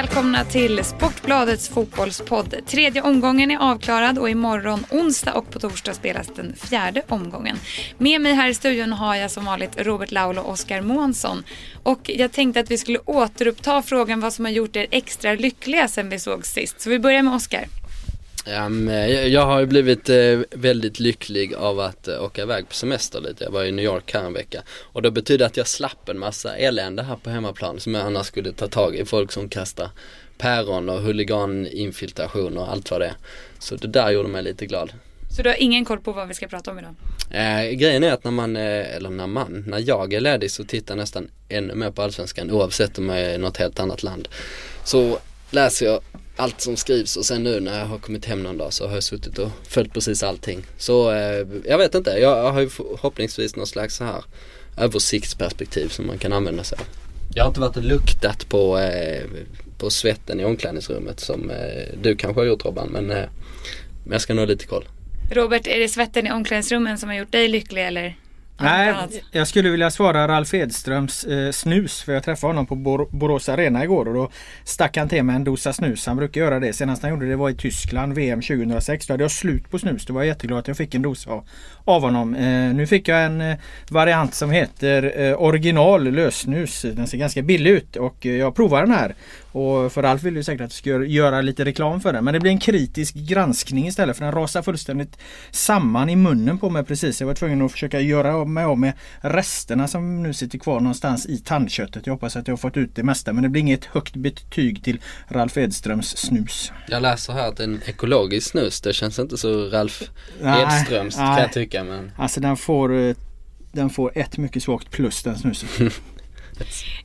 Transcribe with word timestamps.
välkomna 0.00 0.44
till 0.44 0.84
Sportbladets 0.84 1.68
fotbollspodd. 1.68 2.54
Tredje 2.66 3.02
omgången 3.02 3.50
är 3.50 3.58
avklarad 3.58 4.18
och 4.18 4.30
imorgon 4.30 4.86
onsdag 4.90 5.32
och 5.32 5.50
på 5.50 5.58
torsdag 5.58 5.94
spelas 5.94 6.26
den 6.36 6.54
fjärde 6.56 7.02
omgången. 7.08 7.56
Med 7.98 8.20
mig 8.20 8.34
här 8.34 8.48
i 8.48 8.54
studion 8.54 8.92
har 8.92 9.14
jag 9.14 9.30
som 9.30 9.44
vanligt 9.44 9.70
Robert 9.76 10.10
Laul 10.10 10.38
och 10.38 10.50
Oskar 10.50 10.80
Månsson. 10.80 11.44
Och 11.82 12.10
jag 12.14 12.32
tänkte 12.32 12.60
att 12.60 12.70
vi 12.70 12.78
skulle 12.78 12.98
återuppta 12.98 13.82
frågan 13.82 14.20
vad 14.20 14.32
som 14.32 14.44
har 14.44 14.52
gjort 14.52 14.76
er 14.76 14.86
extra 14.90 15.34
lyckliga 15.34 15.88
sen 15.88 16.10
vi 16.10 16.18
såg 16.18 16.46
sist. 16.46 16.80
Så 16.80 16.90
vi 16.90 16.98
börjar 16.98 17.22
med 17.22 17.34
Oskar. 17.34 17.79
Um, 18.58 18.88
jag 19.26 19.46
har 19.46 19.60
ju 19.60 19.66
blivit 19.66 20.10
uh, 20.10 20.42
väldigt 20.50 21.00
lycklig 21.00 21.54
av 21.54 21.80
att 21.80 22.08
uh, 22.08 22.24
åka 22.24 22.42
iväg 22.42 22.68
på 22.68 22.74
semester 22.74 23.20
lite. 23.20 23.44
Jag 23.44 23.50
var 23.50 23.64
i 23.64 23.72
New 23.72 23.84
York 23.84 24.14
här 24.14 24.24
en 24.24 24.32
vecka. 24.32 24.62
Och 24.92 25.02
det 25.02 25.10
betyder 25.10 25.46
att 25.46 25.56
jag 25.56 25.66
slapp 25.66 26.08
en 26.08 26.18
massa 26.18 26.56
elände 26.56 27.02
här 27.02 27.16
på 27.16 27.30
hemmaplan 27.30 27.80
som 27.80 27.94
jag 27.94 28.06
annars 28.06 28.26
skulle 28.26 28.52
ta 28.52 28.68
tag 28.68 28.96
i. 28.96 29.04
Folk 29.04 29.32
som 29.32 29.48
kastar 29.48 29.90
päron 30.38 30.88
och 30.88 31.00
huliganinfiltration 31.00 32.58
och 32.58 32.70
allt 32.70 32.90
vad 32.90 33.00
det 33.00 33.06
är. 33.06 33.14
Så 33.58 33.76
det 33.76 33.88
där 33.88 34.10
gjorde 34.10 34.28
mig 34.28 34.42
lite 34.42 34.66
glad. 34.66 34.92
Så 35.36 35.42
du 35.42 35.48
har 35.48 35.62
ingen 35.62 35.84
koll 35.84 36.00
på 36.00 36.12
vad 36.12 36.28
vi 36.28 36.34
ska 36.34 36.48
prata 36.48 36.70
om 36.70 36.78
idag? 36.78 36.94
Eh, 37.30 37.70
grejen 37.70 38.04
är 38.04 38.12
att 38.12 38.24
när 38.24 38.30
man, 38.30 38.56
eh, 38.56 38.96
eller 38.96 39.10
när 39.10 39.26
man, 39.26 39.64
när 39.66 39.88
jag 39.88 40.12
är 40.12 40.20
ledig 40.20 40.50
så 40.50 40.64
tittar 40.64 40.94
jag 40.94 41.00
nästan 41.00 41.30
ännu 41.48 41.74
mer 41.74 41.90
på 41.90 42.02
Allsvenskan 42.02 42.50
oavsett 42.50 42.98
om 42.98 43.08
jag 43.08 43.20
är 43.20 43.34
i 43.34 43.38
något 43.38 43.56
helt 43.56 43.80
annat 43.80 44.02
land. 44.02 44.28
Så 44.84 45.18
läser 45.50 45.86
jag 45.86 46.00
allt 46.40 46.60
som 46.60 46.76
skrivs 46.76 47.16
och 47.16 47.24
sen 47.24 47.42
nu 47.42 47.60
när 47.60 47.78
jag 47.78 47.86
har 47.86 47.98
kommit 47.98 48.24
hem 48.24 48.42
någon 48.42 48.58
dag 48.58 48.72
så 48.72 48.86
har 48.86 48.94
jag 48.94 49.02
suttit 49.02 49.38
och 49.38 49.50
följt 49.68 49.92
precis 49.94 50.22
allting. 50.22 50.66
Så 50.78 51.12
eh, 51.12 51.46
jag 51.64 51.78
vet 51.78 51.94
inte, 51.94 52.10
jag 52.10 52.52
har 52.52 52.60
ju 52.60 52.68
förhoppningsvis 52.68 53.56
någon 53.56 53.66
slags 53.66 53.96
så 53.96 54.04
här 54.04 54.24
översiktsperspektiv 54.76 55.88
som 55.88 56.06
man 56.06 56.18
kan 56.18 56.32
använda 56.32 56.64
sig 56.64 56.78
av. 56.78 56.84
Jag 57.34 57.44
har 57.44 57.48
inte 57.48 57.60
varit 57.60 57.76
och 57.76 57.82
luktat 57.82 58.48
på, 58.48 58.78
eh, 58.78 59.24
på 59.78 59.90
svetten 59.90 60.40
i 60.40 60.44
omklädningsrummet 60.44 61.20
som 61.20 61.50
eh, 61.50 61.94
du 62.02 62.16
kanske 62.16 62.40
har 62.40 62.46
gjort 62.46 62.64
Robban 62.64 62.88
men, 62.88 63.06
men 63.06 63.28
jag 64.10 64.20
ska 64.20 64.34
nog 64.34 64.42
ha 64.42 64.46
lite 64.46 64.66
koll. 64.66 64.84
Robert, 65.32 65.66
är 65.66 65.78
det 65.78 65.88
svetten 65.88 66.26
i 66.26 66.32
omklädningsrummen 66.32 66.98
som 66.98 67.08
har 67.08 67.16
gjort 67.16 67.32
dig 67.32 67.48
lycklig 67.48 67.86
eller? 67.86 68.16
Nej, 68.62 68.94
jag 69.30 69.48
skulle 69.48 69.70
vilja 69.70 69.90
svara 69.90 70.28
Ralf 70.28 70.54
Edströms 70.54 71.24
eh, 71.24 71.50
snus. 71.50 72.02
För 72.02 72.12
jag 72.12 72.22
träffade 72.22 72.52
honom 72.52 72.66
på 72.66 72.74
Bor 72.74 73.08
Borås 73.10 73.48
Arena 73.48 73.84
igår 73.84 74.08
och 74.08 74.14
då 74.14 74.30
stack 74.64 74.96
han 74.96 75.08
till 75.08 75.22
med 75.22 75.36
en 75.36 75.44
dosa 75.44 75.72
snus. 75.72 76.06
Han 76.06 76.16
brukar 76.16 76.40
göra 76.40 76.60
det. 76.60 76.72
Senast 76.72 77.02
han 77.02 77.10
gjorde 77.10 77.28
det 77.28 77.36
var 77.36 77.50
i 77.50 77.54
Tyskland, 77.54 78.14
VM 78.14 78.40
2006. 78.40 79.06
Då 79.06 79.12
hade 79.12 79.24
jag 79.24 79.30
slut 79.30 79.70
på 79.70 79.78
snus. 79.78 80.06
Då 80.06 80.14
var 80.14 80.20
jag 80.20 80.28
jätteglad 80.28 80.58
att 80.58 80.68
jag 80.68 80.76
fick 80.76 80.94
en 80.94 81.02
dosa 81.02 81.30
av, 81.30 81.48
av 81.84 82.02
honom. 82.02 82.34
Eh, 82.34 82.74
nu 82.74 82.86
fick 82.86 83.08
jag 83.08 83.24
en 83.24 83.40
eh, 83.40 83.56
variant 83.90 84.34
som 84.34 84.50
heter 84.50 85.20
eh, 85.20 85.42
original 85.42 86.10
lössnus. 86.10 86.82
Den 86.82 87.06
ser 87.06 87.18
ganska 87.18 87.42
billig 87.42 87.70
ut 87.70 87.96
och 87.96 88.26
eh, 88.26 88.32
jag 88.32 88.56
provar 88.56 88.80
den 88.80 88.94
här. 88.94 89.14
Och 89.52 89.92
för 89.92 90.02
Alf 90.02 90.22
vill 90.22 90.36
ju 90.36 90.42
säkert 90.42 90.60
att 90.60 90.84
jag 90.84 90.98
ska 91.00 91.04
göra 91.04 91.40
lite 91.40 91.64
reklam 91.64 92.00
för 92.00 92.12
den. 92.12 92.24
Men 92.24 92.34
det 92.34 92.40
blir 92.40 92.50
en 92.50 92.58
kritisk 92.58 93.14
granskning 93.14 93.86
istället 93.86 94.16
för 94.16 94.24
den 94.24 94.34
rasar 94.34 94.62
fullständigt 94.62 95.18
samman 95.50 96.10
i 96.10 96.16
munnen 96.16 96.58
på 96.58 96.70
mig 96.70 96.84
precis. 96.84 97.20
Jag 97.20 97.26
var 97.26 97.34
tvungen 97.34 97.62
att 97.62 97.72
försöka 97.72 98.00
göra 98.00 98.44
mig 98.44 98.64
av 98.64 98.78
med 98.78 98.92
resterna 99.20 99.88
som 99.88 100.22
nu 100.22 100.34
sitter 100.34 100.58
kvar 100.58 100.80
någonstans 100.80 101.26
i 101.26 101.38
tandköttet. 101.38 102.06
Jag 102.06 102.14
hoppas 102.14 102.36
att 102.36 102.48
jag 102.48 102.52
har 102.52 102.58
fått 102.58 102.76
ut 102.76 102.94
det 102.94 103.02
mesta 103.02 103.32
men 103.32 103.42
det 103.42 103.48
blir 103.48 103.60
inget 103.60 103.84
högt 103.84 104.16
betyg 104.16 104.84
till 104.84 105.00
Ralf 105.28 105.56
Edströms 105.56 106.16
snus. 106.16 106.72
Jag 106.88 107.02
läser 107.02 107.32
här 107.32 107.48
att 107.48 107.56
det 107.56 107.62
är 107.62 107.68
en 107.68 107.80
ekologisk 107.86 108.50
snus. 108.50 108.80
Det 108.80 108.92
känns 108.92 109.18
inte 109.18 109.38
så 109.38 109.68
Ralf 109.68 110.02
Edströms 110.42 111.16
kan 111.16 111.38
jag 111.38 111.52
tycka. 111.52 111.84
Men... 111.84 112.12
Alltså 112.16 112.40
den 112.40 112.56
får, 112.56 112.98
eh, 112.98 113.16
den 113.72 113.90
får 113.90 114.12
ett 114.14 114.38
mycket 114.38 114.62
svagt 114.62 114.90
plus 114.90 115.22
den 115.22 115.38
snusen. 115.38 115.90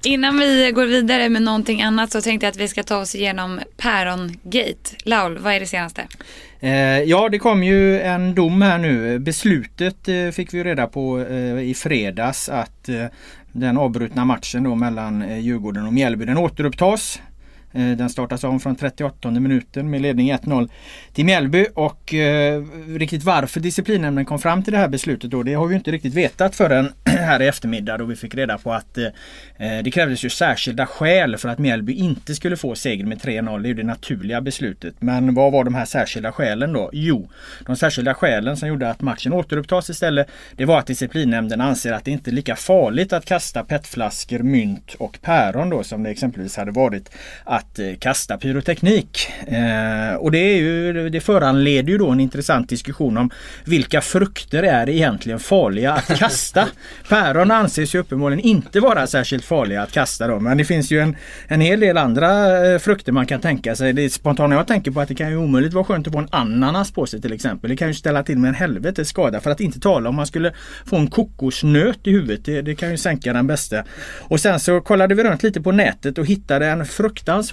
Innan 0.04 0.40
vi 0.40 0.72
går 0.76 0.86
vidare 0.86 1.30
med 1.30 1.42
någonting 1.42 1.82
annat 1.82 2.12
så 2.12 2.22
tänkte 2.22 2.46
jag 2.46 2.52
att 2.52 2.58
vi 2.58 2.68
ska 2.68 2.84
ta 2.84 2.98
oss 2.98 3.16
igenom 3.16 3.60
Pärongate. 3.78 4.96
Laul, 5.04 5.38
vad 5.38 5.54
är 5.54 5.60
det 5.60 5.66
senaste? 5.66 6.08
Eh, 6.60 6.72
ja, 7.04 7.30
det 7.30 7.40
kom 7.40 7.64
ju 7.64 8.02
en 8.02 8.36
dom 8.36 8.62
här 8.62 8.78
nu. 8.78 9.20
Beslutet 9.20 10.08
eh, 10.08 10.30
fick 10.34 10.54
vi 10.54 10.64
reda 10.64 10.88
på 10.88 11.20
eh, 11.20 11.60
i 11.60 11.74
fredags 11.74 12.50
att 12.50 12.90
den 13.52 13.78
avbrutna 13.78 14.26
matchen 14.26 14.64
då 14.64 14.76
mellan 14.76 15.42
Djurgården 15.42 15.86
och 15.86 15.94
Mjällby 15.94 16.26
den 16.26 16.38
återupptas. 16.38 17.20
Eh, 17.76 17.98
den 17.98 18.10
startas 18.10 18.44
om 18.44 18.60
från 18.60 18.76
38 18.76 19.32
minuten 19.32 19.90
med 19.90 20.02
ledning 20.02 20.34
1-0 20.34 20.70
till 21.14 21.26
Mjällby 21.26 21.66
och 21.74 22.14
eh, 22.14 22.64
riktigt 22.88 23.24
varför 23.24 23.60
disciplinnämnden 23.60 24.26
kom 24.26 24.40
fram 24.40 24.64
till 24.64 24.74
det 24.74 24.80
här 24.80 24.88
beslutet 24.88 25.32
då 25.32 25.44
det 25.44 25.54
har 25.54 25.68
vi 25.68 25.76
inte 25.76 25.92
riktigt 25.92 26.14
vetat 26.14 26.56
förrän 26.56 26.92
här 27.06 27.42
i 27.42 27.48
eftermiddag 27.48 27.98
då 27.98 28.06
vi 28.06 28.16
fick 28.16 28.36
reda 28.36 28.58
på 28.58 28.74
att 28.74 28.98
eh, 28.98 29.06
eh, 29.58 29.84
det 29.84 29.92
krävdes 29.92 30.26
ju 30.26 30.30
särskilda 30.30 30.86
skäl 30.86 31.38
för 31.38 31.50
att 31.50 31.60
Mjällby 31.60 31.94
inte 31.94 32.36
skulle 32.36 32.58
få 32.58 32.76
seger 32.76 33.06
med 33.06 33.18
3-0. 33.18 33.62
Det 33.62 33.68
är 33.68 33.70
ju 33.70 33.74
det 33.74 33.84
naturliga 33.84 34.42
beslutet. 34.42 34.96
Men 35.00 35.34
vad 35.34 35.52
var 35.52 35.64
de 35.64 35.76
här 35.76 35.86
särskilda 35.86 36.32
skälen 36.32 36.74
då? 36.74 36.90
Jo, 36.94 37.30
de 37.66 37.76
särskilda 37.76 38.14
skälen 38.14 38.58
som 38.58 38.70
gjorde 38.70 38.90
att 38.90 39.02
matchen 39.02 39.34
återupptas 39.34 39.90
istället 39.90 40.28
det 40.56 40.66
var 40.66 40.80
att 40.80 40.88
disciplinnämnden 40.88 41.62
anser 41.62 41.94
att 41.94 42.06
det 42.06 42.12
inte 42.12 42.30
är 42.30 42.34
lika 42.34 42.56
farligt 42.56 43.14
att 43.14 43.26
kasta 43.26 43.64
petflaskor, 43.64 44.40
mynt 44.40 44.94
och 44.94 45.20
päron 45.22 45.70
då 45.70 45.84
som 45.84 46.04
det 46.04 46.10
exempelvis 46.10 46.58
hade 46.58 46.72
varit 46.72 47.10
att 47.44 47.65
eh, 47.80 47.98
kasta 48.00 48.38
pyroteknik. 48.38 49.30
Eh, 49.48 50.16
och 50.16 50.32
det, 50.32 50.38
är 50.38 50.58
ju, 50.58 51.10
det 51.10 51.22
föranleder 51.22 51.90
ju 51.92 51.98
då 51.98 52.10
en 52.10 52.20
intressant 52.20 52.70
diskussion 52.70 53.18
om 53.18 53.30
vilka 53.66 54.02
frukter 54.02 54.64
är 54.64 54.90
egentligen 54.90 55.40
farliga 55.40 55.94
att 55.94 56.08
kasta? 56.20 56.68
Päron 57.10 57.52
anses 57.52 57.96
ju 57.96 58.00
uppenbarligen 58.00 58.46
inte 58.46 58.80
vara 58.80 59.08
särskilt 59.08 59.46
farliga 59.46 59.82
att 59.82 59.92
kasta 59.92 60.28
då. 60.28 60.40
Men 60.40 60.58
det 60.58 60.66
finns 60.66 60.92
ju 60.92 61.00
en, 61.00 61.16
en 61.48 61.62
hel 61.62 61.80
del 61.80 61.98
andra 61.98 62.58
eh, 62.68 62.80
frukter 62.80 63.12
man 63.12 63.26
kan 63.26 63.42
tänka 63.42 63.76
sig. 63.76 63.94
Det 63.94 64.10
spontana 64.10 64.56
jag 64.56 64.68
tänker 64.68 64.92
på 64.92 65.02
att 65.02 65.08
det 65.08 65.16
kan 65.16 65.30
ju 65.30 65.38
omöjligt 65.38 65.74
vara 65.74 65.86
skönt 65.86 66.08
att 66.08 66.14
få 66.14 66.20
en 66.20 66.30
ananas 66.32 66.92
på 66.92 67.06
sig 67.06 67.22
till 67.22 67.34
exempel. 67.34 67.70
Det 67.70 67.78
kan 67.78 67.88
ju 67.88 67.94
ställa 67.94 68.24
till 68.24 68.38
med 68.38 68.50
en 68.50 68.56
helvetes 68.56 69.10
skada. 69.10 69.40
För 69.40 69.52
att 69.52 69.60
inte 69.60 69.80
tala 69.80 70.10
om 70.10 70.16
man 70.16 70.28
skulle 70.28 70.54
få 70.86 70.96
en 70.96 71.08
kokosnöt 71.08 72.00
i 72.04 72.12
huvudet. 72.12 72.46
Det, 72.46 72.62
det 72.62 72.76
kan 72.76 72.92
ju 72.92 72.98
sänka 72.98 73.34
den 73.34 73.48
bästa. 73.48 73.84
Och 74.22 74.40
sen 74.40 74.60
så 74.60 74.82
kollade 74.82 75.16
vi 75.16 75.24
runt 75.24 75.44
lite 75.44 75.62
på 75.62 75.72
nätet 75.72 76.18
och 76.18 76.26
hittade 76.26 76.68
en 76.68 76.86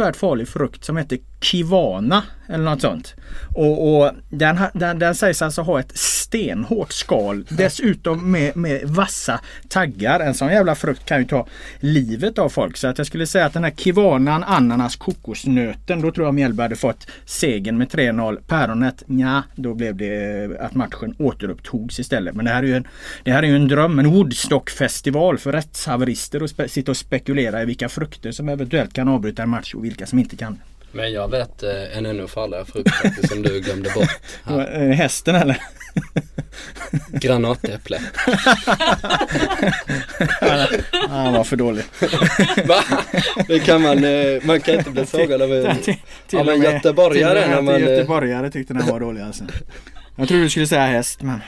fruktansvärt 0.02 0.16
farlig 0.16 0.48
frukt 0.48 0.84
som 0.84 0.96
heter 0.96 1.18
Kivana 1.42 2.22
eller 2.48 2.64
något 2.64 2.80
sånt. 2.80 3.14
Och, 3.54 3.96
och 3.96 4.10
den, 4.28 4.60
den, 4.74 4.98
den 4.98 5.14
sägs 5.14 5.42
alltså 5.42 5.62
ha 5.62 5.80
ett 5.80 5.98
stenhårt 5.98 6.92
skal. 6.92 7.44
Dessutom 7.48 8.30
med, 8.30 8.56
med 8.56 8.82
vassa 8.84 9.40
taggar. 9.68 10.20
En 10.20 10.34
sån 10.34 10.48
jävla 10.48 10.74
frukt 10.74 11.04
kan 11.04 11.18
ju 11.18 11.24
ta 11.24 11.46
livet 11.80 12.38
av 12.38 12.48
folk. 12.48 12.76
Så 12.76 12.88
att 12.88 12.98
jag 12.98 13.06
skulle 13.06 13.26
säga 13.26 13.46
att 13.46 13.52
den 13.52 13.64
här 13.64 13.70
kivanan, 13.70 14.44
ananas, 14.44 14.96
kokosnöten. 14.96 16.00
Då 16.00 16.12
tror 16.12 16.26
jag 16.26 16.34
Mjällby 16.34 16.62
hade 16.62 16.76
fått 16.76 17.06
segern 17.24 17.78
med 17.78 17.88
3-0. 17.88 18.38
Päronet, 18.46 19.02
ja 19.06 19.42
då 19.54 19.74
blev 19.74 19.96
det 19.96 20.50
att 20.60 20.74
matchen 20.74 21.14
återupptogs 21.18 22.00
istället. 22.00 22.34
Men 22.34 22.44
det 22.44 22.50
här 22.50 22.62
är 22.62 22.66
ju 22.66 22.76
en, 22.76 22.88
det 23.22 23.32
här 23.32 23.42
är 23.42 23.54
en 23.56 23.68
dröm. 23.68 23.98
En 23.98 24.10
Woodstock-festival 24.10 25.38
för 25.38 25.52
rättshaverister 25.52 26.62
att 26.62 26.70
sitta 26.70 26.90
och 26.90 26.96
spekulera 26.96 27.62
i 27.62 27.64
vilka 27.64 27.88
frukter 27.88 28.32
som 28.32 28.48
eventuellt 28.48 28.92
kan 28.92 29.08
avbryta 29.08 29.42
en 29.42 29.48
match 29.48 29.74
och 29.74 29.84
vilka 29.84 30.06
som 30.06 30.18
inte 30.18 30.36
kan. 30.36 30.58
Men 30.92 31.12
jag 31.12 31.30
vet 31.30 31.62
eh, 31.62 31.96
en 31.96 32.06
ännu 32.06 32.28
farligare 32.28 32.64
frukt 32.64 33.28
som 33.28 33.42
du 33.42 33.60
glömde 33.60 33.90
bort. 33.90 34.08
Här. 34.44 34.82
Eh, 34.82 34.90
hästen 34.90 35.34
eller? 35.34 35.56
Granatäpple. 37.08 38.00
Han 41.08 41.32
var 41.32 41.44
för 41.44 41.56
dålig. 41.56 41.84
Va? 42.66 42.84
Det 43.46 43.58
kan 43.58 43.82
man, 43.82 44.04
eh, 44.04 44.42
man 44.42 44.60
kan 44.60 44.74
inte 44.74 44.90
bli 44.90 45.06
sågad 45.06 45.42
av 45.42 45.52
en, 45.52 45.66
av 46.40 46.48
en 46.48 46.62
göteborgare. 46.62 47.44
Till 47.44 47.58
och 47.58 47.64
med 47.64 47.80
göteborgare 47.80 48.50
tyckte 48.50 48.74
den 48.74 48.86
var 48.86 49.00
dålig 49.00 49.22
alltså. 49.22 49.44
Jag 50.16 50.28
trodde 50.28 50.42
du 50.42 50.50
skulle 50.50 50.66
säga 50.66 50.86
häst 50.86 51.22
men 51.22 51.40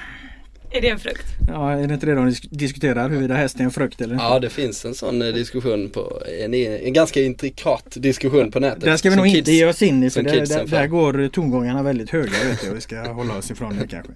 är 0.74 0.80
det 0.80 0.88
en 0.88 0.98
frukt? 0.98 1.26
Ja, 1.48 1.72
är 1.72 1.88
det 1.88 1.94
inte 1.94 2.06
det 2.06 2.14
de 2.14 2.34
diskuterar 2.50 3.08
huruvida 3.08 3.34
häst 3.34 3.60
är 3.60 3.64
en 3.64 3.70
frukt 3.70 4.00
eller? 4.00 4.14
Ja, 4.14 4.38
det 4.38 4.50
finns 4.50 4.84
en 4.84 4.94
sån 4.94 5.22
eh, 5.22 5.28
diskussion 5.28 5.90
på, 5.90 6.22
en, 6.40 6.54
en 6.54 6.92
ganska 6.92 7.22
intrikat 7.22 7.86
diskussion 7.96 8.50
på 8.50 8.60
nätet. 8.60 8.80
Där 8.80 8.96
ska 8.96 9.10
vi 9.10 9.16
nog 9.16 9.26
inte 9.26 9.52
ge 9.52 9.66
oss 9.66 9.82
in 9.82 10.02
i 10.02 10.10
för 10.10 10.22
där, 10.22 10.46
där, 10.46 10.66
där, 10.66 10.86
går 10.86 11.28
tongångarna 11.28 11.82
väldigt 11.82 12.10
höga 12.10 12.32
vet 12.48 12.64
jag. 12.64 12.74
Vi 12.74 12.80
ska 12.80 13.12
hålla 13.12 13.36
oss 13.36 13.50
ifrån 13.50 13.78
det 13.80 13.88
kanske. 13.88 14.12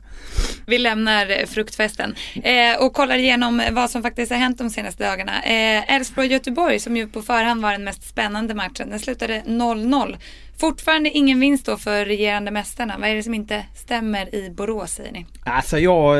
Vi 0.66 0.78
lämnar 0.78 1.30
eh, 1.30 1.46
fruktfesten 1.46 2.14
eh, 2.42 2.84
och 2.84 2.92
kollar 2.92 3.16
igenom 3.16 3.62
vad 3.72 3.90
som 3.90 4.02
faktiskt 4.02 4.32
har 4.32 4.38
hänt 4.38 4.58
de 4.58 4.70
senaste 4.70 5.04
dagarna. 5.04 5.42
Eh, 5.42 5.94
Elfsborg-Göteborg 5.94 6.74
eh, 6.74 6.80
som 6.80 6.96
ju 6.96 7.08
på 7.08 7.22
förhand 7.22 7.62
var 7.62 7.72
den 7.72 7.84
mest 7.84 8.08
spännande 8.08 8.54
matchen. 8.54 8.90
Den 8.90 9.00
slutade 9.00 9.42
0-0. 9.46 10.16
Fortfarande 10.60 11.10
ingen 11.10 11.40
vinst 11.40 11.66
då 11.66 11.76
för 11.76 12.04
regerande 12.04 12.50
mästarna. 12.50 12.96
Vad 12.98 13.08
är 13.08 13.14
det 13.14 13.22
som 13.22 13.34
inte 13.34 13.64
stämmer 13.74 14.34
i 14.34 14.50
Borås 14.50 14.90
säger 14.90 15.12
ni? 15.12 15.26
Alltså 15.44 15.78
ja, 15.78 16.14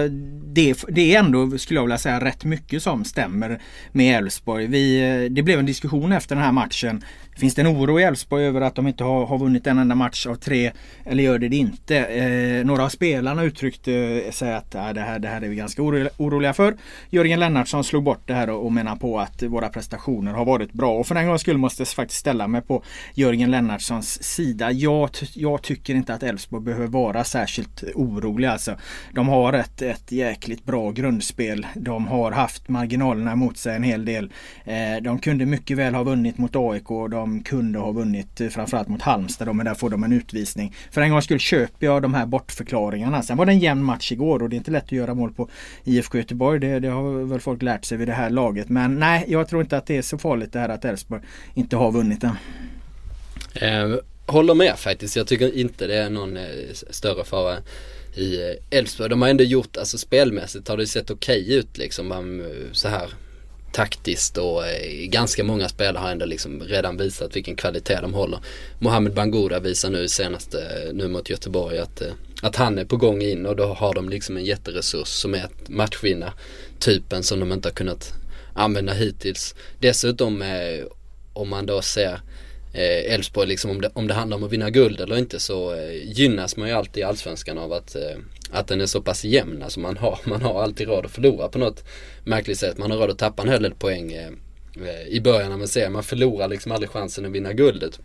det, 0.45 0.85
det 0.89 1.15
är 1.15 1.19
ändå 1.19 1.59
skulle 1.59 1.79
jag 1.79 1.85
vilja 1.85 1.99
säga 1.99 2.25
rätt 2.25 2.45
mycket 2.45 2.83
som 2.83 3.05
stämmer 3.05 3.63
med 3.93 4.19
Elfsborg. 4.19 4.65
Eh, 4.65 5.31
det 5.31 5.43
blev 5.43 5.59
en 5.59 5.67
diskussion 5.67 6.13
efter 6.13 6.35
den 6.35 6.45
här 6.45 6.53
matchen 6.53 7.05
Finns 7.39 7.55
det 7.55 7.63
en 7.63 7.69
oro 7.69 8.01
i 8.01 8.03
Elfsborg 8.03 8.45
över 8.45 8.61
att 8.61 8.75
de 8.75 8.87
inte 8.87 9.05
har, 9.05 9.27
har 9.27 9.39
vunnit 9.39 9.67
en 9.67 9.79
enda 9.79 9.95
match 9.95 10.27
av 10.27 10.35
tre? 10.35 10.73
Eller 11.05 11.23
gör 11.23 11.39
det 11.39 11.49
det 11.49 11.57
inte? 11.57 11.97
Eh, 11.97 12.65
några 12.65 12.85
av 12.85 12.89
spelarna 12.89 13.43
uttryckte 13.43 13.93
eh, 13.93 14.31
sig 14.31 14.55
att 14.55 14.75
äh, 14.75 14.93
det, 14.93 15.01
här, 15.01 15.19
det 15.19 15.29
här 15.29 15.43
är 15.43 15.49
vi 15.49 15.57
ganska 15.57 15.83
oroliga 15.83 16.55
för. 16.55 16.77
Jörgen 17.11 17.41
Lennartsson 17.41 17.85
slog 17.85 18.03
bort 18.03 18.23
det 18.27 18.35
här 18.35 18.51
och, 18.51 18.65
och 18.65 18.73
menar 18.73 18.97
på 18.97 19.21
att 19.21 19.43
våra 19.43 19.69
prestationer 19.69 20.33
har 20.33 20.45
varit 20.45 20.73
bra. 20.73 20.99
Och 20.99 21.07
för 21.07 21.15
den 21.15 21.25
gången 21.25 21.39
skull 21.39 21.59
måste 21.59 21.81
jag 21.81 21.89
faktiskt 21.89 22.21
ställa 22.21 22.49
mig 22.49 22.61
på 22.61 22.83
Jörgen 23.15 23.51
Lennartssons 23.51 24.23
sida. 24.23 24.73
Jag, 24.73 25.11
jag 25.35 25.63
tycker 25.63 25.95
inte 25.95 26.15
att 26.15 26.23
Elfsborg 26.23 26.65
behöver 26.65 26.87
vara 26.87 27.25
särskilt 27.25 27.85
oroliga. 27.95 28.53
Alltså, 28.53 28.77
de 29.15 29.29
har 29.29 29.53
ett, 29.53 29.83
ett 29.83 30.13
jäkligt 30.13 30.65
bra 30.65 30.91
grundspel. 30.91 31.67
De 31.75 32.07
har 32.07 32.33
haft 32.33 32.69
marginalerna 32.69 33.37
mot 33.37 33.59
sig 33.59 33.77
en 33.77 33.83
hel 33.83 34.05
del. 34.05 34.33
Eh, 34.65 35.03
de 35.03 35.19
kunde 35.19 35.47
mycket 35.47 35.77
väl 35.77 35.95
ha 35.95 36.03
vunnit 36.03 36.39
mot 36.39 36.57
AIK. 36.57 36.89
De 37.11 37.28
kunde 37.45 37.79
ha 37.79 37.93
vunnit 37.93 38.41
eh, 38.41 38.49
framförallt 38.49 38.89
mot 38.89 39.03
Halmstad. 39.03 39.57
Men 39.57 39.67
där 39.67 39.75
får 39.75 39.91
de 39.91 40.05
en 40.05 40.13
utvisning. 40.13 40.75
För 40.91 41.01
en 41.01 41.11
gångs 41.11 41.25
skull 41.25 41.39
köper 41.39 41.87
jag 41.87 42.03
de 42.03 42.15
här 42.15 42.27
bortförklaringarna. 42.27 43.23
Sen 43.23 43.37
var 43.37 43.47
det 43.47 43.53
en 43.53 43.59
jämn 43.59 43.85
match 43.85 44.13
igår 44.13 44.43
och 44.43 44.49
det 44.49 44.57
är 44.57 44.59
inte 44.59 44.71
lätt 44.71 44.85
att 44.85 44.93
göra 44.93 45.15
mål 45.15 45.33
på 45.33 45.49
IFK 45.85 46.19
Göteborg. 46.19 46.61
Det, 46.61 46.81
det 46.81 46.89
har 46.89 47.25
väl 47.25 47.41
folk 47.41 47.63
lärt 47.63 47.85
sig 47.85 47.99
vid 47.99 48.09
det 48.09 48.15
här 48.15 48.31
laget. 48.31 48.69
Men 48.69 48.99
nej, 48.99 49.25
jag 49.29 49.49
tror 49.49 49.63
inte 49.63 49.77
att 49.77 49.87
det 49.87 49.97
är 49.97 50.03
så 50.03 50.19
farligt 50.19 50.53
det 50.53 50.59
här 50.59 50.69
att 50.69 50.85
Elfsborg 50.85 51.23
inte 51.55 51.77
har 51.77 51.93
vunnit 51.93 52.25
än. 52.25 52.37
Eh, 53.55 53.99
håller 54.27 54.55
med 54.55 54.79
faktiskt. 54.79 55.17
Jag 55.17 55.27
tycker 55.27 55.57
inte 55.57 55.87
det 55.87 55.97
är 55.97 56.11
någon 56.11 56.37
eh, 56.37 56.45
större 56.91 57.25
fara 57.25 57.57
i 58.15 58.41
eh, 58.41 58.79
Elfsborg. 58.79 59.11
De 59.11 59.23
har 59.23 59.29
ändå 59.29 59.45
gjort, 59.45 59.77
alltså 59.77 59.99
spelmässigt 59.99 60.69
har 60.69 60.77
det 60.77 60.87
sett 60.87 61.11
okej 61.11 61.43
okay 61.43 61.55
ut 61.55 61.79
liksom. 61.79 62.13
Eh, 62.13 62.73
så 62.73 62.89
här 62.89 63.11
taktiskt 63.79 64.39
och 64.39 64.67
eh, 64.67 65.07
ganska 65.09 65.45
många 65.45 65.69
spelare 65.69 66.03
har 66.03 66.11
ändå 66.11 66.27
liksom 66.27 66.63
redan 66.63 66.97
visat 66.97 67.37
vilken 67.37 67.57
kvalitet 67.57 68.01
de 68.01 68.15
håller. 68.15 68.39
Mohamed 68.79 69.15
Bangura 69.15 69.61
visar 69.61 69.91
nu 69.91 70.09
senast 70.09 70.55
eh, 70.55 70.93
nu 70.93 71.09
mot 71.09 71.31
Göteborg 71.31 71.79
att, 71.79 72.01
eh, 72.01 72.13
att 72.43 72.57
han 72.57 72.79
är 72.79 72.85
på 72.85 72.97
gång 72.97 73.23
in 73.23 73.47
och 73.47 73.57
då 73.57 73.65
har 73.65 73.95
de 73.95 74.09
liksom 74.09 74.37
en 74.37 74.45
jätteresurs 74.45 75.09
som 75.09 75.35
är 75.35 75.45
att 75.45 75.69
matchvinna-typen 75.69 77.23
som 77.23 77.41
de 77.41 77.53
inte 77.53 77.69
har 77.69 77.75
kunnat 77.75 78.13
använda 78.55 78.93
hittills. 78.93 79.55
Dessutom 79.79 80.45
om 81.33 81.49
man 81.49 81.67
då 81.67 81.83
ser 81.83 82.21
Elfsborg, 82.73 83.49
liksom 83.49 83.71
om 83.71 83.81
det, 83.81 83.91
om 83.93 84.09
det 84.09 84.15
handlar 84.15 84.37
om 84.37 84.45
att 84.45 84.53
vinna 84.53 84.71
guld 84.71 85.01
eller 85.01 85.19
inte 85.19 85.41
så 85.41 85.75
gynnas 86.05 86.57
man 86.57 86.69
ju 86.69 86.75
alltid 86.75 87.01
i 87.01 87.05
Allsvenskan 87.05 87.59
av 87.59 87.73
att, 87.73 87.97
att 88.51 88.67
den 88.67 88.81
är 88.81 88.87
så 88.87 89.03
pass 89.03 89.25
jämn. 89.25 89.63
Alltså 89.63 89.81
man 89.81 89.97
har, 89.97 90.19
man 90.25 90.43
har 90.43 90.63
alltid 90.63 90.89
råd 90.89 91.05
att 91.05 91.11
förlora 91.11 91.49
på 91.49 91.59
något 91.59 91.85
märkligt 92.25 92.59
sätt. 92.59 92.79
Man 92.79 92.91
har 92.91 92.99
råd 92.99 93.11
att 93.11 93.19
tappa 93.19 93.43
en 93.43 93.49
hel 93.49 93.63
del 93.63 93.75
poäng 93.75 94.13
eh, 94.13 94.29
eh 94.77 95.09
i 95.09 95.21
början 95.21 95.53
av 95.53 95.61
en 95.63 95.69
serie. 95.69 95.91
Man 95.91 96.03
förlorar 96.03 96.49
liksom 96.49 96.73
aldrig 96.73 96.91
chansen 96.91 97.27
att 97.27 97.33
vinna 97.33 97.53
guldet. 97.53 98.01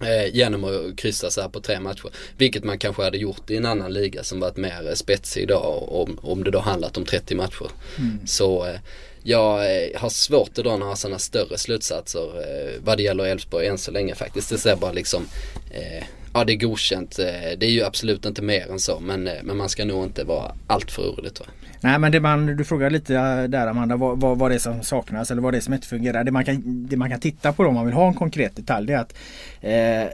Eh, 0.00 0.34
genom 0.34 0.64
att 0.64 0.96
kryssa 0.96 1.30
så 1.30 1.40
här 1.40 1.48
på 1.48 1.60
tre 1.60 1.80
matcher. 1.80 2.10
Vilket 2.36 2.64
man 2.64 2.78
kanske 2.78 3.02
hade 3.02 3.18
gjort 3.18 3.50
i 3.50 3.56
en 3.56 3.66
annan 3.66 3.92
liga 3.92 4.22
som 4.22 4.40
varit 4.40 4.56
mer 4.56 4.94
spetsig 4.94 5.42
idag 5.42 5.92
om, 5.92 6.18
om 6.22 6.44
det 6.44 6.50
då 6.50 6.58
handlat 6.58 6.96
om 6.96 7.04
30 7.04 7.34
matcher. 7.34 7.70
Mm. 7.98 8.26
Så 8.26 8.66
eh, 8.66 8.80
jag 9.22 9.76
eh, 9.76 10.00
har 10.00 10.08
svårt 10.08 10.58
att 10.58 10.64
dra 10.64 10.76
några 10.76 10.96
sådana 10.96 11.18
större 11.18 11.58
slutsatser 11.58 12.20
eh, 12.20 12.80
vad 12.84 12.98
det 12.98 13.02
gäller 13.02 13.24
Elfsborg 13.24 13.66
än 13.66 13.78
så 13.78 13.90
länge 13.90 14.14
faktiskt. 14.14 14.50
Det 14.50 14.58
ser 14.58 14.76
bara 14.76 14.92
liksom 14.92 15.26
eh, 15.70 16.04
Ja 16.34 16.44
det 16.44 16.52
är 16.52 16.56
godkänt. 16.56 17.18
Eh, 17.18 17.58
det 17.58 17.66
är 17.66 17.70
ju 17.70 17.84
absolut 17.84 18.26
inte 18.26 18.42
mer 18.42 18.70
än 18.70 18.78
så 18.78 19.00
men, 19.00 19.28
eh, 19.28 19.34
men 19.42 19.56
man 19.56 19.68
ska 19.68 19.84
nog 19.84 20.04
inte 20.04 20.24
vara 20.24 20.52
alltför 20.66 21.02
orolig 21.02 21.34
tror 21.34 21.48
jag. 21.48 21.68
Nej 21.80 21.98
men 21.98 22.12
det 22.12 22.20
man, 22.20 22.46
du 22.46 22.64
frågar 22.64 22.90
lite 22.90 23.14
eh, 23.14 23.42
där 23.42 23.66
Amanda 23.66 23.96
vad, 23.96 24.20
vad, 24.20 24.38
vad 24.38 24.50
det 24.50 24.54
är 24.54 24.58
som 24.58 24.82
saknas 24.82 25.30
eller 25.30 25.42
vad 25.42 25.52
det 25.52 25.58
är 25.58 25.60
som 25.60 25.74
inte 25.74 25.86
fungerar. 25.86 26.24
Det 26.24 26.30
man 26.30 26.44
kan, 26.44 26.62
det 26.64 26.96
man 26.96 27.10
kan 27.10 27.20
titta 27.20 27.52
på 27.52 27.64
om 27.64 27.74
man 27.74 27.86
vill 27.86 27.94
ha 27.94 28.08
en 28.08 28.14
konkret 28.14 28.56
detalj 28.56 28.86
det 28.86 28.92
är 28.92 28.98
att 28.98 29.14
eh, 29.60 30.12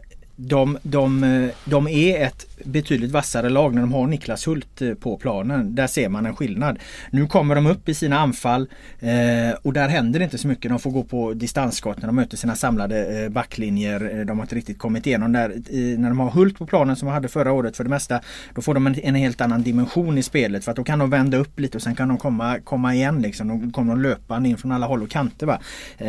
de, 0.49 0.79
de, 0.83 1.51
de 1.65 1.89
är 1.89 2.27
ett 2.27 2.47
betydligt 2.65 3.11
vassare 3.11 3.49
lag 3.49 3.75
när 3.75 3.81
de 3.81 3.93
har 3.93 4.07
Niklas 4.07 4.49
Hult 4.49 4.83
eh, 4.83 4.95
på 4.95 5.17
planen. 5.17 5.75
Där 5.75 5.87
ser 5.87 6.09
man 6.09 6.27
en 6.27 6.37
skillnad. 6.37 6.79
Nu 7.11 7.27
kommer 7.27 7.55
de 7.55 7.67
upp 7.67 7.89
i 7.89 7.95
sina 7.95 8.19
anfall 8.19 8.69
eh, 9.01 9.59
och 9.63 9.73
där 9.73 9.89
händer 9.89 10.19
det 10.19 10.25
inte 10.25 10.39
så 10.39 10.49
mycket. 10.49 10.71
De 10.71 10.79
får 10.79 10.91
gå 10.91 11.03
på 11.05 11.33
distansskott 11.33 11.97
när 11.97 12.07
de 12.07 12.17
möter 12.17 12.37
sina 12.37 12.57
samlade 12.57 13.23
eh, 13.23 13.29
backlinjer. 13.29 14.19
Eh, 14.19 14.27
de 14.27 14.39
har 14.39 14.45
inte 14.45 14.55
riktigt 14.55 14.79
kommit 14.79 15.07
igenom 15.07 15.33
där. 15.33 15.53
I, 15.71 15.97
när 15.99 16.09
de 16.09 16.21
har 16.21 16.31
Hult 16.31 16.59
på 16.59 16.67
planen 16.67 16.97
som 16.97 17.07
de 17.07 17.13
hade 17.13 17.29
förra 17.29 17.53
året 17.53 17.77
för 17.77 17.85
det 17.85 17.91
mesta. 17.91 18.21
Då 18.55 18.63
får 18.63 18.75
de 18.75 18.87
en, 18.87 19.01
en, 19.01 19.15
helt 19.15 19.41
annan 19.41 19.63
dimension 19.63 20.19
i 20.19 20.23
spelet 20.23 20.65
för 20.65 20.71
att 20.71 20.77
då 20.77 20.85
kan 20.85 20.99
de 20.99 21.11
vända 21.11 21.37
upp 21.37 21.61
lite 21.61 21.79
och 21.79 21.83
sen 21.83 21.95
kan 21.95 22.09
de 22.09 22.19
komma, 22.19 22.59
komma 22.65 22.95
igen. 22.95 23.23
Liksom. 23.23 23.49
Då 23.49 23.71
kommer 23.73 23.95
de 23.95 24.03
löpande 24.03 24.49
in 24.49 24.57
från 24.57 24.73
alla 24.73 24.87
håll 24.87 25.03
och 25.03 25.11
kanter. 25.11 25.47
Va? 25.47 25.61
Eh, 25.99 26.09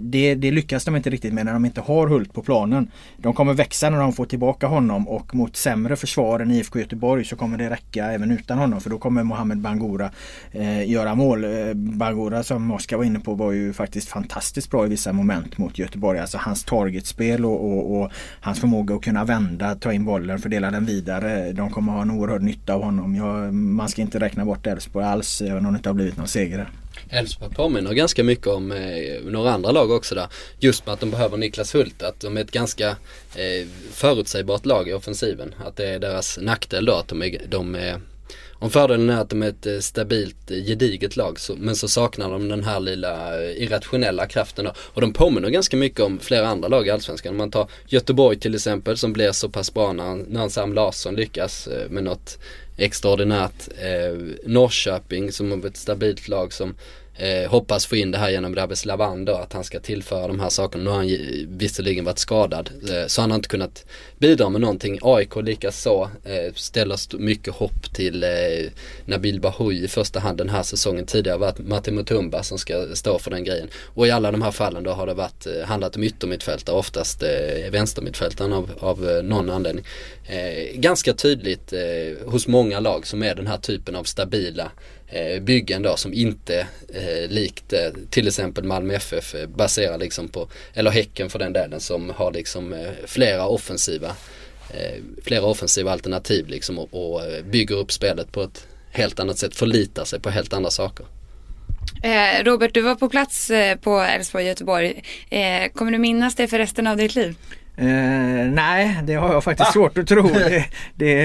det, 0.00 0.34
det 0.34 0.50
lyckas 0.50 0.84
de 0.84 0.96
inte 0.96 1.10
riktigt 1.10 1.34
med 1.34 1.44
när 1.44 1.52
de 1.52 1.64
inte 1.64 1.80
har 1.80 2.08
Hult 2.08 2.32
på 2.32 2.42
planen. 2.42 2.90
De 3.16 3.34
kommer 3.34 3.54
växa 3.60 3.90
när 3.90 3.98
de 3.98 4.12
får 4.12 4.26
tillbaka 4.26 4.66
honom 4.66 5.08
och 5.08 5.34
mot 5.34 5.56
sämre 5.56 5.96
försvar 5.96 6.40
än 6.40 6.50
IFK 6.50 6.78
Göteborg 6.78 7.24
så 7.24 7.36
kommer 7.36 7.58
det 7.58 7.70
räcka 7.70 8.12
även 8.12 8.30
utan 8.30 8.58
honom 8.58 8.80
för 8.80 8.90
då 8.90 8.98
kommer 8.98 9.22
Mohamed 9.22 9.58
Bangura 9.58 10.10
eh, 10.52 10.90
göra 10.90 11.14
mål. 11.14 11.44
Eh, 11.44 11.74
Bangura 11.74 12.42
som 12.42 12.70
Oskar 12.70 12.96
var 12.96 13.04
inne 13.04 13.20
på 13.20 13.34
var 13.34 13.52
ju 13.52 13.72
faktiskt 13.72 14.08
fantastiskt 14.08 14.70
bra 14.70 14.86
i 14.86 14.88
vissa 14.88 15.12
moment 15.12 15.58
mot 15.58 15.78
Göteborg. 15.78 16.18
Alltså 16.18 16.38
hans 16.38 16.64
targetspel 16.64 17.44
och, 17.44 17.64
och, 17.64 18.00
och 18.00 18.12
hans 18.40 18.60
förmåga 18.60 18.94
att 18.94 19.02
kunna 19.02 19.24
vända, 19.24 19.74
ta 19.74 19.92
in 19.92 20.04
bollen, 20.04 20.38
fördela 20.38 20.70
den 20.70 20.84
vidare. 20.84 21.52
De 21.52 21.70
kommer 21.70 21.92
ha 21.92 22.02
en 22.02 22.10
oerhörd 22.10 22.42
nytta 22.42 22.74
av 22.74 22.82
honom. 22.82 23.14
Jag, 23.14 23.54
man 23.54 23.88
ska 23.88 24.02
inte 24.02 24.18
räkna 24.18 24.44
bort 24.44 24.66
Elfsborg 24.66 25.06
alls 25.06 25.42
även 25.42 25.66
om 25.66 25.72
det 25.72 25.76
inte 25.76 25.88
har 25.88 25.94
blivit 25.94 26.16
någon 26.16 26.28
seger. 26.28 26.68
Elfsborg 27.10 27.54
påminner 27.54 27.92
ganska 27.92 28.24
mycket 28.24 28.46
om 28.46 28.72
eh, 28.72 29.22
några 29.24 29.52
andra 29.52 29.72
lag 29.72 29.90
också 29.90 30.14
där. 30.14 30.26
Just 30.58 30.86
med 30.86 30.92
att 30.92 31.00
de 31.00 31.10
behöver 31.10 31.36
Niklas 31.36 31.74
Hult. 31.74 32.02
Att 32.02 32.20
de 32.20 32.36
är 32.36 32.40
ett 32.40 32.50
ganska 32.50 32.88
eh, 33.34 33.66
förutsägbart 33.92 34.66
lag 34.66 34.88
i 34.88 34.92
offensiven. 34.92 35.54
Att 35.66 35.76
det 35.76 35.86
är 35.86 35.98
deras 35.98 36.38
nackdel 36.42 36.84
då 36.84 36.94
att 36.94 37.08
de 37.08 37.22
är, 37.22 37.42
de 37.48 37.74
är 37.74 38.00
om 38.60 38.70
fördelen 38.70 39.10
är 39.10 39.20
att 39.20 39.30
de 39.30 39.42
är 39.42 39.48
ett 39.48 39.66
eh, 39.66 39.78
stabilt, 39.78 40.50
eh, 40.50 40.56
gediget 40.56 41.16
lag 41.16 41.40
så, 41.40 41.56
men 41.56 41.76
så 41.76 41.88
saknar 41.88 42.30
de 42.30 42.48
den 42.48 42.64
här 42.64 42.80
lilla 42.80 43.42
eh, 43.42 43.62
irrationella 43.62 44.26
kraften 44.26 44.64
då. 44.64 44.72
Och 44.76 45.00
de 45.00 45.12
påminner 45.12 45.50
ganska 45.50 45.76
mycket 45.76 46.00
om 46.00 46.18
flera 46.18 46.48
andra 46.48 46.68
lag 46.68 46.86
i 46.86 46.90
Allsvenskan. 46.90 47.30
Om 47.30 47.38
man 47.38 47.50
tar 47.50 47.68
Göteborg 47.86 48.38
till 48.38 48.54
exempel 48.54 48.96
som 48.96 49.12
blir 49.12 49.32
så 49.32 49.48
pass 49.48 49.74
bra 49.74 49.92
när, 49.92 50.14
när 50.14 50.48
Sam 50.48 50.74
Larsson 50.74 51.14
lyckas 51.14 51.68
med 51.90 52.04
något 52.04 52.38
extraordinärt. 52.80 53.68
Eh, 53.78 54.18
Norrköping 54.44 55.32
som 55.32 55.50
har 55.50 55.66
ett 55.66 55.76
stabilt 55.76 56.28
lag 56.28 56.52
som 56.52 56.74
eh, 57.20 57.50
hoppas 57.50 57.86
få 57.86 57.96
in 57.96 58.10
det 58.10 58.18
här 58.18 58.30
genom 58.30 58.54
Rabes 58.54 58.84
Lavan 58.84 59.24
då, 59.24 59.34
att 59.34 59.52
han 59.52 59.64
ska 59.64 59.80
tillföra 59.80 60.26
de 60.26 60.40
här 60.40 60.48
sakerna. 60.48 60.84
Nu 60.84 60.90
har 60.90 60.96
han 60.96 61.08
visserligen 61.58 62.04
varit 62.04 62.18
skadad 62.18 62.70
eh, 62.90 63.06
så 63.06 63.20
han 63.20 63.30
har 63.30 63.36
inte 63.36 63.48
kunnat 63.48 63.84
bidra 64.18 64.48
med 64.48 64.60
någonting. 64.60 64.98
AIK 65.02 65.36
likaså 65.36 66.10
eh, 66.24 66.54
ställer 66.54 67.16
mycket 67.18 67.54
hopp 67.54 67.94
till 67.94 68.22
eh, 68.22 68.28
Nabil 69.04 69.40
Bahoui 69.40 69.84
i 69.84 69.88
första 69.88 70.20
hand 70.20 70.38
den 70.38 70.48
här 70.48 70.62
säsongen. 70.62 71.06
Tidigare 71.06 71.34
har 71.34 71.38
det 71.38 71.46
varit 71.46 71.68
Martin 71.68 71.94
Mutumba 71.94 72.42
som 72.42 72.58
ska 72.58 72.86
stå 72.94 73.18
för 73.18 73.30
den 73.30 73.44
grejen. 73.44 73.68
Och 73.94 74.06
i 74.06 74.10
alla 74.10 74.32
de 74.32 74.42
här 74.42 74.50
fallen 74.50 74.82
då 74.82 74.90
har 74.90 75.06
det 75.06 75.14
varit, 75.14 75.46
eh, 75.46 75.66
handlat 75.66 75.96
om 75.96 76.02
yttermittfältare, 76.02 76.76
oftast 76.76 77.22
eh, 77.22 77.70
vänstermittfältaren 77.70 78.52
av, 78.52 78.70
av 78.78 79.10
eh, 79.10 79.22
någon 79.22 79.50
anledning. 79.50 79.84
Eh, 80.30 80.74
ganska 80.74 81.12
tydligt 81.12 81.72
eh, 81.72 82.26
hos 82.26 82.46
många 82.46 82.80
lag 82.80 83.06
som 83.06 83.22
är 83.22 83.34
den 83.34 83.46
här 83.46 83.58
typen 83.58 83.96
av 83.96 84.04
stabila 84.04 84.70
eh, 85.08 85.42
byggen 85.42 85.82
då 85.82 85.96
som 85.96 86.14
inte 86.14 86.66
eh, 86.94 87.30
likt 87.30 87.72
eh, 87.72 87.90
till 88.10 88.28
exempel 88.28 88.64
Malmö 88.64 88.94
FF 88.94 89.34
eh, 89.34 89.46
baserar 89.46 89.98
liksom 89.98 90.28
på, 90.28 90.48
eller 90.74 90.90
Häcken 90.90 91.30
för 91.30 91.38
den 91.38 91.52
delen 91.52 91.80
som 91.80 92.10
har 92.10 92.32
liksom 92.32 92.72
eh, 92.72 92.90
flera 93.06 93.46
offensiva 93.46 94.08
eh, 94.74 95.02
flera 95.24 95.44
offensiva 95.44 95.92
alternativ 95.92 96.48
liksom 96.48 96.78
och, 96.78 96.88
och 97.14 97.24
eh, 97.24 97.44
bygger 97.44 97.76
upp 97.76 97.92
spelet 97.92 98.32
på 98.32 98.42
ett 98.42 98.66
helt 98.90 99.20
annat 99.20 99.38
sätt, 99.38 99.56
förlitar 99.56 100.04
sig 100.04 100.20
på 100.20 100.30
helt 100.30 100.52
andra 100.52 100.70
saker. 100.70 101.06
Eh, 102.02 102.44
Robert, 102.44 102.74
du 102.74 102.80
var 102.80 102.94
på 102.94 103.08
plats 103.08 103.50
eh, 103.50 103.76
på 103.76 103.98
Elfsborg 103.98 104.44
Göteborg. 104.44 105.02
kommer 105.74 105.92
du 105.92 105.98
minnas 105.98 106.34
det 106.34 106.48
för 106.48 106.58
resten 106.58 106.86
av 106.86 106.96
ditt 106.96 107.14
liv? 107.14 107.36
Eh, 107.80 108.50
nej, 108.52 109.00
det 109.04 109.14
har 109.14 109.32
jag 109.32 109.44
faktiskt 109.44 109.68
ah. 109.68 109.72
svårt 109.72 109.98
att 109.98 110.06
tro. 110.06 110.22
Det, 110.22 110.64
det, 110.94 111.16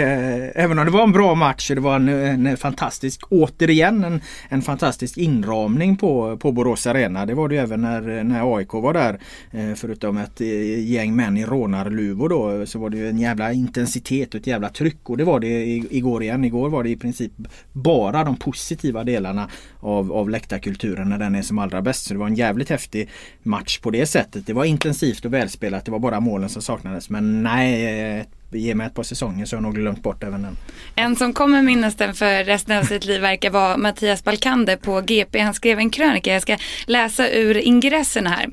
även 0.56 0.80
om 0.80 0.86
det 0.86 0.92
var 0.92 1.04
en 1.04 1.12
bra 1.12 1.36
match 1.36 1.70
och 1.70 1.76
det 1.76 1.82
var 1.82 1.96
en, 1.96 2.48
en 2.48 2.58
fantastisk, 2.58 3.22
återigen 3.30 4.04
en, 4.04 4.22
en 4.50 4.62
fantastisk 4.62 5.18
inramning 5.18 5.98
på, 5.98 6.38
på 6.38 6.52
Borås 6.52 6.88
Arena. 6.88 7.26
Det 7.26 7.34
var 7.34 7.50
det 7.50 7.58
även 7.58 7.82
när, 7.82 8.24
när 8.24 8.58
AIK 8.58 8.74
var 8.74 8.94
där. 8.94 9.20
Eh, 9.52 9.74
förutom 9.76 10.18
ett 10.18 10.42
eh, 10.42 10.90
gäng 10.92 11.16
män 11.16 11.38
i 11.38 11.46
rånarluvor 11.46 12.30
då 12.30 12.66
så 12.66 12.80
var 12.80 12.90
det 12.90 13.10
en 13.10 13.20
jävla 13.20 13.54
intensitet 13.54 14.34
och 14.34 14.40
ett 14.40 14.48
jävla 14.48 14.70
tryck. 14.70 15.10
Och 15.10 15.18
det 15.18 15.24
var 15.24 15.40
det 15.40 15.66
igår 15.90 16.24
igen. 16.24 16.46
Igår 16.46 16.70
var 16.70 16.84
det 16.84 16.90
i 16.90 16.96
princip 16.96 17.32
bara 17.72 18.24
de 18.24 18.38
positiva 18.38 19.04
delarna 19.04 19.50
av, 19.80 20.14
av 20.14 20.30
läktarkulturen 20.30 21.10
när 21.10 21.18
den 21.18 21.36
är 21.36 21.42
som 21.42 21.60
allra 21.60 21.82
bäst. 21.82 22.06
Så 22.06 22.14
det 22.14 22.20
var 22.20 22.28
en 22.28 22.36
jävligt 22.36 22.70
häftig 22.70 23.10
match 23.44 23.80
på 23.80 23.92
det 23.92 24.06
sättet. 24.06 24.48
Det 24.48 24.54
var 24.54 24.66
intensivt 24.66 25.26
och 25.26 25.34
välspelat. 25.34 25.86
Det 25.86 25.92
var 25.92 26.00
bara 26.00 26.20
målen 26.20 26.45
som 26.50 26.62
saknades. 26.62 27.10
Men 27.10 27.44
nej, 27.44 27.86
eh, 28.20 28.26
ge 28.52 28.76
mig 28.76 28.88
ett 28.88 28.94
par 28.94 29.04
säsonger 29.04 29.46
så 29.46 29.56
har 29.56 29.58
jag 29.58 29.64
nog 29.64 29.76
glömt 29.76 30.04
bort 30.04 30.24
även 30.24 30.42
den. 30.42 30.58
En 30.96 31.16
som 31.16 31.34
kommer 31.34 31.62
minnas 31.62 31.96
den 31.96 32.14
för 32.14 32.44
resten 32.44 32.78
av 32.78 32.84
sitt 32.84 33.06
liv 33.06 33.22
verkar 33.22 33.50
vara 33.50 33.78
Mattias 33.78 34.24
Balkander 34.24 34.78
på 34.78 35.02
GP. 35.02 35.40
Han 35.40 35.54
skrev 35.54 35.80
en 35.80 35.90
krönika. 35.90 36.34
Jag 36.34 36.42
ska 36.42 36.58
läsa 36.86 37.30
ur 37.30 37.58
ingressen 37.58 38.28
här. 38.28 38.50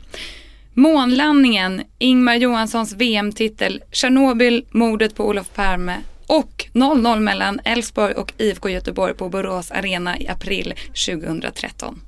Månlandningen, 0.74 1.82
Ingmar 1.98 2.34
Johanssons 2.34 2.92
VM-titel, 2.92 3.82
Tjernobyl, 3.90 4.64
mordet 4.70 5.14
på 5.14 5.28
Olof 5.28 5.54
Palme 5.54 5.96
och 6.26 6.66
0-0 6.72 7.20
mellan 7.20 7.60
Elfsborg 7.64 8.14
och 8.14 8.32
IFK 8.38 8.68
Göteborg 8.68 9.14
på 9.14 9.28
Borås 9.28 9.70
Arena 9.70 10.18
i 10.18 10.28
april 10.28 10.74
2013. 11.06 12.00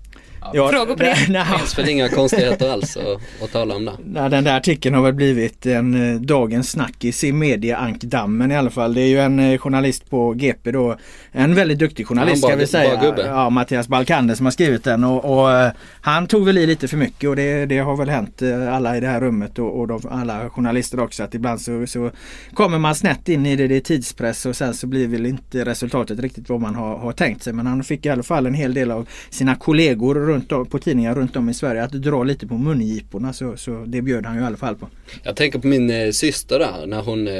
Ja, 0.53 0.69
Frågor 0.69 0.97
på 0.97 1.03
det? 1.03 1.17
Det 1.29 1.47
finns 1.59 1.79
väl 1.79 1.89
inga 1.89 2.09
konstigheter 2.09 2.73
alls 2.73 2.97
att, 2.97 3.43
att 3.43 3.53
tala 3.53 3.77
om 3.77 3.85
där. 3.85 3.95
Nej, 4.05 4.31
den 4.31 4.45
där 4.45 4.57
artikeln 4.57 4.95
har 4.95 5.03
väl 5.03 5.15
blivit 5.15 5.67
en 5.67 6.15
eh, 6.15 6.21
dagens 6.21 6.71
snackis 6.71 7.25
i 7.25 7.33
medieankdammen 7.33 8.53
i 8.53 8.57
alla 8.57 8.71
fall. 8.71 8.95
Det 8.95 9.01
är 9.01 9.07
ju 9.07 9.19
en 9.19 9.39
eh, 9.39 9.59
journalist 9.59 10.11
på 10.11 10.33
GP 10.33 10.71
då. 10.71 10.97
En 11.33 11.55
väldigt 11.55 11.79
duktig 11.79 12.07
journalist 12.07 12.43
ja, 12.43 12.49
ska 12.49 12.57
vi 12.57 12.67
säga. 12.67 13.15
Ja, 13.17 13.51
Mattias 13.51 13.89
Balkander 13.89 14.35
som 14.35 14.47
har 14.47 14.51
skrivit 14.51 14.85
den. 14.85 15.05
Och, 15.05 15.25
och, 15.25 15.53
eh, 15.53 15.73
han 16.01 16.27
tog 16.27 16.45
väl 16.45 16.59
i 16.59 16.67
lite 16.67 16.89
för 16.89 16.97
mycket 16.97 17.31
och 17.31 17.37
det, 17.37 17.67
det 17.67 17.79
har 17.79 17.97
väl 17.97 18.09
hänt 18.09 18.43
alla 18.71 18.97
i 18.97 19.01
det 19.01 19.09
här 19.09 19.21
rummet 19.21 19.59
och, 19.59 19.81
och 19.81 19.89
de, 19.89 20.01
alla 20.11 20.51
journalister 20.51 21.01
också. 21.01 21.23
Att 21.23 21.35
ibland 21.35 21.61
så, 21.61 21.87
så 21.87 22.11
kommer 22.55 22.79
man 22.79 22.95
snett 22.95 23.29
in 23.29 23.47
i 23.47 23.57
det. 23.57 23.69
Det 23.69 23.77
är 23.77 23.81
tidspress 23.81 24.47
och 24.47 24.57
sen 24.57 24.75
så 24.75 24.87
blir 24.87 25.09
väl 25.09 25.27
inte 25.27 25.65
resultatet 25.65 26.19
riktigt 26.19 26.49
vad 26.49 26.61
man 26.61 26.75
har, 26.75 26.99
har 26.99 27.13
tänkt 27.13 27.43
sig. 27.43 27.53
Men 27.53 27.67
han 27.67 27.85
fick 27.85 28.07
i 28.07 28.09
alla 28.09 28.23
fall 28.23 28.47
en 28.47 28.55
hel 28.55 28.75
del 28.75 28.91
av 28.91 29.09
sina 29.31 29.55
kollegor 29.55 30.34
runt 30.35 30.53
om, 30.53 30.67
på 30.67 30.79
tidningar 30.79 31.15
runt 31.15 31.37
om 31.37 31.49
i 31.49 31.55
Sverige 31.55 31.83
att 31.83 31.93
dra 31.93 32.25
lite 32.25 32.47
på 32.47 32.55
mungiporna 32.55 33.33
så, 33.33 33.57
så 33.57 33.85
det 33.87 34.03
bjöd 34.03 34.27
han 34.27 34.37
ju 34.37 34.43
i 34.43 34.45
alla 34.45 34.57
fall 34.57 34.77
på. 34.77 34.89
Jag 35.23 35.37
tänker 35.37 35.59
på 35.59 35.67
min 35.67 35.91
eh, 35.91 36.11
syster 36.11 36.59
där 36.59 36.87
när 36.87 37.03
hon, 37.03 37.29
eh, 37.29 37.35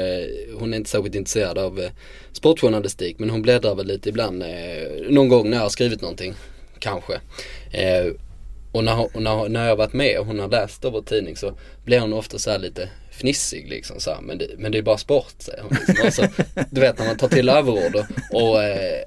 hon 0.59 0.73
är 0.73 0.77
inte 0.77 0.89
särskilt 0.89 1.15
intresserad 1.15 1.57
av 1.57 1.79
eh, 1.79 1.89
sportjournalistik 2.31 3.19
men 3.19 3.29
hon 3.29 3.41
bläddrar 3.41 3.75
väl 3.75 3.87
lite 3.87 4.09
ibland 4.09 4.43
eh, 4.43 4.49
någon 5.09 5.29
gång 5.29 5.49
när 5.49 5.57
jag 5.57 5.63
har 5.63 5.69
skrivit 5.69 6.01
någonting 6.01 6.33
kanske. 6.79 7.13
Eh, 7.71 8.13
och 8.71 8.83
när, 8.83 9.19
när, 9.19 9.49
när 9.49 9.63
jag 9.63 9.69
har 9.69 9.77
varit 9.77 9.93
med 9.93 10.19
och 10.19 10.25
hon 10.25 10.39
har 10.39 10.49
läst 10.49 10.85
vår 10.85 11.01
tidning 11.01 11.35
så 11.35 11.53
blir 11.85 11.99
hon 11.99 12.13
ofta 12.13 12.39
så 12.39 12.57
lite 12.57 12.89
fnissig 13.11 13.69
liksom 13.69 13.99
så 13.99 14.11
här, 14.11 14.21
men, 14.21 14.37
det, 14.37 14.47
men 14.57 14.71
det 14.71 14.77
är 14.77 14.81
bara 14.81 14.97
sport 14.97 15.35
säger 15.37 15.61
hon. 15.61 15.77
Liksom. 15.87 16.05
Alltså, 16.05 16.43
du 16.69 16.81
vet 16.81 16.99
när 16.99 17.05
man 17.05 17.17
tar 17.17 17.27
till 17.27 17.49
överord 17.49 17.95
och, 17.95 18.41
och 18.41 18.63
eh, 18.63 19.01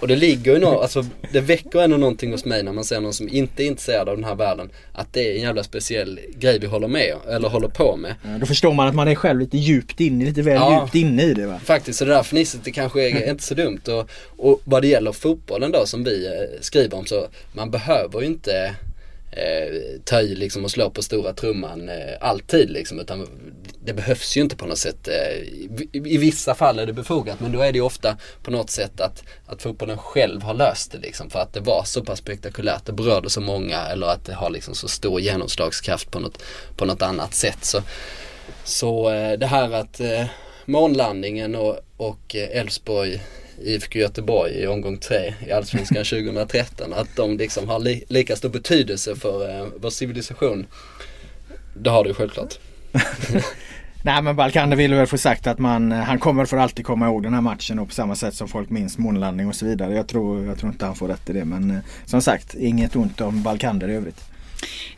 och 0.00 0.08
det 0.08 0.16
ligger 0.16 0.52
ju 0.52 0.58
något, 0.58 0.82
alltså 0.82 1.04
det 1.32 1.40
väcker 1.40 1.82
ändå 1.82 1.96
någonting 1.96 2.32
hos 2.32 2.44
mig 2.44 2.62
när 2.62 2.72
man 2.72 2.84
ser 2.84 3.00
någon 3.00 3.12
som 3.12 3.28
inte 3.28 3.64
är 3.64 3.66
intresserad 3.66 4.08
av 4.08 4.16
den 4.16 4.24
här 4.24 4.34
världen. 4.34 4.70
Att 4.92 5.12
det 5.12 5.30
är 5.30 5.34
en 5.36 5.42
jävla 5.42 5.62
speciell 5.64 6.20
grej 6.38 6.58
vi 6.58 6.66
håller 6.66 6.88
med 6.88 7.14
eller 7.28 7.48
håller 7.48 7.68
på 7.68 7.96
med. 7.96 8.14
Ja, 8.22 8.38
då 8.40 8.46
förstår 8.46 8.72
man 8.72 8.88
att 8.88 8.94
man 8.94 9.08
är 9.08 9.14
själv 9.14 9.40
lite 9.40 9.56
djupt 9.56 10.00
inne, 10.00 10.24
lite 10.24 10.42
väl 10.42 10.54
ja, 10.54 10.82
djupt 10.82 10.94
inne 10.94 11.22
i 11.22 11.34
det 11.34 11.46
va? 11.46 11.60
Faktiskt, 11.64 11.98
så 11.98 12.04
det 12.04 12.10
där 12.10 12.22
fnisset 12.22 12.64
det 12.64 12.70
kanske 12.70 13.10
är 13.10 13.30
inte 13.30 13.44
så 13.44 13.54
dumt. 13.54 13.80
Och, 13.86 14.10
och 14.36 14.60
vad 14.64 14.82
det 14.82 14.88
gäller 14.88 15.12
fotbollen 15.12 15.72
då 15.72 15.86
som 15.86 16.04
vi 16.04 16.26
eh, 16.26 16.60
skriver 16.60 16.96
om 16.96 17.06
så 17.06 17.26
man 17.52 17.70
behöver 17.70 18.20
ju 18.20 18.26
inte 18.26 18.74
eh, 19.30 20.00
ta 20.04 20.20
i 20.20 20.34
liksom 20.34 20.64
och 20.64 20.70
slå 20.70 20.90
på 20.90 21.02
stora 21.02 21.32
trumman 21.32 21.88
eh, 21.88 21.94
alltid 22.20 22.70
liksom. 22.70 23.00
Utan 23.00 23.26
det 23.86 23.92
behövs 23.92 24.36
ju 24.36 24.40
inte 24.40 24.56
på 24.56 24.66
något 24.66 24.78
sätt. 24.78 25.08
Eh, 25.08 25.38
i, 25.92 26.18
vissa 26.18 26.54
fall 26.54 26.78
är 26.78 26.86
det 26.86 26.92
befogat 26.92 27.40
men 27.40 27.52
då 27.52 27.60
är 27.60 27.72
det 27.72 27.78
ju 27.78 27.84
ofta 27.84 28.16
på 28.42 28.50
något 28.50 28.70
sätt 28.70 29.00
att, 29.00 29.22
att 29.46 29.62
fotbollen 29.62 29.98
själv 29.98 30.42
har 30.42 30.54
löst 30.54 30.92
det 30.92 30.98
liksom. 30.98 31.30
För 31.30 31.38
att 31.38 31.52
det 31.52 31.60
var 31.60 31.84
så 31.84 32.04
pass 32.04 32.18
spektakulärt, 32.18 32.86
det 32.86 32.92
berörde 32.92 33.30
så 33.30 33.40
många 33.40 33.78
eller 33.78 34.06
att 34.06 34.24
det 34.24 34.34
har 34.34 34.50
liksom 34.50 34.74
så 34.74 34.88
stor 34.88 35.20
genomslagskraft 35.20 36.10
på 36.10 36.20
något, 36.20 36.42
på 36.76 36.84
något 36.84 37.02
annat 37.02 37.34
sätt. 37.34 37.64
Så, 37.64 37.82
så 38.64 39.10
eh, 39.10 39.38
det 39.38 39.46
här 39.46 39.72
att 39.72 40.00
eh, 40.00 40.24
månlandningen 40.64 41.54
och 41.96 42.36
eh, 42.36 42.60
Elfsborg 42.60 43.22
IFK 43.62 43.98
Göteborg 43.98 44.52
i 44.52 44.66
omgång 44.66 44.98
tre 44.98 45.34
i 45.46 45.52
Allsvenskan 45.52 46.04
2013. 46.04 46.92
Att 46.92 47.16
de 47.16 47.36
liksom 47.36 47.68
har 47.68 47.78
li 47.78 48.04
lika 48.08 48.36
stor 48.36 48.48
betydelse 48.48 49.16
för 49.16 49.70
vår 49.76 49.90
civilisation. 49.90 50.66
Det 51.74 51.90
har 51.90 52.04
det 52.04 52.08
ju 52.08 52.14
självklart. 52.14 52.58
Nej 54.06 54.22
men 54.22 54.36
Balkander 54.36 54.76
ville 54.76 54.96
väl 54.96 55.06
få 55.06 55.18
sagt 55.18 55.46
att 55.46 55.58
man, 55.58 55.92
eh, 55.92 55.98
han 55.98 56.18
kommer 56.18 56.44
för 56.44 56.56
alltid 56.56 56.86
komma 56.86 57.06
ihåg 57.06 57.22
den 57.22 57.34
här 57.34 57.40
matchen 57.40 57.78
och 57.78 57.88
på 57.88 57.94
samma 57.94 58.14
sätt 58.14 58.34
som 58.34 58.48
folk 58.48 58.70
minns 58.70 58.98
månlandning 58.98 59.48
och 59.48 59.54
så 59.54 59.66
vidare. 59.66 59.94
Jag 59.94 60.08
tror, 60.08 60.44
jag 60.44 60.58
tror 60.58 60.72
inte 60.72 60.86
han 60.86 60.94
får 60.94 61.08
rätt 61.08 61.30
i 61.30 61.32
det 61.32 61.44
men 61.44 61.70
eh, 61.70 61.76
som 62.04 62.22
sagt 62.22 62.54
inget 62.54 62.96
ont 62.96 63.20
om 63.20 63.42
Balkander 63.42 63.88
i 63.88 63.94
övrigt. 63.94 64.24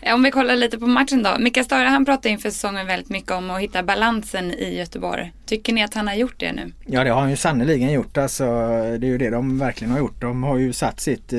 Eh, 0.00 0.14
om 0.14 0.22
vi 0.22 0.30
kollar 0.30 0.56
lite 0.56 0.78
på 0.78 0.86
matchen 0.86 1.22
då. 1.22 1.36
Mika 1.38 1.64
Stare 1.64 1.88
han 1.88 2.04
pratar 2.04 2.30
inför 2.30 2.50
säsongen 2.50 2.86
väldigt 2.86 3.08
mycket 3.08 3.30
om 3.30 3.50
att 3.50 3.60
hitta 3.60 3.82
balansen 3.82 4.50
i 4.50 4.78
Göteborg. 4.78 5.32
Tycker 5.46 5.72
ni 5.72 5.82
att 5.82 5.94
han 5.94 6.06
har 6.08 6.14
gjort 6.14 6.38
det 6.38 6.52
nu? 6.52 6.72
Ja 6.86 7.04
det 7.04 7.10
har 7.10 7.20
han 7.20 7.30
ju 7.30 7.36
sannerligen 7.36 7.92
gjort. 7.92 8.16
Alltså, 8.16 8.44
det 8.98 9.06
är 9.06 9.10
ju 9.10 9.18
det 9.18 9.30
de 9.30 9.58
verkligen 9.58 9.90
har 9.90 9.98
gjort. 9.98 10.20
De 10.20 10.42
har 10.42 10.58
ju 10.58 10.72
satt 10.72 11.00
sitt 11.00 11.32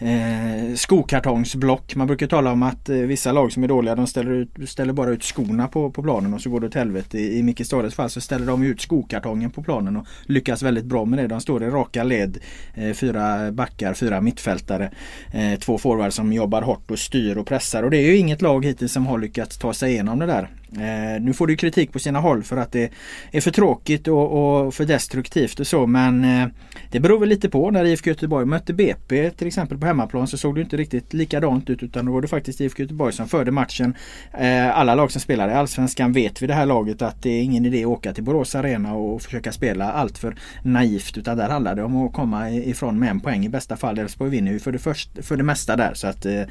eh, 0.00 0.74
skokartongsblock. 0.74 1.94
Man 1.94 2.06
brukar 2.06 2.26
tala 2.26 2.52
om 2.52 2.62
att 2.62 2.88
eh, 2.88 2.96
vissa 2.96 3.32
lag 3.32 3.52
som 3.52 3.64
är 3.64 3.68
dåliga 3.68 3.94
de 3.94 4.06
ställer, 4.06 4.30
ut, 4.30 4.50
ställer 4.66 4.92
bara 4.92 5.10
ut 5.10 5.24
skorna 5.24 5.68
på, 5.68 5.90
på 5.90 6.02
planen 6.02 6.34
och 6.34 6.40
så 6.40 6.50
går 6.50 6.60
det 6.60 6.66
åt 6.66 6.74
helvete. 6.74 7.18
I, 7.18 7.38
i 7.38 7.42
Micke 7.42 7.66
Stades 7.66 7.94
fall 7.94 8.10
så 8.10 8.20
ställer 8.20 8.46
de 8.46 8.62
ut 8.62 8.80
skokartongen 8.80 9.50
på 9.50 9.62
planen 9.62 9.96
och 9.96 10.06
lyckas 10.26 10.62
väldigt 10.62 10.84
bra 10.84 11.04
med 11.04 11.18
det. 11.18 11.26
De 11.26 11.40
står 11.40 11.62
i 11.62 11.66
raka 11.66 12.04
led. 12.04 12.38
Eh, 12.74 12.92
fyra 12.92 13.52
backar, 13.52 13.94
fyra 13.94 14.20
mittfältare. 14.20 14.90
Eh, 15.32 15.58
två 15.58 15.78
forwards 15.78 16.16
som 16.16 16.32
jobbar 16.32 16.62
hårt 16.62 16.90
och 16.90 16.98
styr 16.98 17.36
och 17.36 17.46
pressar. 17.46 17.82
Och 17.82 17.90
det 17.90 17.96
är 17.96 18.06
ju 18.06 18.16
inget 18.16 18.42
lag 18.42 18.64
hittills 18.64 18.92
som 18.92 19.06
har 19.06 19.18
lyckats 19.18 19.58
ta 19.58 19.72
sig 19.72 19.92
igenom 19.92 20.18
det 20.18 20.26
där. 20.26 20.48
Eh, 20.76 21.22
nu 21.22 21.32
får 21.32 21.46
du 21.46 21.56
kritik 21.56 21.92
på 21.92 21.98
sina 21.98 22.20
håll 22.20 22.42
för 22.42 22.56
att 22.56 22.72
det 22.72 22.90
är 23.32 23.40
för 23.40 23.50
tråkigt 23.50 24.08
och, 24.08 24.66
och 24.66 24.74
för 24.74 24.84
destruktivt 24.84 25.60
och 25.60 25.66
så 25.66 25.86
men 25.86 26.24
eh, 26.24 26.48
det 26.90 27.00
beror 27.00 27.18
väl 27.18 27.28
lite 27.28 27.48
på. 27.48 27.70
När 27.70 27.84
IFK 27.84 28.10
Göteborg 28.10 28.46
mötte 28.46 28.72
BP 28.72 29.30
till 29.30 29.46
exempel 29.46 29.78
på 29.78 29.86
hemmaplan 29.86 30.26
så 30.26 30.38
såg 30.38 30.54
det 30.54 30.60
inte 30.60 30.76
riktigt 30.76 31.12
likadant 31.12 31.70
ut 31.70 31.82
utan 31.82 32.06
då 32.06 32.12
var 32.12 32.22
det 32.22 32.28
faktiskt 32.28 32.60
IFK 32.60 32.82
Göteborg 32.82 33.12
som 33.12 33.28
förde 33.28 33.50
matchen. 33.50 33.94
Eh, 34.38 34.78
alla 34.78 34.94
lag 34.94 35.12
som 35.12 35.20
spelar 35.20 35.48
i 35.48 35.52
Allsvenskan 35.52 36.12
vet 36.12 36.42
vid 36.42 36.50
det 36.50 36.54
här 36.54 36.66
laget 36.66 37.02
att 37.02 37.22
det 37.22 37.30
är 37.30 37.42
ingen 37.42 37.66
idé 37.66 37.80
att 37.82 37.86
åka 37.86 38.12
till 38.12 38.24
Borås 38.24 38.54
Arena 38.54 38.94
och 38.94 39.22
försöka 39.22 39.52
spela 39.52 39.92
allt 39.92 40.18
för 40.18 40.36
naivt 40.62 41.18
utan 41.18 41.36
där 41.36 41.48
handlar 41.48 41.74
det 41.74 41.82
om 41.82 42.06
att 42.06 42.12
komma 42.12 42.50
ifrån 42.50 42.98
med 42.98 43.10
en 43.10 43.20
poäng 43.20 43.44
i 43.44 43.48
bästa 43.48 43.76
fall. 43.76 43.98
Elfsborg 43.98 44.30
vinner 44.30 44.52
ju 44.52 44.58
för 44.58 44.72
det, 44.72 44.78
först, 44.78 45.10
för 45.22 45.36
det 45.36 45.42
mesta 45.42 45.76
där 45.76 45.94
så 45.94 46.06
att 46.06 46.26
eh, 46.26 46.42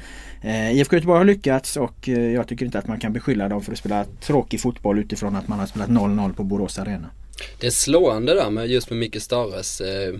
eh 0.42 0.72
IFK 0.72 0.96
Göteborg 0.96 1.18
har 1.18 1.24
lyckats 1.24 1.76
och 1.76 2.08
eh, 2.08 2.32
jag 2.32 2.46
tycker 2.46 2.66
inte 2.66 2.78
att 2.78 2.88
man 2.88 3.00
kan 3.00 3.12
beskylla 3.12 3.48
dem 3.48 3.62
för 3.62 3.72
att 3.72 3.78
spela 3.78 4.04
tråkig 4.20 4.60
fotboll 4.60 4.98
utifrån 4.98 5.36
att 5.36 5.48
man 5.48 5.58
har 5.58 5.66
spelat 5.66 5.88
0-0 5.88 6.34
på 6.34 6.44
Borås 6.44 6.78
Arena. 6.78 7.10
Det 7.60 7.66
är 7.66 7.70
slående 7.70 8.34
där 8.34 8.50
med 8.50 8.66
just 8.66 8.90
med 8.90 8.98
Micke 8.98 9.22
Stares 9.22 9.80
eh, 9.80 10.14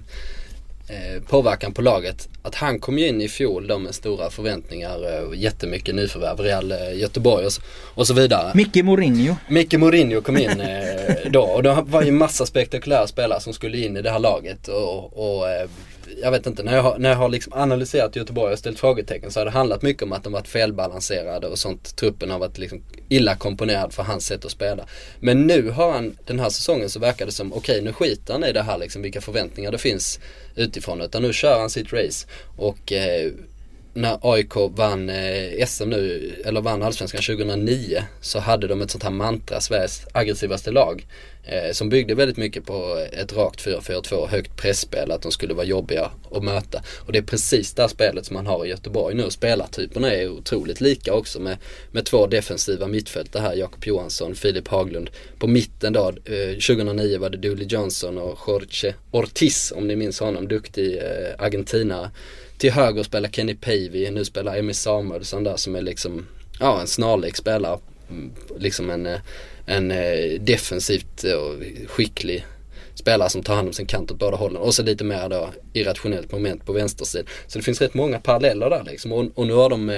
eh, 0.88 1.23
påverkan 1.23 1.73
på 1.73 1.82
laget. 1.82 2.28
Att 2.42 2.54
han 2.54 2.78
kom 2.78 2.99
ju 2.99 3.09
in 3.09 3.20
i 3.20 3.28
fjol 3.28 3.66
då 3.66 3.78
med 3.78 3.94
stora 3.94 4.30
förväntningar 4.30 5.26
och 5.26 5.37
jättemycket 5.37 5.94
nyförvärv, 5.94 6.40
Real 6.40 6.73
eh, 6.73 6.99
Göteborg 6.99 7.47
och, 7.47 7.52
och, 7.94 8.06
så 8.06 8.14
vidare. 8.14 8.52
Micke 8.54 8.85
Mourinho. 8.85 9.37
Micke 9.49 9.75
Mourinho 9.75 10.20
kom 10.20 10.37
in 10.37 10.50
eh, 10.61 11.30
då 11.30 11.42
och 11.42 11.62
det 11.62 11.82
var 11.87 12.02
ju 12.02 12.12
massa 12.12 12.47
spektakulära 12.47 13.06
spelare 13.06 13.40
som 13.40 13.52
skulle 13.52 13.78
in 13.78 13.97
i 13.97 14.02
det 14.02 14.11
här 14.11 14.18
laget 14.18 14.68
och, 14.68 15.38
och 15.38 15.49
eh, 15.49 15.68
jag 16.23 16.31
vet 16.31 16.47
inte, 16.47 16.62
när 16.62 16.75
jag 16.75 16.83
har, 16.83 16.99
när 16.99 17.09
jag 17.09 17.17
har 17.17 17.29
liksom 17.29 17.52
analyserat 17.52 18.17
Göteborg 18.17 18.52
och 18.52 18.59
ställt 18.59 18.79
frågetecken 18.79 19.31
så 19.31 19.40
har 19.40 19.45
det 19.45 19.50
handlat 19.50 19.83
mycket 19.83 20.02
om 20.02 20.12
att 20.12 20.25
de 20.25 20.33
varit 20.33 20.49
felbalanserade 20.49 21.47
och 21.47 21.59
sånt. 21.59 21.97
Truppen 21.97 22.31
har 22.31 22.38
varit 22.38 22.59
liksom 22.59 22.83
illa 23.09 23.37
komponerad 23.37 23.93
för 23.93 24.02
hans 24.02 24.26
sätt 24.26 24.45
att 24.45 24.50
spela. 24.50 24.87
Men 25.21 25.47
nu 25.47 25.71
har 25.71 25.93
han, 25.93 26.17
den 26.26 26.40
här 26.40 26.50
säsongen 26.50 26.90
så 26.90 27.00
verkar 27.00 27.26
det 27.26 27.33
som, 27.33 27.52
okej 27.52 27.73
okay, 27.73 27.85
nu 27.85 27.93
skiter 27.93 28.33
han 28.33 28.45
i 28.45 28.52
det 28.52 28.62
här 28.62 28.79
liksom 28.79 29.02
vilka 29.02 29.21
förväntningar 29.21 29.73
det 29.73 29.79
finns 29.79 30.21
utifrån. 30.55 31.00
Utan 31.00 31.23
nu 31.23 31.33
kör 31.33 31.59
han 31.61 31.71
sitt 31.71 31.93
race. 31.93 32.26
Och 32.57 32.93
eh, 32.93 33.33
när 33.94 34.18
AIK 34.23 34.54
vann 34.56 35.11
eh, 35.11 35.66
SM 35.66 35.90
nu, 35.90 36.32
eller 36.44 36.61
vann 36.61 36.82
Allsvenskan 36.82 37.23
2009 37.23 38.02
så 38.20 38.38
hade 38.38 38.66
de 38.66 38.82
ett 38.82 38.90
sånt 38.90 39.04
här 39.04 39.11
mantra, 39.11 39.61
Sveriges 39.61 40.06
aggressivaste 40.12 40.70
lag. 40.70 41.06
Eh, 41.44 41.73
som 41.73 41.88
byggde 41.88 42.14
väldigt 42.14 42.37
mycket 42.37 42.66
på 42.66 43.06
ett 43.12 43.32
rakt 43.32 43.66
4-4-2, 43.66 44.28
högt 44.28 44.56
pressspel, 44.56 45.11
att 45.11 45.23
de 45.23 45.32
skulle 45.32 45.54
vara 45.54 45.66
jobbiga 45.66 46.11
att 46.30 46.44
möta. 46.44 46.82
Och 47.06 47.12
det 47.12 47.18
är 47.18 47.23
precis 47.23 47.73
det 47.73 47.88
spelet 47.88 48.26
som 48.26 48.35
man 48.35 48.47
har 48.47 48.66
i 48.66 48.68
Göteborg 48.68 49.14
nu. 49.14 49.30
Spelartyperna 49.30 50.12
är 50.12 50.28
otroligt 50.28 50.80
lika 50.80 51.14
också 51.14 51.40
med, 51.40 51.56
med 51.92 52.04
två 52.04 52.26
defensiva 52.26 52.87
mittfältare 52.87 53.42
här, 53.42 53.54
Jakob 53.54 53.87
Johansson, 53.87 54.35
Filip 54.35 54.68
Haglund. 54.68 55.11
På 55.38 55.47
mitten 55.47 55.92
då, 55.92 56.09
eh, 56.09 56.52
2009 56.52 57.18
var 57.18 57.30
det 57.30 57.38
Dooley 57.38 57.66
Johnson 57.66 58.18
och 58.18 58.38
Jorge 58.47 58.94
Ortiz, 59.11 59.73
om 59.76 59.87
ni 59.87 59.97
minns 59.97 60.20
honom, 60.20 60.49
duktig 60.49 60.97
eh, 60.97 61.35
argentinare 61.44 62.11
till 62.61 62.73
höger 62.73 63.02
spelar 63.02 63.29
Kenny 63.29 63.55
Pavey, 63.55 64.11
nu 64.11 64.25
spelar 64.25 64.57
Emmy 64.57 64.73
Samuelsson 64.73 65.45
där 65.45 65.57
som 65.57 65.76
är 65.76 65.83
liksom, 65.83 66.26
ja 66.59 66.81
en 66.81 66.87
snarlik 66.87 67.37
spelare. 67.37 67.79
Mm, 68.11 68.33
liksom 68.59 68.90
en, 68.90 69.07
eh, 69.07 69.21
en 69.67 69.90
eh, 69.90 70.40
defensivt 70.40 71.25
eh, 71.25 71.87
skicklig 71.87 72.47
spelare 72.95 73.31
som 73.31 73.43
tar 73.43 73.55
hand 73.55 73.69
om 73.69 73.73
sin 73.73 73.87
kant 73.87 74.11
åt 74.11 74.19
båda 74.19 74.37
hållen. 74.37 74.62
Och 74.62 74.75
så 74.75 74.83
lite 74.83 75.05
mer 75.05 75.29
då 75.29 75.50
irrationellt 75.73 76.33
moment 76.33 76.67
på 76.67 76.73
vänstersidan. 76.73 77.26
Så 77.47 77.59
det 77.59 77.64
finns 77.64 77.81
rätt 77.81 77.95
många 77.95 78.21
paralleller 78.21 78.71
där 78.71 78.85
liksom. 78.85 79.12
Och, 79.12 79.25
och 79.35 79.47
nu 79.47 79.52
har 79.52 79.71
de, 79.71 79.88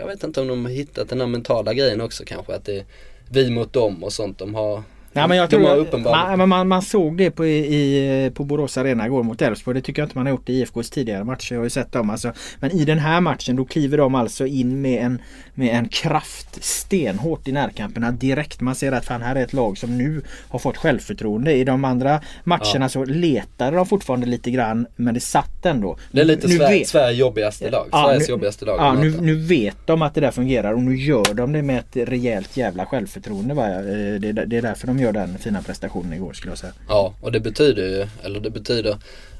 jag 0.00 0.06
vet 0.06 0.24
inte 0.24 0.40
om 0.40 0.48
de 0.48 0.64
har 0.64 0.72
hittat 0.72 1.08
den 1.08 1.20
här 1.20 1.26
mentala 1.26 1.74
grejen 1.74 2.00
också 2.00 2.24
kanske. 2.24 2.54
Att 2.54 2.64
det 2.64 2.76
är 2.76 2.84
vi 3.30 3.50
mot 3.50 3.72
dem 3.72 4.04
och 4.04 4.12
sånt. 4.12 4.38
De 4.38 4.54
har 4.54 4.82
Nej, 5.14 5.28
men 5.28 5.36
jag 5.36 5.50
tror, 5.50 5.76
uppenbarligen- 5.76 6.38
man, 6.38 6.48
man, 6.48 6.68
man 6.68 6.82
såg 6.82 7.16
det 7.18 7.30
på, 7.30 7.46
i, 7.46 8.30
på 8.34 8.44
Borås 8.44 8.78
Arena 8.78 9.06
igår 9.06 9.22
mot 9.22 9.42
Elfsborg. 9.42 9.74
Det 9.74 9.80
tycker 9.80 10.02
jag 10.02 10.06
inte 10.06 10.18
man 10.18 10.26
har 10.26 10.30
gjort 10.30 10.48
i 10.48 10.60
IFKs 10.60 10.90
tidigare 10.90 11.24
matcher. 11.24 11.52
Jag 11.54 11.60
har 11.60 11.64
ju 11.64 11.70
sett 11.70 11.92
dem. 11.92 12.10
Alltså. 12.10 12.32
Men 12.60 12.70
i 12.70 12.84
den 12.84 12.98
här 12.98 13.20
matchen 13.20 13.56
då 13.56 13.64
kliver 13.64 13.98
de 13.98 14.14
alltså 14.14 14.46
in 14.46 14.80
med 14.80 15.02
en, 15.04 15.22
med 15.54 15.76
en 15.76 15.88
kraft 15.88 16.64
stenhårt 16.64 17.48
i 17.48 17.52
närkamperna 17.52 18.10
direkt. 18.10 18.60
Man 18.60 18.74
ser 18.74 18.92
att 18.92 19.04
fan 19.04 19.22
här 19.22 19.36
är 19.36 19.42
ett 19.42 19.52
lag 19.52 19.78
som 19.78 19.98
nu 19.98 20.22
har 20.48 20.58
fått 20.58 20.76
självförtroende. 20.76 21.52
I 21.54 21.64
de 21.64 21.84
andra 21.84 22.20
matcherna 22.44 22.88
så 22.88 23.04
letade 23.04 23.76
de 23.76 23.86
fortfarande 23.86 24.26
lite 24.26 24.50
grann 24.50 24.86
men 24.96 25.14
det 25.14 25.20
satt 25.20 25.66
ändå. 25.66 25.96
Det 26.12 26.20
är 26.20 26.24
lite 26.24 26.46
Nu 26.48 26.54
Sver- 26.58 26.68
vet- 26.70 26.88
Sveriges 26.88 27.18
jobbigaste 27.18 27.70
lag. 27.70 27.86
Ja, 27.92 28.04
Sveriges 28.06 28.28
nu- 28.28 28.32
jobbigaste 28.32 28.64
lag 28.64 28.76
Ja, 28.78 28.92
nu, 28.92 29.20
nu 29.20 29.34
vet 29.34 29.76
de 29.86 30.02
att 30.02 30.14
det 30.14 30.20
där 30.20 30.30
fungerar 30.30 30.72
och 30.72 30.82
nu 30.82 30.96
gör 30.96 31.34
de 31.34 31.52
det 31.52 31.62
med 31.62 31.78
ett 31.78 32.08
rejält 32.08 32.56
jävla 32.56 32.86
självförtroende. 32.86 33.54
Va? 33.54 33.68
Eh, 33.68 33.82
Det, 34.20 34.32
det 34.32 34.56
är 34.56 34.62
därför 34.62 34.86
de 34.86 34.98
gör 35.02 35.12
den 35.12 35.38
fina 35.38 35.62
prestationen 35.62 36.12
igår 36.12 36.32
skulle 36.32 36.50
jag 36.50 36.58
säga. 36.58 36.72
Ja, 36.88 37.14
och 37.20 37.32
det 37.32 37.40
betyder 37.40 37.82
ju, 37.82 38.06
eller 38.24 38.40
det 38.40 38.50
betyder 38.50 38.96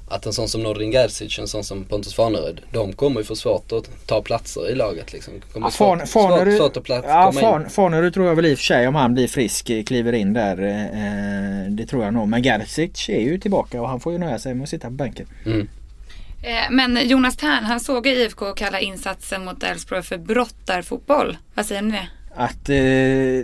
att 0.09 0.27
en 0.27 0.33
sån 0.33 0.49
som 0.49 0.63
Nordin 0.63 0.91
Gerzic, 0.93 1.39
en 1.39 1.49
sån 1.49 1.65
som 1.65 1.85
Pontus 1.85 2.15
Farnerud, 2.15 2.61
de 2.73 2.93
kommer 2.93 3.21
ju 3.21 3.25
få 3.25 3.37
svårt 3.37 3.73
att 3.73 4.07
ta 4.07 4.23
platser 4.23 4.71
i 4.71 4.75
laget 4.75 5.13
liksom. 5.13 5.35
Kommer 5.53 5.67
Ja, 5.67 5.71
svårt, 5.71 5.99
Fan- 5.99 6.07
svårt, 6.07 6.31
Farnerud- 6.31 6.59
svårt 6.59 6.77
att 6.77 6.85
plats, 6.85 7.07
Ja. 7.09 7.33
Farnerud 7.71 8.15
tror 8.15 8.27
jag 8.27 8.35
väl 8.35 8.47
i 8.47 8.55
och 8.55 8.59
för 8.59 8.65
sig 8.65 8.89
om 8.89 8.95
han 8.95 9.15
blir 9.15 9.29
frisk 9.29 9.71
eh, 9.71 9.83
kliver 9.85 10.13
in 10.13 10.33
där. 10.33 10.63
eh, 10.63 11.71
Det 11.73 11.87
tror 11.87 12.05
jag 12.05 12.15
nog. 12.15 12.29
Men 12.29 12.43
Gerzic 12.43 13.09
är 13.09 13.21
ju 13.21 13.39
tillbaka 13.39 13.83
och 13.83 13.89
han 13.89 14.01
får 14.01 14.13
ju 14.13 14.19
nöja 14.19 14.39
sig 14.39 14.55
med 14.55 14.63
att 14.63 14.69
sitta 14.69 14.87
på 14.89 14.95
bänken. 14.95 15.27
Mm. 15.47 15.69
Eh, 16.43 16.71
Men 16.71 17.09
Jonas 17.09 17.37
Tern, 17.37 17.65
han 17.65 17.81
såg 17.81 18.07
i 18.07 18.11
IFK 18.11 18.53
kalla 18.53 18.81
insatsen 18.81 19.45
mot 19.45 19.63
Elfsborg 19.63 20.03
för 20.03 20.19
brottarfotboll. 20.19 21.37
Vad 21.55 21.67
säger 21.67 21.83
ni 21.83 21.91
det? 21.91 22.09
Att 22.35 22.69
eh, 22.69 22.75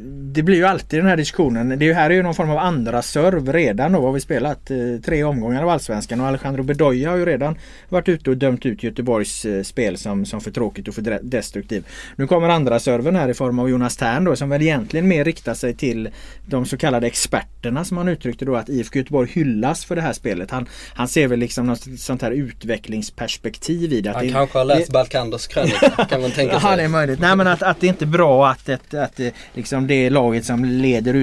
det 0.05 0.43
blir 0.43 0.57
ju 0.57 0.65
alltid 0.65 0.99
den 0.99 1.07
här 1.07 1.17
diskussionen. 1.17 1.79
Det 1.79 1.93
här 1.93 2.11
är 2.11 2.15
ju 2.15 2.23
någon 2.23 2.35
form 2.35 2.51
av 2.51 2.59
andra 2.59 3.03
serv 3.03 3.53
redan 3.53 3.93
då 3.93 4.03
har 4.07 4.13
vi 4.13 4.21
spelat 4.21 4.71
eh, 4.71 4.77
tre 5.05 5.25
omgångar 5.25 5.63
av 5.63 5.69
Allsvenskan 5.69 6.21
och 6.21 6.27
Alejandro 6.27 6.63
Bedoya 6.63 7.11
har 7.11 7.17
ju 7.17 7.27
redan 7.27 7.59
varit 7.89 8.09
ute 8.09 8.31
och 8.31 8.37
dömt 8.37 8.67
ut 8.67 8.83
Göteborgs 8.83 9.45
eh, 9.45 9.63
spel 9.63 9.99
som, 9.99 10.25
som 10.27 10.41
för 10.41 10.51
tråkigt 10.51 10.89
och 10.89 10.95
för 10.95 11.19
destruktiv. 11.23 11.87
Nu 12.17 12.27
kommer 12.27 12.49
andra 12.49 12.79
serven 12.81 13.17
här 13.17 13.29
i 13.29 13.35
form 13.35 13.59
av 13.59 13.71
Jonas 13.71 13.97
Tern 13.97 14.25
då 14.25 14.37
som 14.37 14.49
väl 14.49 14.63
egentligen 14.63 15.09
mer 15.09 15.25
riktar 15.25 15.55
sig 15.55 15.75
till 15.75 16.09
de 16.47 16.67
så 16.67 16.77
kallade 16.77 17.07
experterna 17.07 17.85
som 17.85 17.97
han 17.97 18.09
uttryckte 18.09 18.45
då 18.45 18.57
att 18.57 18.69
IFK 18.69 18.99
Göteborg 18.99 19.31
hyllas 19.33 19.85
för 19.85 19.97
det 19.97 20.03
här 20.03 20.13
spelet. 20.13 20.51
Han, 20.51 20.67
han 20.95 21.09
ser 21.09 21.29
väl 21.29 21.39
liksom 21.39 21.67
något 21.67 21.87
sånt 21.99 22.23
här 22.23 22.31
utvecklingsperspektiv 22.31 23.93
i 23.93 24.01
det. 24.01 24.11
Han 24.11 24.27
det, 24.27 24.33
kanske 24.33 24.59
har 24.59 24.65
det- 24.65 24.75
läst 24.75 24.93
Balkanders 24.93 25.47
krönika 25.47 25.91
kan 26.11 26.21
man 26.21 26.31
tänka 26.31 26.53
Ja, 26.63 26.69
det 26.69 26.73
är 26.73 26.77
sig. 26.77 26.89
möjligt. 26.89 27.21
Nej 27.21 27.37
men 27.37 27.47
att, 27.47 27.63
att 27.63 27.81
det 27.81 27.87
inte 27.87 28.05
är 28.05 28.07
bra 28.07 28.49
att, 28.49 28.69
ett, 28.81 28.95
att 28.95 29.21
eh, 29.21 29.29
liksom 29.55 29.87
det 29.87 30.11
laget 30.11 30.45
som 30.45 30.65
leder, 30.65 31.15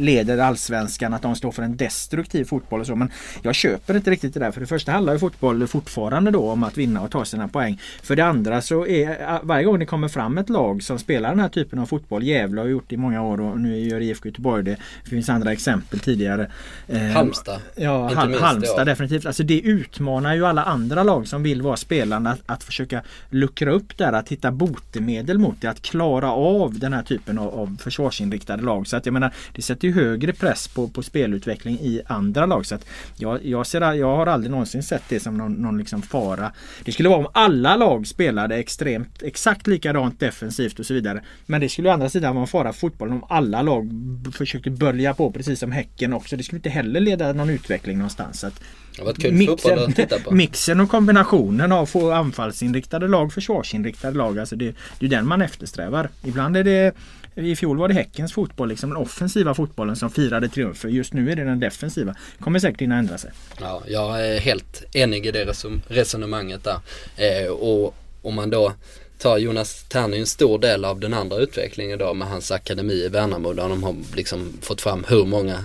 leder 0.00 0.38
allsvenskan 0.38 1.14
att 1.14 1.22
de 1.22 1.34
står 1.36 1.52
för 1.52 1.62
en 1.62 1.76
destruktiv 1.76 2.44
fotboll 2.44 2.80
och 2.80 2.86
så. 2.86 2.96
Men 2.96 3.10
jag 3.42 3.54
köper 3.54 3.96
inte 3.96 4.10
riktigt 4.10 4.34
det 4.34 4.40
där. 4.40 4.50
För 4.50 4.60
det 4.60 4.66
första 4.66 4.92
handlar 4.92 5.12
ju 5.12 5.18
fotboll 5.18 5.66
fortfarande 5.66 6.30
då 6.30 6.50
om 6.50 6.62
att 6.62 6.78
vinna 6.78 7.00
och 7.00 7.10
ta 7.10 7.24
sina 7.24 7.48
poäng. 7.48 7.80
För 8.02 8.16
det 8.16 8.24
andra 8.24 8.62
så 8.62 8.86
är 8.86 9.40
varje 9.42 9.64
gång 9.64 9.78
det 9.78 9.86
kommer 9.86 10.08
fram 10.08 10.38
ett 10.38 10.48
lag 10.48 10.82
som 10.82 10.98
spelar 10.98 11.30
den 11.30 11.40
här 11.40 11.48
typen 11.48 11.78
av 11.78 11.86
fotboll. 11.86 12.22
Gävle 12.22 12.60
har 12.60 12.68
gjort 12.68 12.84
det 12.88 12.94
i 12.94 12.98
många 12.98 13.22
år 13.22 13.40
och 13.40 13.60
nu 13.60 13.78
gör 13.80 14.00
IFK 14.00 14.28
Göteborg 14.28 14.64
det. 14.64 14.76
Det 15.04 15.10
finns 15.10 15.28
andra 15.28 15.52
exempel 15.52 15.98
tidigare. 16.00 16.50
Eh, 16.88 16.98
Halmstad. 17.00 17.60
Ja, 17.76 18.10
Hal- 18.14 18.28
minst 18.28 18.42
Halmstad 18.42 18.80
år. 18.80 18.84
definitivt. 18.84 19.26
Alltså 19.26 19.42
det 19.42 19.60
utmanar 19.60 20.34
ju 20.34 20.46
alla 20.46 20.62
andra 20.64 21.02
lag 21.02 21.28
som 21.28 21.42
vill 21.42 21.62
vara 21.62 21.76
spelarna 21.76 22.30
att, 22.30 22.40
att 22.46 22.64
försöka 22.64 23.02
luckra 23.30 23.70
upp 23.72 23.98
där, 23.98 24.12
att 24.12 24.28
hitta 24.28 24.50
botemedel 24.52 25.38
mot 25.38 25.60
det, 25.60 25.66
att 25.70 25.82
klara 25.82 26.32
av 26.32 26.78
den 26.84 26.92
här 26.92 27.02
typen 27.02 27.38
av, 27.38 27.48
av 27.54 27.76
försvarsinriktade 27.80 28.62
lag. 28.62 28.86
Så 28.86 28.96
att 28.96 29.06
jag 29.06 29.12
menar, 29.12 29.34
det 29.52 29.62
sätter 29.62 29.88
ju 29.88 29.94
högre 29.94 30.32
press 30.32 30.68
på, 30.68 30.88
på 30.88 31.02
spelutveckling 31.02 31.74
i 31.74 32.02
andra 32.06 32.46
lag. 32.46 32.66
Så 32.66 32.74
att 32.74 32.86
jag, 33.16 33.44
jag, 33.44 33.66
ser, 33.66 33.92
jag 33.92 34.16
har 34.16 34.26
aldrig 34.26 34.50
någonsin 34.50 34.82
sett 34.82 35.02
det 35.08 35.20
som 35.20 35.38
någon, 35.38 35.52
någon 35.52 35.78
liksom 35.78 36.02
fara. 36.02 36.52
Det 36.84 36.92
skulle 36.92 37.08
vara 37.08 37.18
om 37.18 37.28
alla 37.32 37.76
lag 37.76 38.06
spelade 38.06 38.56
extremt 38.56 39.22
exakt 39.22 39.66
likadant 39.66 40.20
defensivt 40.20 40.78
och 40.78 40.86
så 40.86 40.94
vidare. 40.94 41.22
Men 41.46 41.60
det 41.60 41.68
skulle 41.68 41.88
å 41.88 41.92
andra 41.92 42.08
sidan 42.08 42.34
vara 42.34 42.42
en 42.42 42.48
fara 42.48 42.72
för 42.72 42.80
fotbollen 42.80 43.14
om 43.14 43.24
alla 43.28 43.62
lag 43.62 43.90
försökte 44.32 44.70
bölja 44.70 45.14
på 45.14 45.32
precis 45.32 45.60
som 45.60 45.72
Häcken 45.72 46.12
också. 46.12 46.36
Det 46.36 46.42
skulle 46.42 46.58
inte 46.58 46.68
heller 46.68 47.00
leda 47.00 47.32
någon 47.32 47.50
utveckling 47.50 47.98
någonstans. 47.98 48.40
Så 48.40 48.46
att 48.46 48.60
det 48.96 49.02
varit 49.04 49.22
kul 49.22 49.46
fotboll 49.46 49.78
att 49.78 49.96
titta 49.96 50.18
på. 50.18 50.34
mixen 50.34 50.80
och 50.80 50.90
kombinationen 50.90 51.72
av 51.72 51.86
få 51.86 52.12
anfallsinriktade 52.12 53.08
lag, 53.08 53.32
försvarsinriktade 53.32 54.16
lag. 54.16 54.38
Alltså 54.38 54.56
det, 54.56 54.74
det 54.98 55.06
är 55.06 55.10
den 55.10 55.26
man 55.26 55.42
eftersträvar. 55.42 56.08
Ibland 56.24 56.56
är 56.56 56.64
det 56.64 56.94
i 57.36 57.56
fjol 57.56 57.76
var 57.76 57.88
det 57.88 57.94
Häckens 57.94 58.32
fotboll, 58.32 58.68
liksom 58.68 58.90
den 58.90 58.96
offensiva 58.96 59.54
fotbollen 59.54 59.96
som 59.96 60.10
firade 60.10 60.48
triumfer. 60.48 60.88
Just 60.88 61.12
nu 61.12 61.32
är 61.32 61.36
det 61.36 61.44
den 61.44 61.60
defensiva. 61.60 62.14
Kommer 62.40 62.58
säkert 62.58 62.80
hinna 62.80 62.96
ändra 62.96 63.18
sig. 63.18 63.30
Ja, 63.60 63.82
jag 63.86 64.26
är 64.26 64.40
helt 64.40 64.84
enig 64.92 65.26
i 65.26 65.30
det 65.30 65.44
resonemanget 65.88 66.64
där. 66.64 66.78
Eh, 67.16 67.50
och 67.50 67.94
om 68.22 68.34
man 68.34 68.50
då 68.50 68.72
tar 69.18 69.38
Jonas 69.38 69.84
Tern 69.88 70.14
är 70.14 70.18
en 70.18 70.26
stor 70.26 70.58
del 70.58 70.84
av 70.84 71.00
den 71.00 71.14
andra 71.14 71.36
utvecklingen 71.36 71.98
då 71.98 72.14
med 72.14 72.28
hans 72.28 72.50
akademi 72.50 72.94
i 72.94 73.08
Värnamo 73.08 73.52
där 73.52 73.68
de 73.68 73.82
har 73.82 73.96
liksom 74.16 74.52
fått 74.60 74.80
fram 74.80 75.04
hur 75.08 75.24
många 75.24 75.58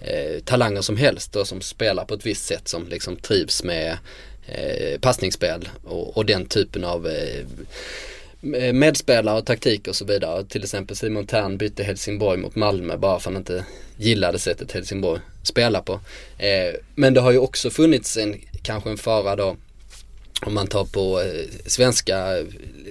eh, 0.00 0.40
talanger 0.44 0.80
som 0.80 0.96
helst 0.96 1.32
då 1.32 1.44
som 1.44 1.60
spelar 1.60 2.04
på 2.04 2.14
ett 2.14 2.26
visst 2.26 2.46
sätt 2.46 2.68
som 2.68 2.88
liksom 2.88 3.16
trivs 3.16 3.64
med 3.64 3.98
eh, 4.46 5.00
passningsspel 5.00 5.68
och, 5.84 6.16
och 6.16 6.26
den 6.26 6.46
typen 6.46 6.84
av 6.84 7.06
eh, 7.06 7.44
eh, 8.54 8.72
medspelare 8.72 9.38
och 9.38 9.46
taktik 9.46 9.88
och 9.88 9.96
så 9.96 10.04
vidare. 10.04 10.44
Till 10.44 10.62
exempel 10.62 10.96
Simon 10.96 11.26
Tern 11.26 11.56
bytte 11.56 11.82
Helsingborg 11.82 12.38
mot 12.38 12.54
Malmö 12.56 12.96
bara 12.96 13.20
för 13.20 13.30
att 13.30 13.34
han 13.34 13.36
inte 13.36 13.64
gillade 13.96 14.38
sättet 14.38 14.72
Helsingborg 14.72 15.20
spelar 15.42 15.80
på. 15.80 16.00
Eh, 16.38 16.74
men 16.94 17.14
det 17.14 17.20
har 17.20 17.32
ju 17.32 17.38
också 17.38 17.70
funnits 17.70 18.16
en, 18.16 18.40
kanske 18.62 18.90
en 18.90 18.98
fara 18.98 19.36
då 19.36 19.56
om 20.46 20.54
man 20.54 20.66
tar 20.66 20.84
på 20.84 21.20
eh, 21.20 21.44
svenska, 21.66 22.36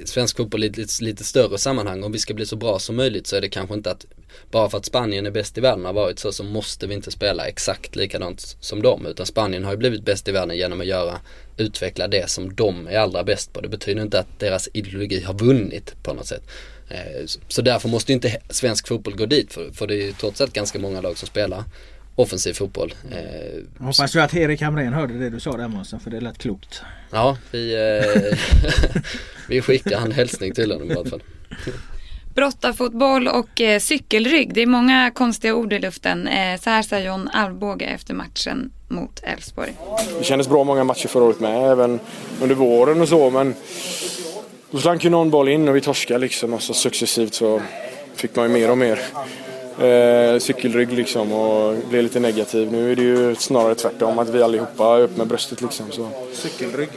svensk 0.06 0.38
fotboll 0.38 0.64
i 0.64 0.68
ett 0.68 0.78
lite, 0.78 1.04
lite 1.04 1.24
större 1.24 1.58
sammanhang. 1.58 2.04
Om 2.04 2.12
vi 2.12 2.20
ska 2.20 2.34
bli 2.34 2.46
så 2.46 2.56
bra 2.56 2.80
som 2.80 2.96
möjligt 2.96 3.28
så 3.28 3.36
är 3.36 3.42
det 3.42 3.50
kanske 3.50 3.76
inte 3.76 3.92
att 3.92 4.06
bara 4.52 4.70
för 4.70 4.78
att 4.78 4.86
Spanien 4.86 5.26
är 5.26 5.32
bäst 5.32 5.58
i 5.58 5.62
världen 5.62 5.86
har 5.86 5.94
varit 5.94 6.20
så 6.20 6.32
så 6.32 6.44
måste 6.44 6.88
vi 6.88 6.94
inte 6.94 7.12
spela 7.12 7.46
exakt 7.48 7.96
likadant 7.96 8.58
som 8.60 8.82
dem. 8.82 9.06
Utan 9.06 9.26
Spanien 9.26 9.64
har 9.64 9.72
ju 9.72 9.78
blivit 9.78 10.06
bäst 10.06 10.28
i 10.28 10.32
världen 10.32 10.58
genom 10.58 10.82
att 10.82 10.88
göra, 10.88 11.20
utveckla 11.58 12.08
det 12.08 12.30
som 12.30 12.56
de 12.56 12.88
är 12.88 12.98
allra 13.00 13.24
bäst 13.24 13.54
på. 13.54 13.62
Det 13.62 13.70
betyder 13.70 14.02
inte 14.02 14.20
att 14.20 14.40
deras 14.40 14.70
ideologi 14.74 15.22
har 15.24 15.34
vunnit 15.34 16.04
på 16.04 16.14
något 16.14 16.28
sätt. 16.28 16.44
Eh, 16.90 17.26
så- 17.48 17.62
därför 17.62 17.90
måste 17.90 18.12
ju 18.12 18.14
inte 18.16 18.38
svensk 18.50 18.88
fotboll 18.88 19.16
gå 19.16 19.26
dit 19.26 19.54
för, 19.54 19.72
för 19.72 19.88
det 19.88 19.94
är 19.96 20.06
ju 20.06 20.12
trots 20.14 20.42
allt 20.42 20.54
ganska 20.54 20.80
många 20.80 21.02
lag 21.02 21.18
som 21.18 21.28
spelar 21.28 21.64
offensiv 22.22 22.54
fotboll. 22.54 22.94
Eh, 23.12 23.18
Jag 23.78 23.86
hoppas 23.86 24.16
ju 24.16 24.20
att 24.20 24.34
Erik 24.34 24.62
Hamrén 24.62 24.94
hörde 24.94 25.14
det 25.20 25.30
du 25.30 25.40
sa 25.40 25.58
där 25.58 25.68
Månsson 25.68 26.00
för 26.00 26.10
det 26.10 26.20
lät 26.22 26.38
klokt. 26.38 26.82
Ja, 27.12 27.38
vi, 27.52 27.74
eh, 27.74 28.38
vi 29.50 29.62
skickar 29.62 30.02
en 30.02 30.12
hälsning 30.12 30.54
till 30.54 30.72
honom 30.72 30.92
i 30.92 30.96
alla 30.96 31.10
fall. 31.10 31.24
Brottarfotboll 32.36 33.28
och 33.28 33.62
eh, 33.62 33.80
cykelrygg. 33.80 34.54
Det 34.54 34.62
är 34.62 34.66
många 34.66 35.12
konstiga 35.12 35.56
ord 35.56 35.74
i 35.74 35.80
luften. 35.80 36.28
Eh, 36.28 36.60
så 36.60 36.70
här 36.70 36.82
säger 36.84 37.06
John 37.08 37.28
Alvbåge 37.34 37.86
efter 37.86 38.14
matchen 38.14 38.72
mot 38.88 39.20
Elfsborg. 39.24 39.74
Det 40.20 40.24
kändes 40.26 40.48
bra 40.48 40.64
många 40.64 40.84
matcher 40.84 41.08
förra 41.08 41.24
året 41.24 41.40
med, 41.40 41.72
även 41.72 42.00
under 42.42 42.56
våren 42.56 43.02
och 43.02 43.08
så. 43.10 43.30
Men 43.30 43.56
då 44.72 44.78
slank 44.78 45.04
ju 45.04 45.10
någon 45.10 45.30
boll 45.30 45.50
in 45.50 45.68
och 45.70 45.76
vi 45.76 45.82
torskade 45.82 46.20
liksom. 46.20 46.54
Och 46.54 46.62
så 46.62 46.74
successivt 46.74 47.34
så 47.34 47.62
fick 48.16 48.36
man 48.36 48.46
ju 48.48 48.54
mer 48.54 48.72
och 48.72 48.78
mer 48.78 49.00
eh, 49.82 50.40
cykelrygg 50.40 50.92
liksom 50.92 51.32
och 51.32 51.76
blev 51.90 52.04
lite 52.04 52.20
negativ. 52.20 52.72
Nu 52.72 52.92
är 52.92 52.96
det 52.96 53.02
ju 53.02 53.36
snarare 53.36 53.76
tvärtom, 53.76 54.20
att 54.20 54.30
vi 54.30 54.44
allihopa 54.44 54.98
är 54.98 55.02
upp 55.02 55.18
med 55.18 55.28
bröstet 55.28 55.62
liksom. 55.62 55.92
Så. 55.92 56.10
Cykelrygg? 56.34 56.90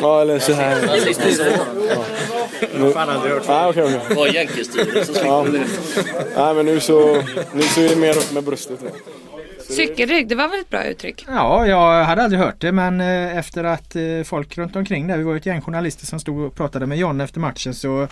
Ja, 0.00 0.20
eller 0.20 0.38
så 0.38 0.52
här. 0.52 0.78
Ja. 1.88 2.04
Nu, 2.78 2.92
ah, 3.46 3.68
okej, 3.68 3.82
okej. 3.82 4.16
Var 4.16 4.26
jänkestyre 4.26 5.04
så 5.04 5.12
Ja. 5.24 5.46
Nej, 6.36 6.54
men 6.54 6.66
nu 6.66 6.80
så, 6.80 7.22
nu 7.52 7.62
så 7.62 7.80
är 7.80 7.88
det 7.88 7.96
mer 7.96 8.16
upp 8.16 8.32
med 8.32 8.44
bröstet. 8.44 8.82
va. 8.82 8.88
Cykelrygg, 9.68 10.28
det 10.28 10.34
var 10.34 10.48
väl 10.48 10.60
ett 10.60 10.70
bra 10.70 10.84
uttryck? 10.84 11.24
Ja, 11.28 11.66
jag 11.66 12.04
hade 12.04 12.22
aldrig 12.22 12.40
hört 12.40 12.60
det 12.60 12.72
men 12.72 13.00
eh, 13.00 13.36
efter 13.36 13.64
att 13.64 13.96
eh, 13.96 14.02
folk 14.24 14.58
runt 14.58 14.76
omkring 14.76 15.06
där, 15.06 15.16
vi 15.18 15.22
var 15.24 15.32
ju 15.32 15.38
ett 15.38 15.46
gäng 15.46 15.60
journalister 15.60 16.06
som 16.06 16.20
stod 16.20 16.40
och 16.40 16.54
pratade 16.54 16.86
med 16.86 16.98
John 16.98 17.20
efter 17.20 17.40
matchen 17.40 17.74
så 17.74 18.08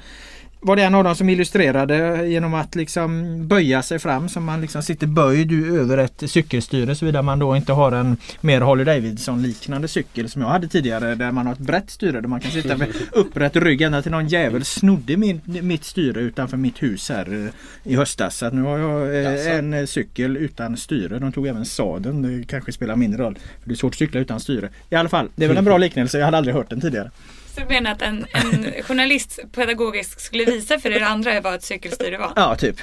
var 0.60 0.76
det 0.76 0.82
en 0.82 0.94
av 0.94 1.04
dem 1.04 1.14
som 1.14 1.28
illustrerade 1.28 2.26
genom 2.26 2.54
att 2.54 2.74
liksom 2.74 3.38
böja 3.48 3.82
sig 3.82 3.98
fram 3.98 4.28
som 4.28 4.44
man 4.44 4.60
liksom 4.60 4.82
sitter 4.82 5.06
böjd 5.06 5.52
över 5.74 5.98
ett 5.98 6.22
cykelstyre 6.26 6.94
såvida 6.94 7.22
man 7.22 7.38
då 7.38 7.56
inte 7.56 7.72
har 7.72 7.92
en 7.92 8.16
mer 8.40 8.60
Harley 8.60 8.84
Davidson 8.84 9.42
liknande 9.42 9.88
cykel 9.88 10.30
som 10.30 10.42
jag 10.42 10.48
hade 10.48 10.68
tidigare 10.68 11.14
där 11.14 11.32
man 11.32 11.46
har 11.46 11.52
ett 11.52 11.58
brett 11.58 11.90
styre 11.90 12.20
där 12.20 12.28
man 12.28 12.40
kan 12.40 12.50
sitta 12.50 12.76
med 12.76 12.88
upprätt 13.12 13.56
rygg 13.56 13.82
ända 13.82 14.02
till 14.02 14.12
någon 14.12 14.28
jävel 14.28 14.64
snodde 14.64 15.16
min, 15.16 15.40
mitt 15.44 15.84
styre 15.84 16.20
utanför 16.20 16.56
mitt 16.56 16.82
hus 16.82 17.08
här 17.08 17.44
eh, 17.44 17.92
i 17.92 17.96
höstas. 17.96 18.36
Så 18.36 18.50
nu 18.50 18.62
har 18.62 18.78
jag 18.78 19.14
Jaså? 19.14 19.48
en 19.48 19.74
eh, 19.74 19.86
cykel 19.86 20.36
utan 20.36 20.76
styre. 20.76 21.18
De 21.18 21.32
tog 21.32 21.46
även 21.46 21.64
sadeln. 21.64 22.22
Det 22.22 22.46
kanske 22.46 22.72
spelar 22.72 22.96
mindre 22.96 23.22
roll. 23.22 23.34
För 23.34 23.68
det 23.68 23.74
är 23.74 23.76
svårt 23.76 23.92
att 23.92 23.98
cykla 23.98 24.20
utan 24.20 24.40
styre. 24.40 24.68
I 24.90 24.94
alla 24.94 25.08
fall, 25.08 25.28
det 25.36 25.44
är 25.44 25.48
väl 25.48 25.56
en 25.56 25.64
bra 25.70 25.78
liknelse. 25.78 26.18
Jag 26.18 26.24
hade 26.24 26.36
aldrig 26.36 26.54
hört 26.54 26.70
den 26.70 26.80
tidigare. 26.80 27.10
Du 27.56 27.64
menar 27.64 27.92
att 27.92 28.02
en, 28.02 28.26
en 28.32 28.82
journalist 28.82 29.38
pedagogiskt 29.52 30.20
skulle 30.20 30.44
visa 30.44 30.78
för 30.78 30.90
er 30.90 31.00
andra 31.00 31.40
vad 31.40 31.54
ett 31.54 31.64
cykelstyre 31.64 32.18
var? 32.18 32.32
Ja, 32.36 32.56
typ. 32.56 32.76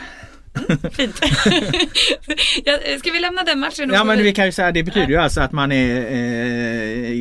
Fint. 0.92 1.16
ja, 2.66 2.78
ska 3.00 3.12
vi 3.12 3.20
lämna 3.20 3.44
den 3.44 3.60
matchen? 3.60 3.92
Ja 3.94 4.04
men 4.04 4.24
vi 4.24 4.34
kan 4.34 4.46
ju 4.46 4.52
säga 4.52 4.72
det 4.72 4.84
betyder 4.84 5.08
ju 5.08 5.16
alltså 5.18 5.42
att 5.42 5.52
man 5.52 5.72
är 5.72 5.98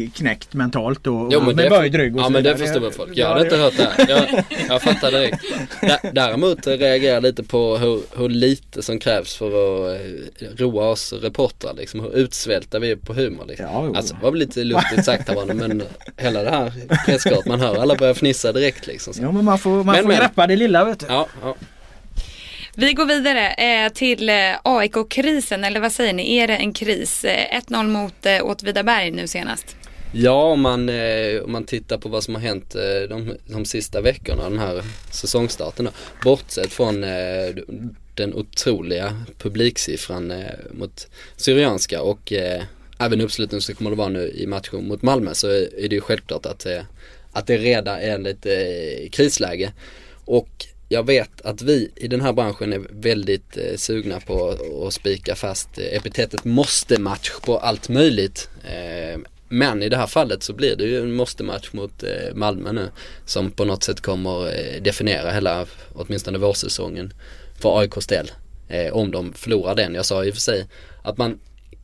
eh, 0.05 0.11
knäckt 0.11 0.55
mentalt 0.55 1.07
och, 1.07 1.29
Jo, 1.33 1.41
men 1.41 1.57
med 1.57 1.65
det, 1.65 1.71
böjdrygg 1.71 2.17
och 2.17 2.23
ja 2.23 2.29
men 2.29 2.45
det 2.45 2.57
förstår 2.57 2.81
väl 2.81 2.93
folk. 2.93 3.11
Jag 3.15 3.29
hade 3.29 3.41
inte 3.45 3.57
hört 3.57 3.75
det 3.77 3.89
här. 3.97 4.07
Jag, 4.09 4.45
jag 4.69 4.83
fattar 4.83 5.11
direkt. 5.11 5.45
Dä- 5.81 6.11
Däremot 6.13 6.67
reagerar 6.67 7.15
jag 7.15 7.23
lite 7.23 7.43
på 7.43 7.77
hur, 7.79 8.03
hur 8.17 8.29
lite 8.29 8.83
som 8.83 8.99
krävs 8.99 9.35
för 9.37 9.47
att 9.47 10.01
eh, 10.01 10.47
roa 10.57 10.89
oss 10.89 11.13
reportrar 11.13 11.75
liksom. 11.75 12.01
Hur 12.01 12.17
utsvälta 12.17 12.79
vi 12.79 12.91
är 12.91 12.97
på 12.97 13.13
humor 13.15 13.45
liksom. 13.49 13.67
Ja. 13.67 13.97
Alltså 13.97 14.15
det 14.15 14.23
var 14.23 14.31
väl 14.31 14.41
lite 14.41 14.65
lustigt 14.65 15.05
sagt 15.05 15.29
av 15.29 15.35
honom 15.35 15.57
men 15.57 15.83
hela 16.17 16.43
det 16.43 16.51
här 16.51 16.73
presskortet 17.07 17.47
man 17.47 17.61
hör 17.61 17.77
alla 17.83 17.95
börjar 17.97 18.15
fnissa 18.15 18.53
direkt 18.53 18.87
liksom. 18.87 19.15
Så. 19.15 19.23
Jo 19.23 19.33
men 19.33 19.45
man 19.45 19.59
får, 19.59 19.71
man 19.71 19.87
Men, 19.87 19.97
får 20.03 20.09
men. 20.09 20.17
greppa 20.19 20.47
det 20.47 20.57
lilla 20.57 20.85
vet 20.85 21.01
du. 21.01 21.07
Ja, 21.09 21.27
ja. 21.43 21.57
Vi 22.75 22.93
går 22.93 23.07
vidare 23.07 23.51
eh, 23.53 23.93
till 23.93 24.29
eh, 24.29 24.35
AIK-krisen, 24.63 25.65
eller 25.65 25.81
vad 25.81 25.93
säger 25.93 26.13
ni? 26.13 26.37
Är 26.37 26.47
det 26.47 26.57
en 26.57 26.73
kris? 26.73 27.25
Eh, 27.25 27.61
1-0 27.69 27.87
mot 27.87 28.27
eh, 28.27 28.47
Åtvidaberg 28.47 29.11
nu 29.11 29.27
senast. 29.27 29.77
Ja, 30.13 30.43
om 30.43 30.61
man, 30.61 30.89
eh, 30.89 31.43
om 31.45 31.53
man 31.53 31.65
tittar 31.65 31.99
på 31.99 32.09
vad 32.09 32.25
som 32.25 32.35
har 32.35 32.43
hänt 32.43 32.75
eh, 32.75 33.09
de, 33.09 33.37
de 33.47 33.65
sista 33.65 34.01
veckorna, 34.01 34.49
den 34.49 34.59
här 34.59 34.83
säsongstarten. 35.11 35.85
Då. 35.85 35.91
Bortsett 36.25 36.73
från 36.73 37.05
eh, 37.05 37.55
den 38.15 38.35
otroliga 38.35 39.25
publiksiffran 39.39 40.31
eh, 40.31 40.47
mot 40.71 41.09
Syrianska 41.37 42.03
och 42.03 42.33
eh, 42.33 42.63
även 42.99 43.21
uppslutningen 43.21 43.63
som 43.63 43.75
kommer 43.75 43.91
det 43.91 43.97
vara 43.97 44.09
nu 44.09 44.29
i 44.29 44.47
matchen 44.47 44.89
mot 44.89 45.03
Malmö 45.03 45.35
så 45.35 45.49
är, 45.49 45.89
det 45.89 45.95
ju 45.95 46.01
självklart 46.01 46.47
att, 46.47 46.67
eh, 46.67 46.83
att 47.33 47.47
det 47.47 47.59
redan 47.59 47.99
är 47.99 48.19
lite 48.19 48.55
eh, 48.55 49.11
krisläge. 49.11 49.73
Och 50.25 50.67
jag 50.93 51.07
vet 51.07 51.41
att 51.41 51.63
vi 51.63 51.91
i 51.97 52.09
den 52.09 52.21
här 52.21 52.33
branschen 52.33 52.73
är 52.73 52.87
väldigt 52.91 53.57
eh, 53.57 53.77
sugna 53.77 54.21
på 54.21 54.57
att 54.87 54.95
spika 54.95 55.35
fast 55.35 55.79
eh, 55.79 55.85
epitetet 55.85 56.45
måste-match 56.45 57.31
på 57.43 57.59
allt 57.59 57.89
möjligt. 57.89 58.49
Eh, 58.65 59.21
men 59.49 59.83
i 59.83 59.89
det 59.89 59.97
här 59.97 60.07
fallet 60.07 60.43
så 60.43 60.53
blir 60.53 60.77
det 60.77 60.85
ju 60.85 61.01
en 61.01 61.13
måste-match 61.13 61.73
mot 61.73 62.03
eh, 62.03 62.35
Malmö 62.35 62.73
nu 62.73 62.89
som 63.27 63.51
på 63.51 63.65
något 63.65 63.83
sätt 63.83 64.01
kommer 64.01 64.47
eh, 64.47 64.83
definiera 64.83 65.31
hela, 65.31 65.67
åtminstone 65.95 66.39
vårsäsongen 66.39 67.13
för 67.61 67.79
AIKs 67.79 68.07
del. 68.07 68.31
Eh, 68.69 68.93
om 68.93 69.11
de 69.11 69.33
förlorar 69.33 69.75
den. 69.75 69.95
Jag 69.95 70.05
sa 70.05 70.25
i 70.25 70.31
och 70.31 70.35
för 70.35 70.41
sig 70.41 70.67
att 71.03 71.19
man 71.19 71.41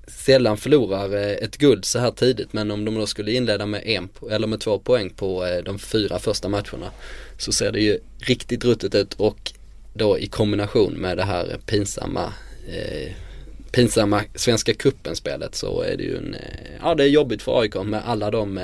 sällan 0.08 0.56
förlorar 0.56 1.16
eh, 1.16 1.32
ett 1.32 1.56
guld 1.56 1.84
så 1.84 1.98
här 1.98 2.10
tidigt 2.10 2.52
men 2.52 2.70
om 2.70 2.84
de 2.84 2.94
då 2.94 3.06
skulle 3.06 3.32
inleda 3.32 3.66
med 3.66 3.86
en 3.86 4.08
eller 4.30 4.46
med 4.46 4.60
två 4.60 4.78
poäng 4.78 5.10
på 5.10 5.46
eh, 5.46 5.64
de 5.64 5.78
fyra 5.78 6.18
första 6.18 6.48
matcherna 6.48 6.90
så 7.38 7.52
ser 7.52 7.72
det 7.72 7.80
ju 7.80 7.98
riktigt 8.18 8.64
ruttet 8.64 8.94
ut 8.94 9.14
och 9.14 9.52
då 9.94 10.18
i 10.18 10.26
kombination 10.26 10.92
med 10.92 11.16
det 11.16 11.24
här 11.24 11.58
pinsamma 11.66 12.32
eh, 12.68 13.12
pinsamma 13.72 14.22
Svenska 14.34 14.74
cupen-spelet 14.74 15.54
så 15.54 15.82
är 15.82 15.96
det 15.96 16.02
ju 16.02 16.16
en, 16.16 16.34
eh, 16.34 16.40
ja 16.82 16.94
det 16.94 17.04
är 17.04 17.08
jobbigt 17.08 17.42
för 17.42 17.60
AIK 17.60 17.74
med 17.74 18.02
alla 18.06 18.30
de 18.30 18.60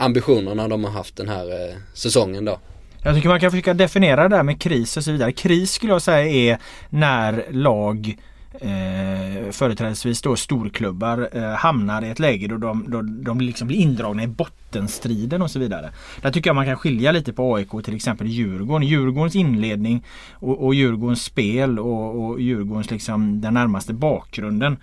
ambitionerna 0.00 0.68
de 0.68 0.84
har 0.84 0.90
haft 0.90 1.16
den 1.16 1.28
här 1.28 1.68
eh, 1.68 1.76
säsongen 1.94 2.44
då. 2.44 2.60
Jag 3.02 3.14
tycker 3.14 3.28
man 3.28 3.40
kan 3.40 3.50
försöka 3.50 3.74
definiera 3.74 4.28
det 4.28 4.36
där 4.36 4.42
med 4.42 4.60
kris 4.60 4.96
och 4.96 5.04
så 5.04 5.12
vidare. 5.12 5.32
Kris 5.32 5.72
skulle 5.72 5.92
jag 5.92 6.02
säga 6.02 6.52
är 6.52 6.58
när 6.90 7.46
lag 7.50 8.16
eh, 8.52 9.50
företrädesvis 9.50 10.22
då 10.22 10.36
storklubbar 10.36 11.28
eh, 11.32 11.42
hamnar 11.42 12.02
i 12.02 12.10
ett 12.10 12.18
läge 12.18 12.46
då 12.46 12.56
de, 12.56 12.84
då 12.88 13.02
de 13.02 13.40
liksom 13.40 13.68
blir 13.68 13.78
indragna 13.78 14.22
i 14.22 14.26
bottenstriden 14.26 15.42
och 15.42 15.50
så 15.50 15.58
vidare. 15.58 15.90
Där 16.22 16.30
tycker 16.30 16.50
jag 16.50 16.54
man 16.54 16.66
kan 16.66 16.76
skilja 16.76 17.12
lite 17.12 17.32
på 17.32 17.54
AIK 17.54 17.74
och 17.74 17.84
till 17.84 17.96
exempel 17.96 18.26
Djurgården. 18.26 18.86
Djurgårdens 18.86 19.36
inledning 19.36 20.04
och, 20.32 20.64
och 20.66 20.74
Djurgårdens 20.74 21.24
spel 21.24 21.78
och, 21.78 22.24
och 22.24 22.40
Djurgårdens 22.40 22.90
liksom 22.90 23.40
den 23.40 23.54
närmaste 23.54 23.92
bakgrunden. 23.92 24.76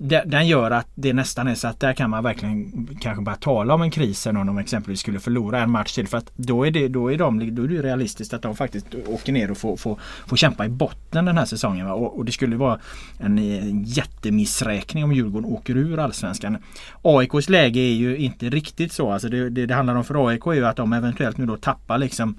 Den 0.00 0.46
gör 0.46 0.70
att 0.70 0.86
det 0.94 1.12
nästan 1.12 1.48
är 1.48 1.54
så 1.54 1.68
att 1.68 1.80
där 1.80 1.92
kan 1.92 2.10
man 2.10 2.24
verkligen 2.24 2.88
kanske 3.00 3.22
bara 3.22 3.36
tala 3.36 3.74
om 3.74 3.82
en 3.82 3.90
kris 3.90 4.26
om 4.26 4.46
de 4.46 4.58
exempelvis 4.58 5.00
skulle 5.00 5.20
förlora 5.20 5.62
en 5.62 5.70
match 5.70 5.94
till. 5.94 6.08
För 6.08 6.18
att 6.18 6.32
då 6.36 6.66
är 6.66 6.70
det, 6.70 6.88
då 6.88 7.12
är 7.12 7.18
de, 7.18 7.54
då 7.54 7.62
är 7.62 7.68
det 7.68 7.82
realistiskt 7.82 8.34
att 8.34 8.42
de 8.42 8.56
faktiskt 8.56 8.86
åker 9.06 9.32
ner 9.32 9.50
och 9.50 9.58
får, 9.58 9.76
får, 9.76 9.98
får 10.26 10.36
kämpa 10.36 10.66
i 10.66 10.68
botten 10.68 11.24
den 11.24 11.38
här 11.38 11.44
säsongen. 11.44 11.86
Va? 11.86 11.92
Och, 11.92 12.18
och 12.18 12.24
det 12.24 12.32
skulle 12.32 12.56
vara 12.56 12.78
en, 13.18 13.38
en 13.38 13.84
jättemissräkning 13.84 15.04
om 15.04 15.12
Djurgården 15.12 15.50
åker 15.50 15.76
ur 15.76 15.98
Allsvenskan. 15.98 16.58
AIKs 17.02 17.48
läge 17.48 17.80
är 17.80 17.94
ju 17.94 18.16
inte 18.16 18.50
riktigt 18.50 18.92
så. 18.92 19.12
Alltså 19.12 19.28
det, 19.28 19.50
det, 19.50 19.66
det 19.66 19.74
handlar 19.74 19.94
om 19.94 20.04
för 20.04 20.28
AIK 20.28 20.46
är 20.46 20.52
ju 20.52 20.66
att 20.66 20.76
de 20.76 20.92
eventuellt 20.92 21.38
nu 21.38 21.46
då 21.46 21.56
tappar 21.56 21.98
liksom 21.98 22.36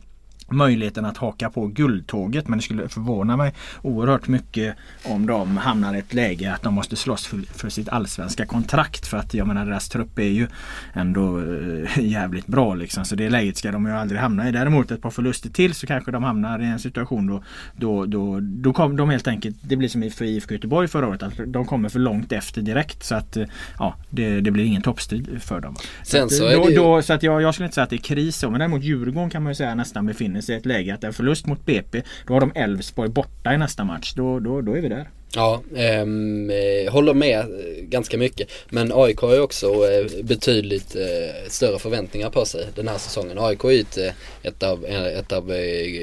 möjligheten 0.52 1.06
att 1.06 1.18
haka 1.18 1.50
på 1.50 1.68
guldtåget 1.68 2.48
men 2.48 2.60
det 2.60 2.64
skulle 2.64 2.90
förvåna 2.90 3.38
mig 3.38 3.54
oerhört 3.82 4.28
mycket 4.28 4.76
om 5.06 5.26
de 5.26 5.58
hamnar 5.58 5.96
i 5.96 6.00
ett 6.00 6.14
läge 6.14 6.54
att 6.54 6.62
de 6.62 6.74
måste 6.74 6.96
slåss 6.96 7.26
för, 7.28 7.38
för 7.58 7.70
sitt 7.70 7.90
allsvenska 7.90 8.46
kontrakt 8.46 9.08
för 9.08 9.18
att 9.18 9.34
jag 9.34 9.48
menar 9.48 9.66
deras 9.66 9.90
trupp 9.90 10.20
är 10.20 10.24
ju 10.24 10.48
ändå 10.94 11.40
eh, 11.40 12.00
jävligt 12.10 12.48
bra 12.48 12.76
liksom 12.76 13.06
så 13.06 13.16
det 13.16 13.30
läget 13.30 13.58
ska 13.58 13.72
de 13.72 13.86
ju 13.86 13.92
aldrig 13.92 14.22
hamna 14.22 14.50
i. 14.50 14.52
Däremot 14.52 14.92
ett 14.92 15.02
par 15.02 15.10
förluster 15.12 15.50
till 15.50 15.74
så 15.74 15.88
kanske 15.88 16.12
de 16.12 16.24
hamnar 16.24 16.60
i 16.60 16.66
en 16.66 16.80
situation 16.80 17.28
då 17.28 17.44
då, 17.78 18.06
då, 18.06 18.40
då 18.42 18.74
kommer 18.74 18.98
de 18.98 19.10
helt 19.10 19.28
enkelt, 19.28 19.56
det 19.62 19.76
blir 19.76 19.88
som 19.90 20.10
för 20.12 20.26
IFK 20.26 20.54
Göteborg 20.54 20.88
förra 20.88 21.08
året, 21.08 21.24
att 21.24 21.34
de 21.48 21.66
kommer 21.66 21.90
för 21.90 22.00
långt 22.00 22.32
efter 22.32 22.62
direkt 22.62 23.04
så 23.04 23.16
att 23.16 23.38
eh, 23.38 23.46
ja, 23.80 23.96
det, 24.10 24.42
det 24.42 24.52
blir 24.52 24.64
ingen 24.64 24.82
toppstrid 24.82 25.42
för 25.42 25.60
dem. 25.60 25.76
Sen 26.04 26.24
att, 26.24 26.32
så 26.32 26.48
eh, 26.48 26.62
då, 26.62 26.70
ju- 26.70 26.76
då, 26.76 27.02
så 27.02 27.14
att 27.14 27.24
jag, 27.24 27.42
jag 27.42 27.54
skulle 27.54 27.66
inte 27.66 27.76
säga 27.76 27.84
att 27.84 27.90
det 27.90 27.96
är 27.96 27.98
kris 27.98 28.38
så, 28.38 28.50
men 28.50 28.60
däremot 28.60 28.84
Djurgården 28.84 29.30
kan 29.30 29.44
man 29.44 29.52
ju 29.52 29.56
säga 29.56 29.76
nästan 29.76 30.06
befinner 30.06 30.39
sig 30.42 30.56
i 30.56 30.58
ett 30.58 30.66
läge 30.66 30.94
att 30.94 31.04
en 31.04 31.14
förlust 31.14 31.46
mot 31.46 31.66
BP, 31.66 32.02
då 32.28 32.34
har 32.34 32.40
de 32.40 32.52
Elfsborg 32.56 33.10
borta 33.10 33.54
i 33.54 33.58
nästa 33.58 33.84
match. 33.84 34.14
Då, 34.16 34.40
då, 34.40 34.62
då 34.62 34.78
är 34.78 34.82
vi 34.82 34.90
där. 34.90 35.08
Ja, 35.36 35.62
ehm, 35.76 36.50
eh, 36.50 36.92
håller 36.92 37.14
med 37.14 37.40
eh, 37.40 37.84
ganska 37.84 38.18
mycket. 38.18 38.52
Men 38.70 38.92
AIK 38.94 39.20
har 39.20 39.34
ju 39.34 39.40
också 39.40 39.68
eh, 39.68 40.24
betydligt 40.24 40.96
eh, 40.96 41.50
större 41.50 41.80
förväntningar 41.80 42.30
på 42.30 42.46
sig 42.46 42.68
den 42.76 42.88
här 42.88 42.98
säsongen. 42.98 43.40
AIK 43.40 43.64
är 43.64 43.70
ju 43.70 43.80
ett, 43.80 43.98
eh, 43.98 44.12
ett 44.44 44.64
av, 44.64 44.86
ett 44.86 45.32
av 45.32 45.54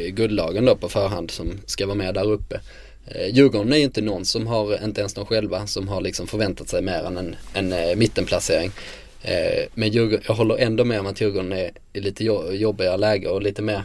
guldlagen 0.09 0.64
då 0.64 0.77
på 0.77 0.88
förhand 0.88 1.31
som 1.31 1.61
ska 1.66 1.87
vara 1.87 1.96
med 1.96 2.14
där 2.14 2.31
uppe. 2.31 2.61
Eh, 3.07 3.27
Djurgården 3.35 3.72
är 3.72 3.77
ju 3.77 3.83
inte 3.83 4.01
någon 4.01 4.25
som 4.25 4.46
har, 4.46 4.85
inte 4.85 5.01
ens 5.01 5.14
de 5.14 5.27
själva, 5.27 5.66
som 5.66 5.88
har 5.88 6.01
liksom 6.01 6.27
förväntat 6.27 6.68
sig 6.68 6.83
mer 6.83 7.05
än 7.05 7.16
en, 7.16 7.37
en 7.55 7.99
mittenplacering. 7.99 8.70
Men 9.75 9.88
Djurgården, 9.88 10.25
jag 10.27 10.35
håller 10.35 10.57
ändå 10.57 10.85
med 10.85 11.01
om 11.01 11.07
att 11.07 11.20
Djurgården 11.20 11.53
är 11.53 11.70
i 11.92 12.01
lite 12.01 12.25
jobbigare 12.53 12.96
läge 12.96 13.29
och 13.29 13.42
lite 13.42 13.62
mer, 13.62 13.83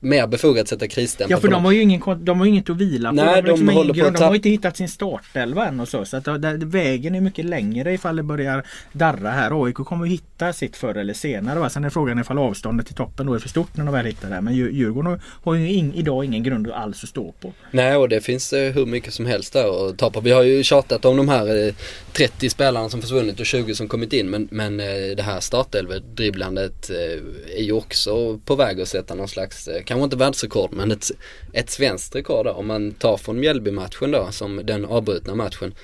mer 0.00 0.26
befogat 0.26 0.62
att 0.62 0.68
sätta 0.68 0.88
krisstämpel 0.88 1.30
Ja 1.30 1.40
för 1.40 1.48
de 1.48 1.64
har 1.64 1.72
ju 1.72 1.80
ingen, 1.82 2.24
de 2.24 2.38
har 2.40 2.46
inget 2.46 2.70
att 2.70 2.76
vila 2.76 3.08
på. 3.08 3.14
Nej, 3.14 3.24
de, 3.24 3.30
har 3.34 3.42
de 3.42 3.48
liksom 3.50 3.68
håller 3.68 3.94
på 3.94 4.06
att 4.06 4.16
de 4.16 4.22
har 4.24 4.34
inte 4.34 4.48
hittat 4.48 4.76
sin 4.76 4.88
startelva 4.88 5.66
än 5.66 5.80
och 5.80 5.88
så. 5.88 6.04
Så 6.04 6.16
att 6.16 6.26
vägen 6.62 7.14
är 7.14 7.20
mycket 7.20 7.44
längre 7.44 7.92
ifall 7.92 8.16
det 8.16 8.22
börjar 8.22 8.66
darra 8.92 9.30
här. 9.30 9.64
AIK 9.64 9.74
kommer 9.74 10.04
att 10.06 10.10
hitta 10.12 10.52
sitt 10.52 10.76
förr 10.76 10.94
eller 10.94 11.14
senare. 11.14 11.58
Va? 11.58 11.70
Sen 11.70 11.84
är 11.84 11.90
frågan 11.90 12.18
ifall 12.20 12.38
avståndet 12.38 12.86
till 12.86 12.94
toppen 12.96 13.26
då 13.26 13.34
är 13.34 13.38
för 13.38 13.48
stort 13.48 13.76
när 13.76 13.84
de 13.84 13.94
väl 13.94 14.06
hittar 14.06 14.30
det. 14.30 14.40
Men 14.40 14.54
Djur- 14.54 14.70
Djurgården 14.72 15.20
har- 15.44 15.54
ju 15.54 15.72
in, 15.72 15.94
idag 15.94 16.24
ingen 16.24 16.42
grund 16.42 16.70
alls 16.70 17.02
att 17.04 17.08
stå 17.10 17.32
på. 17.40 17.52
Nej 17.70 17.96
och 17.96 18.08
det 18.08 18.20
finns 18.20 18.52
eh, 18.52 18.72
hur 18.72 18.86
mycket 18.86 19.12
som 19.14 19.26
helst 19.26 19.52
där 19.52 19.88
att 19.88 19.98
ta 19.98 20.10
på. 20.10 20.20
Vi 20.20 20.30
har 20.30 20.42
ju 20.42 20.62
tjatat 20.62 21.04
om 21.04 21.16
de 21.16 21.28
här 21.28 21.66
eh, 21.68 21.74
30 22.12 22.50
spelarna 22.50 22.88
som 22.88 23.00
försvunnit 23.02 23.40
och 23.40 23.46
20 23.46 23.74
som 23.74 23.88
kommit 23.88 24.12
in 24.12 24.30
men, 24.30 24.48
men 24.50 24.80
eh, 24.80 24.86
det 25.16 25.22
här 25.22 25.40
startelver-dribblandet 25.40 26.90
eh, 26.90 27.56
är 27.58 27.62
ju 27.62 27.72
också 27.72 28.38
på 28.44 28.54
väg 28.56 28.80
att 28.80 28.88
sätta 28.88 29.14
någon 29.14 29.28
slags, 29.28 29.68
eh, 29.68 29.82
kanske 29.90 30.04
inte 30.04 30.16
världsrekord 30.16 30.72
men 30.72 30.90
ett, 30.90 31.10
ett 31.52 31.70
svenskt 31.70 32.16
rekord 32.16 32.46
då. 32.46 32.50
Om 32.50 32.66
man 32.66 32.92
tar 32.92 33.16
från 33.16 33.40
Mjällby-matchen 33.40 34.10
då 34.10 34.28
som 34.30 34.60
den 34.64 34.84
avbrutna 34.84 35.34
matchen 35.34 35.74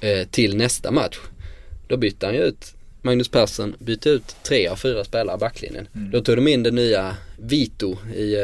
eh, 0.00 0.28
till 0.30 0.56
nästa 0.56 0.90
match. 0.90 1.18
Då 1.88 1.96
bytte 1.96 2.26
han 2.26 2.34
ju 2.34 2.42
ut 2.42 2.74
Magnus 3.02 3.28
Persson 3.28 3.74
bytte 3.78 4.10
ut 4.10 4.36
tre 4.42 4.68
av 4.68 4.76
fyra 4.76 5.04
spelare 5.04 5.36
i 5.36 5.38
backlinjen. 5.38 5.88
Då 5.92 6.20
tog 6.20 6.36
de 6.36 6.48
in 6.48 6.62
det 6.62 6.70
nya 6.70 7.16
Vito 7.36 7.96
i, 8.16 8.34
eh, 8.34 8.40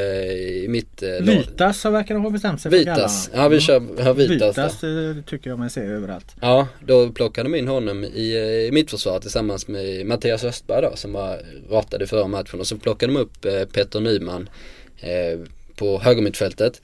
i 0.64 0.66
mitt 0.68 1.02
eh. 1.02 1.09
Vitas 1.09 1.85
har 1.85 1.90
verkar 1.90 2.14
ha 2.14 2.31
bestämt 2.31 2.61
sig 2.61 2.70
för 2.70 2.78
att 2.78 2.98
Vitas, 2.98 3.31
ja 3.35 3.48
vi 3.48 3.61
kör 3.61 3.83
ja, 3.98 4.12
Vitas, 4.12 4.38
då. 4.38 4.46
Vitas 4.46 4.85
eh, 4.85 5.24
tycker 5.24 5.50
jag 5.50 5.59
mig 5.59 5.70
se 5.70 5.81
överallt. 5.81 6.37
Ja, 6.40 6.68
då 6.87 7.09
plockade 7.09 7.48
de 7.48 7.59
in 7.59 7.68
honom 7.68 8.04
i, 8.04 8.37
i 8.66 8.70
mittförsvaret 8.72 9.22
tillsammans 9.22 9.68
med 9.68 10.07
Mattias 10.07 10.44
Östberg 10.44 10.83
då 10.83 10.96
som 10.96 11.12
var 11.12 11.40
ratad 11.70 12.02
i 12.02 12.07
förra 12.07 12.26
matchen 12.26 12.61
och 12.61 12.66
så 12.66 12.76
plockade 12.76 13.12
de 13.12 13.18
upp 13.18 13.44
eh, 13.44 13.64
Peter 13.64 14.00
Nyman 14.00 14.48
eh, 15.00 15.38
på 15.76 16.00
högermittfältet. 16.00 16.82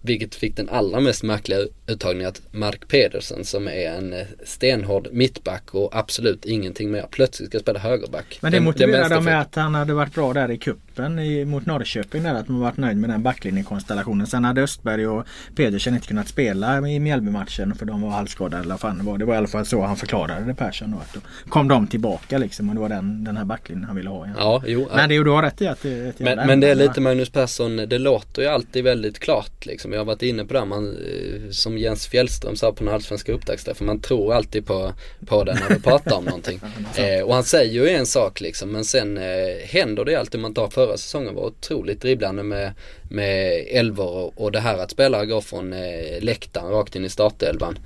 Vilket 0.00 0.34
fick 0.34 0.56
den 0.56 0.68
allra 0.68 1.00
mest 1.00 1.22
märkliga 1.22 1.58
uttagningen 1.86 2.28
att 2.28 2.42
Mark 2.50 2.88
Pedersen 2.88 3.44
som 3.44 3.68
är 3.68 3.90
en 3.90 4.12
eh, 4.12 4.26
stenhård 4.44 5.08
mittback 5.12 5.74
och 5.74 5.96
absolut 5.96 6.44
ingenting 6.44 6.90
mer 6.90 7.06
plötsligt 7.10 7.48
ska 7.48 7.58
spela 7.58 7.78
högerback. 7.78 8.38
Men 8.40 8.52
det 8.52 8.60
motiverar 8.60 9.08
de 9.08 9.24
med 9.24 9.40
att 9.40 9.54
han 9.54 9.74
hade 9.74 9.94
varit 9.94 10.14
bra 10.14 10.32
där 10.32 10.50
i 10.50 10.58
cupen 10.58 10.85
cupen 10.96 11.18
i- 11.18 11.44
mot 11.44 11.66
Norrköping 11.66 12.22
där 12.22 12.34
att 12.34 12.48
man 12.48 12.60
varit 12.60 12.76
nöjd 12.76 12.96
med 12.96 13.10
den 13.10 13.22
backlinjekonstellationen. 13.22 14.26
Sen 14.26 14.44
hade 14.44 14.62
Östberg 14.62 15.06
och 15.06 15.26
Pedersen 15.56 15.94
inte 15.94 16.06
kunnat 16.06 16.28
spela 16.28 16.88
i 16.88 17.00
Mjällby-matchen 17.00 17.74
för 17.74 17.86
de 17.86 18.02
var 18.02 18.10
halvskadade 18.10 18.62
eller 18.62 18.76
fan 18.76 18.98
det 18.98 19.04
var. 19.04 19.18
Det 19.18 19.24
var 19.24 19.34
i 19.34 19.36
alla 19.36 19.46
fall 19.48 19.66
så 19.66 19.82
han 19.82 19.96
förklarade 19.96 20.44
det 20.44 20.54
Persson 20.54 20.90
då. 20.90 20.96
Att 20.98 21.14
då 21.14 21.20
kom 21.50 21.68
de 21.68 21.86
tillbaka 21.86 22.38
liksom 22.38 22.68
och 22.68 22.74
det 22.74 22.80
var 22.80 22.88
den, 22.88 23.24
den 23.24 23.36
här 23.36 23.44
backlinjen 23.44 23.84
han 23.86 23.96
ville 23.96 24.10
ha. 24.10 24.24
igen. 24.24 24.36
Ja, 24.38 24.62
jo. 24.66 24.88
Men 24.94 25.08
det 25.08 25.14
är 25.14 25.16
ju 25.18 25.24
du 25.24 25.30
har 25.30 25.42
rätt 25.42 25.62
i 25.62 25.66
att 25.68 25.82
det 25.82 25.88
jävla 25.88 26.34
Men, 26.36 26.46
men 26.46 26.60
det 26.60 26.68
är 26.68 26.74
lite 26.74 27.00
Magnus 27.00 27.30
Persson, 27.30 27.76
det 27.76 27.98
låter 27.98 28.42
ju 28.42 28.48
alltid 28.48 28.84
väldigt 28.84 29.18
klart 29.18 29.66
liksom. 29.66 29.92
Jag 29.92 30.00
har 30.00 30.04
varit 30.04 30.22
inne 30.22 30.44
på 30.44 30.54
det, 30.54 30.64
man, 30.64 30.88
eh, 30.96 31.50
som 31.50 31.78
Jens 31.78 32.06
Fjällström 32.06 32.56
sa 32.56 32.72
på 32.72 32.84
den 32.84 32.94
allsvenska 32.94 33.32
upptaktsträffen, 33.32 33.86
man 33.86 34.00
tror 34.00 34.34
alltid 34.34 34.66
på, 34.66 34.92
på 35.26 35.44
det 35.44 35.54
när 35.54 35.74
du 35.74 35.80
pratar 35.80 36.16
om 36.16 36.24
någonting. 36.24 36.60
Eh, 36.96 37.22
och 37.24 37.34
han 37.34 37.44
säger 37.44 37.72
ju 37.72 37.88
en 37.88 38.06
sak 38.06 38.40
liksom, 38.40 38.72
men 38.72 38.84
sen 38.84 39.16
eh, 39.18 39.22
händer 39.64 40.04
det 40.04 40.14
alltid, 40.16 40.40
man 40.40 40.54
tar 40.54 40.68
förra 40.86 40.96
säsongen 40.96 41.34
var 41.34 41.42
otroligt 41.42 42.00
dribblande 42.00 42.42
med, 42.42 42.72
med 43.10 43.66
elvor 43.70 44.10
och, 44.10 44.32
och 44.44 44.52
det 44.52 44.60
här 44.60 44.78
att 44.78 44.90
spelare 44.90 45.26
går 45.26 45.40
från 45.40 45.72
eh, 45.72 46.20
läktaren 46.20 46.70
rakt 46.70 46.96
in 46.96 47.04
i 47.04 47.08
startelvan. 47.08 47.78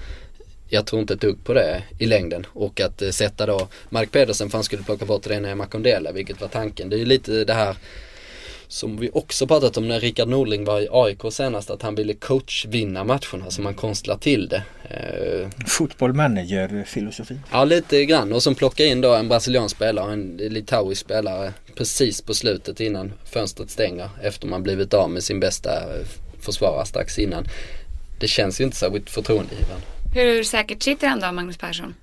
Jag 0.69 0.87
tror 0.87 1.01
inte 1.01 1.15
ett 1.15 1.21
dugg 1.21 1.45
på 1.45 1.55
det 1.55 1.83
i 1.99 2.07
längden 2.07 2.47
och 2.53 2.81
att 2.81 3.03
eh, 3.03 3.11
sätta 3.11 3.47
då 3.47 3.69
Mark 3.89 4.13
Pedersen 4.13 4.51
för 4.51 4.59
han 4.59 4.65
skulle 4.65 4.83
plocka 4.83 5.05
bort 5.05 5.27
René 5.27 5.55
Makondela 5.55 6.13
vilket 6.13 6.41
var 6.41 6.49
tanken. 6.49 6.91
Det 6.91 6.97
är 6.97 6.99
ju 6.99 7.05
lite 7.05 7.45
det 7.45 7.55
här 7.55 7.77
som 8.71 8.97
vi 8.97 9.11
också 9.13 9.47
pratat 9.47 9.77
om 9.77 9.89
när 9.89 10.01
Rickard 10.01 10.29
Norling 10.29 10.65
var 10.65 10.81
i 10.81 10.89
AIK 10.91 11.21
senast 11.31 11.71
att 11.71 11.83
han 11.83 11.95
ville 11.95 12.15
coachvinna 12.15 13.05
matcherna 13.05 13.51
så 13.51 13.63
man 13.63 13.75
konstlar 13.75 14.17
till 14.17 14.49
det. 14.49 14.63
Eh, 14.91 15.49
Fotboll 15.67 16.13
manager 16.13 16.85
filosofi. 16.87 17.39
Ja 17.53 17.65
lite 17.65 18.05
grann 18.05 18.33
och 18.33 18.43
som 18.43 18.55
plocka 18.55 18.85
in 18.85 19.01
då 19.01 19.15
en 19.15 19.29
brasiliansk 19.29 19.77
spelare 19.77 20.07
och 20.07 20.13
en 20.13 20.37
litauisk 20.37 21.01
spelare 21.01 21.53
precis 21.75 22.23
på 22.23 22.35
slutet 22.35 22.81
innan 22.81 23.13
fönstret 23.25 23.71
stänger 23.71 24.11
efter 24.23 24.47
man 24.47 24.63
blivit 24.63 24.95
av 24.95 25.11
med 25.11 25.23
sin 25.23 25.41
bästa 25.41 25.71
försvarare 26.41 26.87
strax 26.87 27.19
innan. 27.19 27.45
Det 28.21 28.29
känns 28.29 28.61
ju 28.61 28.65
inte 28.65 28.77
särskilt 28.77 29.11
förtroendegivande. 29.11 29.87
Hur 30.15 30.45
säkert 30.45 30.83
sitter 30.83 31.09
han 31.09 31.21
då, 31.21 31.33
Magnus 31.33 31.57
Persson? 31.57 31.95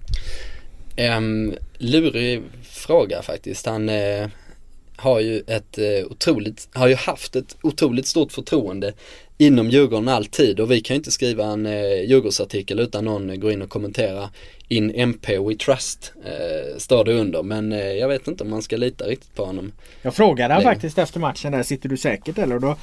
Um, 1.17 1.55
lurig 1.77 2.43
fråga 2.63 3.21
faktiskt. 3.21 3.65
Han 3.65 3.89
eh, 3.89 4.27
har 4.97 5.19
ju 5.19 5.43
ett 5.47 5.77
eh, 5.77 6.05
otroligt, 6.09 6.69
har 6.73 6.87
ju 6.87 6.95
haft 6.95 7.35
ett 7.35 7.57
otroligt 7.61 8.07
stort 8.07 8.31
förtroende 8.31 8.93
inom 9.37 9.69
Djurgården 9.69 10.07
alltid 10.07 10.59
och 10.59 10.71
vi 10.71 10.81
kan 10.81 10.93
ju 10.93 10.97
inte 10.97 11.11
skriva 11.11 11.45
en 11.45 11.65
eh, 11.65 12.01
Djurgårdsartikel 12.01 12.79
utan 12.79 13.05
någon 13.05 13.39
går 13.39 13.51
in 13.51 13.61
och 13.61 13.69
kommenterar 13.69 14.29
In 14.67 14.91
MP 14.95 15.37
We 15.39 15.55
Trust 15.55 16.13
eh, 16.25 16.77
står 16.77 17.05
det 17.05 17.13
under 17.13 17.43
men 17.43 17.71
eh, 17.71 17.91
jag 17.91 18.07
vet 18.07 18.27
inte 18.27 18.43
om 18.43 18.49
man 18.49 18.61
ska 18.61 18.77
lita 18.77 19.05
riktigt 19.05 19.35
på 19.35 19.45
honom. 19.45 19.71
Jag 20.01 20.13
frågade 20.15 20.53
han 20.53 20.63
faktiskt 20.63 20.97
efter 20.97 21.19
matchen 21.19 21.51
där, 21.51 21.63
sitter 21.63 21.89
du 21.89 21.97
säkert 21.97 22.37
eller? 22.37 22.55
Och 22.55 22.61
då, 22.61 22.75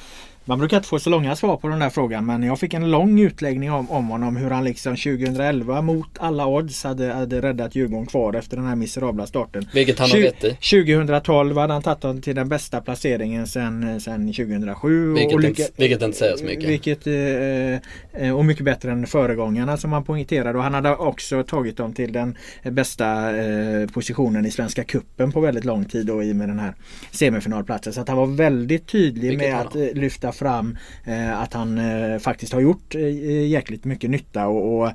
man 0.45 0.59
brukar 0.59 0.77
inte 0.77 0.89
få 0.89 0.99
så 0.99 1.09
långa 1.09 1.35
svar 1.35 1.57
på 1.57 1.67
den 1.67 1.79
där 1.79 1.89
frågan 1.89 2.25
men 2.25 2.43
jag 2.43 2.59
fick 2.59 2.73
en 2.73 2.91
lång 2.91 3.19
utläggning 3.19 3.71
om, 3.71 3.91
om 3.91 4.07
honom 4.07 4.35
hur 4.35 4.49
han 4.49 4.63
liksom 4.63 4.95
2011 4.95 5.81
mot 5.81 6.07
alla 6.19 6.47
odds 6.47 6.83
hade, 6.83 7.13
hade 7.13 7.41
räddat 7.41 7.75
Djurgården 7.75 8.05
kvar 8.05 8.33
efter 8.33 8.57
den 8.57 8.65
här 8.65 8.75
miserabla 8.75 9.25
starten. 9.27 9.65
Vilket 9.73 9.99
han 9.99 10.09
har 10.11 10.17
rätt 10.17 10.43
i. 10.43 10.49
2012 10.83 11.57
hade 11.57 11.73
han 11.73 11.81
tagit 11.81 12.01
dem 12.01 12.21
till 12.21 12.35
den 12.35 12.49
bästa 12.49 12.81
placeringen 12.81 13.47
sen 13.47 13.99
2007. 14.01 15.11
och- 15.11 15.17
Vilket, 15.17 15.33
och 15.35 15.43
inte, 15.43 15.47
lycka- 15.61 15.71
vilket 15.77 16.01
inte 16.01 16.17
säger 16.17 16.37
så 16.37 16.43
mycket. 16.45 16.69
vilket, 16.69 17.07
eh, 17.07 18.25
eh, 18.27 18.37
och 18.37 18.45
mycket 18.45 18.65
bättre 18.65 18.91
än 18.91 19.07
föregångarna 19.07 19.77
som 19.77 19.93
han 19.93 20.03
poängterade. 20.03 20.57
Och 20.57 20.63
han 20.63 20.73
hade 20.73 20.95
också 20.95 21.43
tagit 21.43 21.77
dem 21.77 21.93
till 21.93 22.11
den 22.13 22.37
bästa 22.63 23.37
eh, 23.37 23.87
positionen 23.89 24.45
i 24.45 24.51
Svenska 24.51 24.83
Kuppen 24.83 25.31
på 25.31 25.39
väldigt 25.39 25.65
lång 25.65 25.85
tid 25.85 26.09
och 26.09 26.23
i 26.23 26.33
med 26.33 26.49
den 26.49 26.59
här 26.59 26.73
semifinalplatsen. 27.11 27.93
Så 27.93 28.01
att 28.01 28.07
han 28.09 28.17
var 28.17 28.25
väldigt 28.27 28.87
tydlig 28.87 29.29
Vilket 29.29 29.49
med 29.51 29.61
att 29.61 29.75
eh, 29.75 29.81
lyfta 29.93 30.31
fram 30.35 30.77
eh, 31.03 31.41
att 31.41 31.53
han 31.53 31.77
eh, 31.77 32.19
faktiskt 32.19 32.53
har 32.53 32.61
gjort 32.61 32.95
eh, 32.95 33.47
jäkligt 33.47 33.85
mycket 33.85 34.09
nytta. 34.09 34.47
och, 34.47 34.79
och 34.79 34.87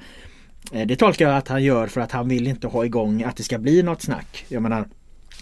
eh, 0.73 0.87
det 0.87 0.97
tolkar 0.97 1.29
jag 1.29 1.37
att 1.37 1.49
han 1.49 1.63
gör 1.63 1.87
för 1.87 2.01
att 2.01 2.13
han 2.13 2.29
vill 2.29 2.47
inte 2.47 2.67
ha 2.67 2.85
igång 2.85 3.23
att 3.23 3.37
det 3.37 3.43
ska 3.43 3.59
bli 3.59 3.83
något 3.83 4.03
snack. 4.03 4.45
Jag 4.49 4.63
menar 4.63 4.89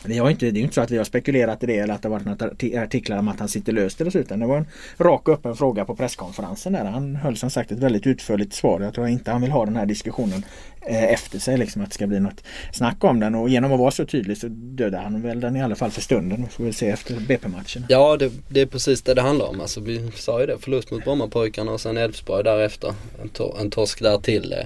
vi 0.04 0.18
har 0.18 0.30
inte, 0.30 0.50
det 0.50 0.60
är 0.60 0.62
inte 0.62 0.74
så 0.74 0.80
att 0.80 0.90
vi 0.90 0.96
har 0.96 1.04
spekulerat 1.04 1.62
i 1.62 1.66
det 1.66 1.78
eller 1.78 1.94
att 1.94 2.02
det 2.02 2.08
har 2.08 2.18
varit 2.18 2.40
några 2.40 2.82
artiklar 2.82 3.18
om 3.18 3.28
att 3.28 3.38
han 3.38 3.48
sitter 3.48 3.72
löst 3.72 4.00
eller 4.00 4.10
så 4.10 4.18
utan 4.18 4.40
det 4.40 4.46
var 4.46 4.56
en 4.56 4.66
rak 4.98 5.28
och 5.28 5.34
öppen 5.34 5.56
fråga 5.56 5.84
på 5.84 5.96
presskonferensen 5.96 6.72
där. 6.72 6.84
Han 6.84 7.16
höll 7.16 7.36
som 7.36 7.50
sagt 7.50 7.72
ett 7.72 7.78
väldigt 7.78 8.06
utförligt 8.06 8.52
svar. 8.52 8.80
Jag 8.80 8.94
tror 8.94 9.08
inte 9.08 9.30
han 9.30 9.40
vill 9.40 9.50
ha 9.50 9.64
den 9.64 9.76
här 9.76 9.86
diskussionen 9.86 10.44
eh, 10.80 11.12
efter 11.12 11.38
sig 11.38 11.58
liksom 11.58 11.82
att 11.82 11.88
det 11.88 11.94
ska 11.94 12.06
bli 12.06 12.20
något 12.20 12.44
snack 12.72 13.04
om 13.04 13.20
den 13.20 13.34
och 13.34 13.48
genom 13.48 13.72
att 13.72 13.78
vara 13.78 13.90
så 13.90 14.04
tydlig 14.04 14.38
så 14.38 14.48
dödar 14.48 15.02
han 15.02 15.22
väl 15.22 15.40
den 15.40 15.56
i 15.56 15.62
alla 15.62 15.76
fall 15.76 15.90
för 15.90 16.00
stunden. 16.00 16.42
Vi 16.42 16.48
får 16.48 16.64
väl 16.64 16.74
se 16.74 16.88
efter 16.88 17.20
BP-matchen. 17.20 17.84
Ja 17.88 18.16
det, 18.16 18.32
det 18.48 18.60
är 18.60 18.66
precis 18.66 19.02
det 19.02 19.14
det 19.14 19.22
handlar 19.22 19.46
om. 19.46 19.60
Alltså, 19.60 19.80
vi 19.80 20.10
sa 20.14 20.40
ju 20.40 20.46
det, 20.46 20.58
förlust 20.58 20.90
mot 20.90 21.04
Brommapojkarna 21.04 21.72
och 21.72 21.80
sen 21.80 21.96
Elfsborg 21.96 22.44
därefter. 22.44 22.94
En, 23.22 23.28
to 23.28 23.56
en 23.60 23.70
torsk 23.70 24.02
där 24.02 24.18
till. 24.18 24.52
Eh. 24.52 24.58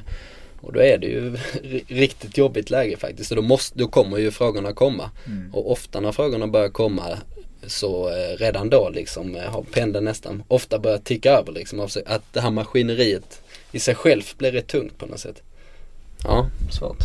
Och 0.62 0.72
då 0.72 0.80
är 0.82 0.98
det 0.98 1.06
ju 1.06 1.36
ri- 1.62 1.84
riktigt 1.88 2.38
jobbigt 2.38 2.70
läge 2.70 2.96
faktiskt. 2.96 3.30
Och 3.30 3.36
då, 3.36 3.42
måste, 3.42 3.78
då 3.78 3.88
kommer 3.88 4.18
ju 4.18 4.30
frågorna 4.30 4.72
komma. 4.72 5.10
Och 5.52 5.72
ofta 5.72 6.00
när 6.00 6.12
frågorna 6.12 6.46
börjar 6.46 6.68
komma 6.68 7.02
så 7.66 8.08
eh, 8.08 8.36
redan 8.38 8.70
då 8.70 8.90
liksom 8.90 9.36
eh, 9.36 9.42
har 9.42 9.62
pendeln 9.62 10.04
nästan 10.04 10.42
ofta 10.48 10.78
börjat 10.78 11.04
ticka 11.04 11.30
över 11.32 11.52
liksom. 11.52 11.80
Att 12.06 12.22
det 12.32 12.40
här 12.40 12.50
maskineriet 12.50 13.42
i 13.72 13.78
sig 13.78 13.94
själv 13.94 14.22
blir 14.38 14.52
rätt 14.52 14.66
tungt 14.66 14.98
på 14.98 15.06
något 15.06 15.20
sätt. 15.20 15.42
Ja, 16.24 16.48
svårt. 16.70 16.96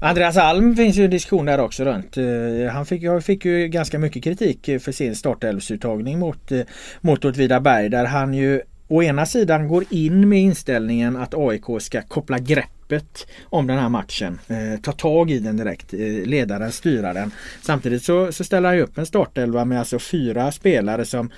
Andreas 0.00 0.36
Alm 0.36 0.76
finns 0.76 0.96
ju 0.96 1.04
en 1.04 1.10
diskussion 1.10 1.46
där 1.46 1.60
också 1.60 1.84
runt. 1.84 2.16
Eh, 2.16 2.72
Han 2.72 2.86
fick, 2.86 3.04
han 3.04 3.22
fick 3.22 3.44
ju 3.44 3.68
ganska 3.68 3.98
mycket 3.98 4.24
kritik 4.24 4.64
för 4.82 4.92
sin 4.92 5.16
startelvsuttagning 5.16 6.18
mot, 6.18 6.52
eh, 6.52 6.60
mot 7.00 7.24
Åtvidaberg 7.24 7.88
där 7.88 8.04
han 8.04 8.34
ju 8.34 8.60
å 8.88 9.02
ena 9.02 9.26
sidan 9.26 9.68
går 9.68 9.84
in 9.90 10.28
med 10.28 10.40
inställningen 10.40 11.16
att 11.16 11.34
AIK 11.34 11.64
ska 11.80 12.02
koppla 12.02 12.38
greppet 12.38 13.26
om 13.44 13.66
den 13.66 13.78
här 13.78 13.88
matchen. 13.88 14.38
Eh, 14.48 14.80
ta 14.82 14.92
tag 14.92 15.30
i 15.30 15.38
den 15.38 15.56
direkt, 15.56 15.94
eh, 15.94 16.00
leda 16.24 16.58
den, 16.58 16.72
styra 16.72 17.12
den. 17.12 17.30
Samtidigt 17.62 18.02
så, 18.02 18.32
så 18.32 18.44
ställer 18.44 18.68
han 18.68 18.78
upp 18.78 18.98
en 18.98 19.06
startelva 19.06 19.64
med 19.64 19.78
alltså 19.78 19.98
fyra 19.98 20.52
spelare 20.52 21.04
som 21.04 21.30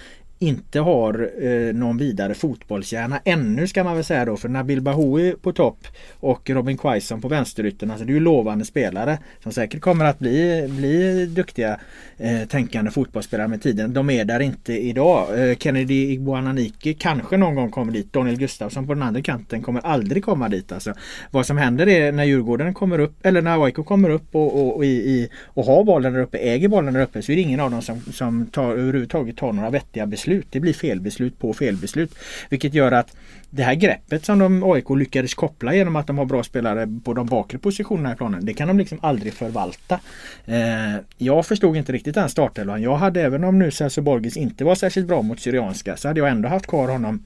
inte 0.42 0.81
har 0.81 1.31
eh, 1.42 1.74
någon 1.74 1.98
vidare 1.98 2.35
fotbollskärna 2.35 3.20
ännu 3.24 3.66
ska 3.66 3.85
man 3.85 3.94
väl 3.94 4.05
säga 4.05 4.24
då 4.24 4.37
för 4.37 4.48
Nabil 4.48 4.81
Bahoui 4.81 5.35
på 5.42 5.53
topp 5.53 5.87
och 6.20 6.50
Robin 6.50 6.79
Quaison 6.79 7.20
på 7.20 7.29
vänsteryttern. 7.29 7.90
Alltså 7.90 8.05
det 8.05 8.12
är 8.12 8.14
ju 8.14 8.20
lovande 8.20 8.64
spelare 8.64 9.18
som 9.42 9.53
säkert 9.53 9.81
kommer 9.81 10.05
att 10.05 10.18
bli, 10.18 10.68
bli 10.68 11.26
duktiga 11.26 11.81
eh, 12.18 12.48
tänkande 12.48 12.90
fotbollsspelare 12.90 13.48
med 13.48 13.62
tiden. 13.62 13.94
De 13.94 14.11
är 14.11 14.24
där 14.24 14.40
inte 14.40 14.72
idag. 14.72 15.50
Eh, 15.50 15.57
Kennedy 15.57 16.12
Igboananike 16.12 16.94
kanske 16.94 17.37
någon 17.37 17.55
gång 17.55 17.70
kommer 17.70 17.92
dit. 17.92 18.12
Daniel 18.12 18.38
Gustafsson 18.38 18.87
på 18.87 18.94
den 18.94 19.03
andra 19.03 19.22
kanten 19.22 19.62
kommer 19.62 19.81
aldrig 19.81 20.24
komma 20.24 20.48
dit. 20.48 20.72
Alltså, 20.72 20.94
vad 21.31 21.46
som 21.46 21.59
händer 21.59 21.88
är 21.88 22.12
när 22.12 22.24
Djurgården 22.24 22.74
kommer 22.74 22.98
upp 22.98 23.26
eller 23.26 23.42
när 23.42 23.64
AIK 23.64 23.74
kommer 23.74 24.11
upp 24.11 24.35
och, 24.35 24.61
och, 24.61 24.76
och, 24.76 24.85
i, 24.85 24.88
i, 24.88 25.29
och 25.46 25.64
har 25.64 25.85
bollen 25.85 26.12
där 26.12 26.20
uppe, 26.20 26.38
äger 26.38 26.68
bollen 26.68 26.94
där 26.94 27.03
uppe 27.03 27.22
så 27.22 27.33
är 27.33 27.37
det 27.37 27.42
ingen 27.42 27.61
av 27.61 27.70
dem 27.70 27.83
som, 27.83 28.00
som 28.00 28.46
tar, 28.46 28.72
överhuvudtaget 28.72 29.37
tar 29.37 29.53
några 29.53 29.70
vettiga 29.70 30.07
beslut. 30.07 30.30
Det 30.51 30.61
blir 30.61 30.73
felbeslut 30.73 31.38
på 31.38 31.55
felbeslut. 31.55 32.14
Vilket 32.49 32.75
gör 32.75 32.93
att 32.93 33.16
det 33.51 33.62
här 33.62 33.75
greppet 33.75 34.25
som 34.25 34.38
de 34.38 34.62
AIK 34.62 34.90
lyckades 34.90 35.35
koppla 35.35 35.75
genom 35.75 35.97
att 35.97 36.07
de 36.07 36.19
har 36.19 36.25
bra 36.25 36.43
spelare 36.43 37.01
på 37.05 37.14
de 37.14 37.27
bakre 37.27 37.59
positionerna 37.59 38.12
i 38.12 38.16
planen. 38.16 38.45
Det 38.45 38.55
kan 38.55 38.69
de 38.69 38.79
liksom 38.79 38.99
aldrig 39.03 39.33
förvalta. 39.33 40.01
Eh, 40.47 40.97
jag 41.19 41.47
förstod 41.47 41.77
inte 41.77 41.93
riktigt 41.93 42.14
den 42.14 42.29
startelvan. 42.29 42.83
Jag 42.83 42.97
hade 42.97 43.23
även 43.23 43.45
om 43.45 43.59
nu 43.59 43.71
Celso 43.71 44.03
Borges 44.03 44.37
inte 44.37 44.64
var 44.64 44.75
särskilt 44.75 45.07
bra 45.07 45.23
mot 45.23 45.40
Syrianska 45.40 45.97
så 45.97 46.09
hade 46.09 46.21
jag 46.21 46.29
ändå 46.29 46.49
haft 46.49 46.66
kvar 46.66 46.88
honom 46.88 47.25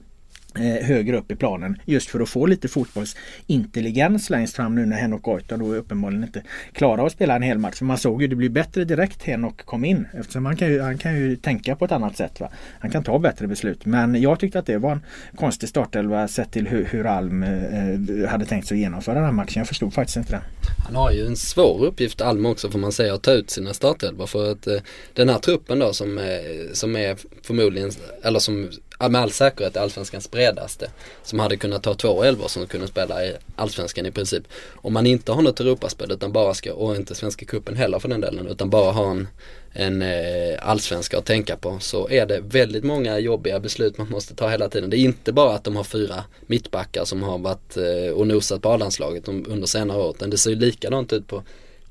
Eh, 0.59 0.85
högre 0.85 1.17
upp 1.17 1.31
i 1.31 1.35
planen 1.35 1.77
just 1.85 2.09
för 2.09 2.19
att 2.19 2.29
få 2.29 2.45
lite 2.45 2.67
fotbollsintelligens 2.67 4.29
längst 4.29 4.55
fram 4.55 4.75
nu 4.75 4.85
när 4.85 4.97
Henok 4.97 5.21
Goitom 5.21 5.59
då 5.59 5.75
uppenbarligen 5.75 6.23
inte 6.23 6.41
klarar 6.73 7.05
att 7.05 7.11
spela 7.11 7.35
en 7.35 7.41
hel 7.41 7.57
match. 7.57 7.77
För 7.77 7.85
man 7.85 7.97
såg 7.97 8.21
ju 8.21 8.27
det 8.27 8.35
blir 8.35 8.49
bättre 8.49 8.85
direkt 8.85 9.23
Henok 9.23 9.65
kom 9.65 9.85
in 9.85 10.07
eftersom 10.13 10.45
han 10.45 10.55
kan 10.55 10.67
ju, 10.67 10.81
han 10.81 10.97
kan 10.97 11.15
ju 11.15 11.35
tänka 11.35 11.75
på 11.75 11.85
ett 11.85 11.91
annat 11.91 12.17
sätt. 12.17 12.39
Va? 12.39 12.49
Han 12.79 12.91
kan 12.91 13.03
ta 13.03 13.19
bättre 13.19 13.47
beslut. 13.47 13.85
Men 13.85 14.21
jag 14.21 14.39
tyckte 14.39 14.59
att 14.59 14.65
det 14.65 14.77
var 14.77 14.91
en 14.91 15.01
konstig 15.35 15.69
startelva 15.69 16.27
sett 16.27 16.51
till 16.51 16.67
hur, 16.67 16.85
hur 16.85 17.05
Alm 17.05 17.43
eh, 17.43 18.29
hade 18.29 18.45
tänkt 18.45 18.67
sig 18.67 18.75
att 18.75 18.79
genomföra 18.79 19.15
den 19.15 19.23
här 19.23 19.31
matchen. 19.31 19.59
Jag 19.59 19.67
förstod 19.67 19.93
faktiskt 19.93 20.17
inte 20.17 20.31
det. 20.31 20.41
Han 20.85 20.95
har 20.95 21.11
ju 21.11 21.25
en 21.25 21.35
svår 21.35 21.85
uppgift 21.85 22.21
Alm 22.21 22.45
också 22.45 22.71
får 22.71 22.79
man 22.79 22.91
säga 22.91 23.13
att 23.13 23.21
ta 23.21 23.31
ut 23.31 23.49
sina 23.49 23.73
startelvor 23.73 24.25
för 24.27 24.51
att 24.51 24.67
eh, 24.67 24.79
den 25.13 25.29
här 25.29 25.39
truppen 25.39 25.79
då 25.79 25.93
som, 25.93 26.17
eh, 26.17 26.73
som 26.73 26.95
är 26.95 27.17
förmodligen, 27.41 27.91
eller 28.23 28.39
som 28.39 28.69
med 28.99 29.21
all 29.21 29.31
säkerhet 29.31 29.75
är 29.75 29.81
allsvenskans 29.81 30.31
bredaste. 30.31 30.89
Som 31.23 31.39
hade 31.39 31.57
kunnat 31.57 31.83
ta 31.83 31.93
två 31.93 32.23
elvor 32.23 32.47
som 32.47 32.67
kunde 32.67 32.87
spela 32.87 33.25
i 33.25 33.35
allsvenskan 33.55 34.05
i 34.05 34.11
princip. 34.11 34.43
Om 34.75 34.93
man 34.93 35.05
inte 35.05 35.31
har 35.31 35.41
något 35.41 35.59
Europaspel 35.59 36.11
utan 36.11 36.31
bara 36.31 36.53
ska, 36.53 36.73
och 36.73 36.95
inte 36.95 37.15
Svenska 37.15 37.45
cupen 37.45 37.75
heller 37.75 37.99
för 37.99 38.09
den 38.09 38.21
delen, 38.21 38.47
utan 38.47 38.69
bara 38.69 38.91
har 38.91 39.11
en, 39.11 39.27
en 39.77 40.01
eh, 40.01 40.57
allsvenska 40.59 41.17
att 41.17 41.25
tänka 41.25 41.57
på 41.57 41.79
så 41.79 42.09
är 42.09 42.25
det 42.25 42.39
väldigt 42.39 42.83
många 42.83 43.19
jobbiga 43.19 43.59
beslut 43.59 43.97
man 43.97 44.09
måste 44.09 44.35
ta 44.35 44.49
hela 44.49 44.69
tiden. 44.69 44.89
Det 44.89 44.97
är 44.97 44.99
inte 44.99 45.33
bara 45.33 45.55
att 45.55 45.63
de 45.63 45.75
har 45.75 45.83
fyra 45.83 46.23
mittbackar 46.47 47.05
som 47.05 47.23
har 47.23 47.37
varit 47.37 47.77
eh, 47.77 48.13
och 48.13 48.27
nosat 48.27 48.61
på 48.61 48.69
A-landslaget 48.69 49.27
under 49.27 49.65
senare 49.65 49.97
år 49.97 50.15
utan 50.15 50.29
det 50.29 50.37
ser 50.37 50.49
ju 50.49 50.55
likadant 50.55 51.13
ut 51.13 51.27
på 51.27 51.43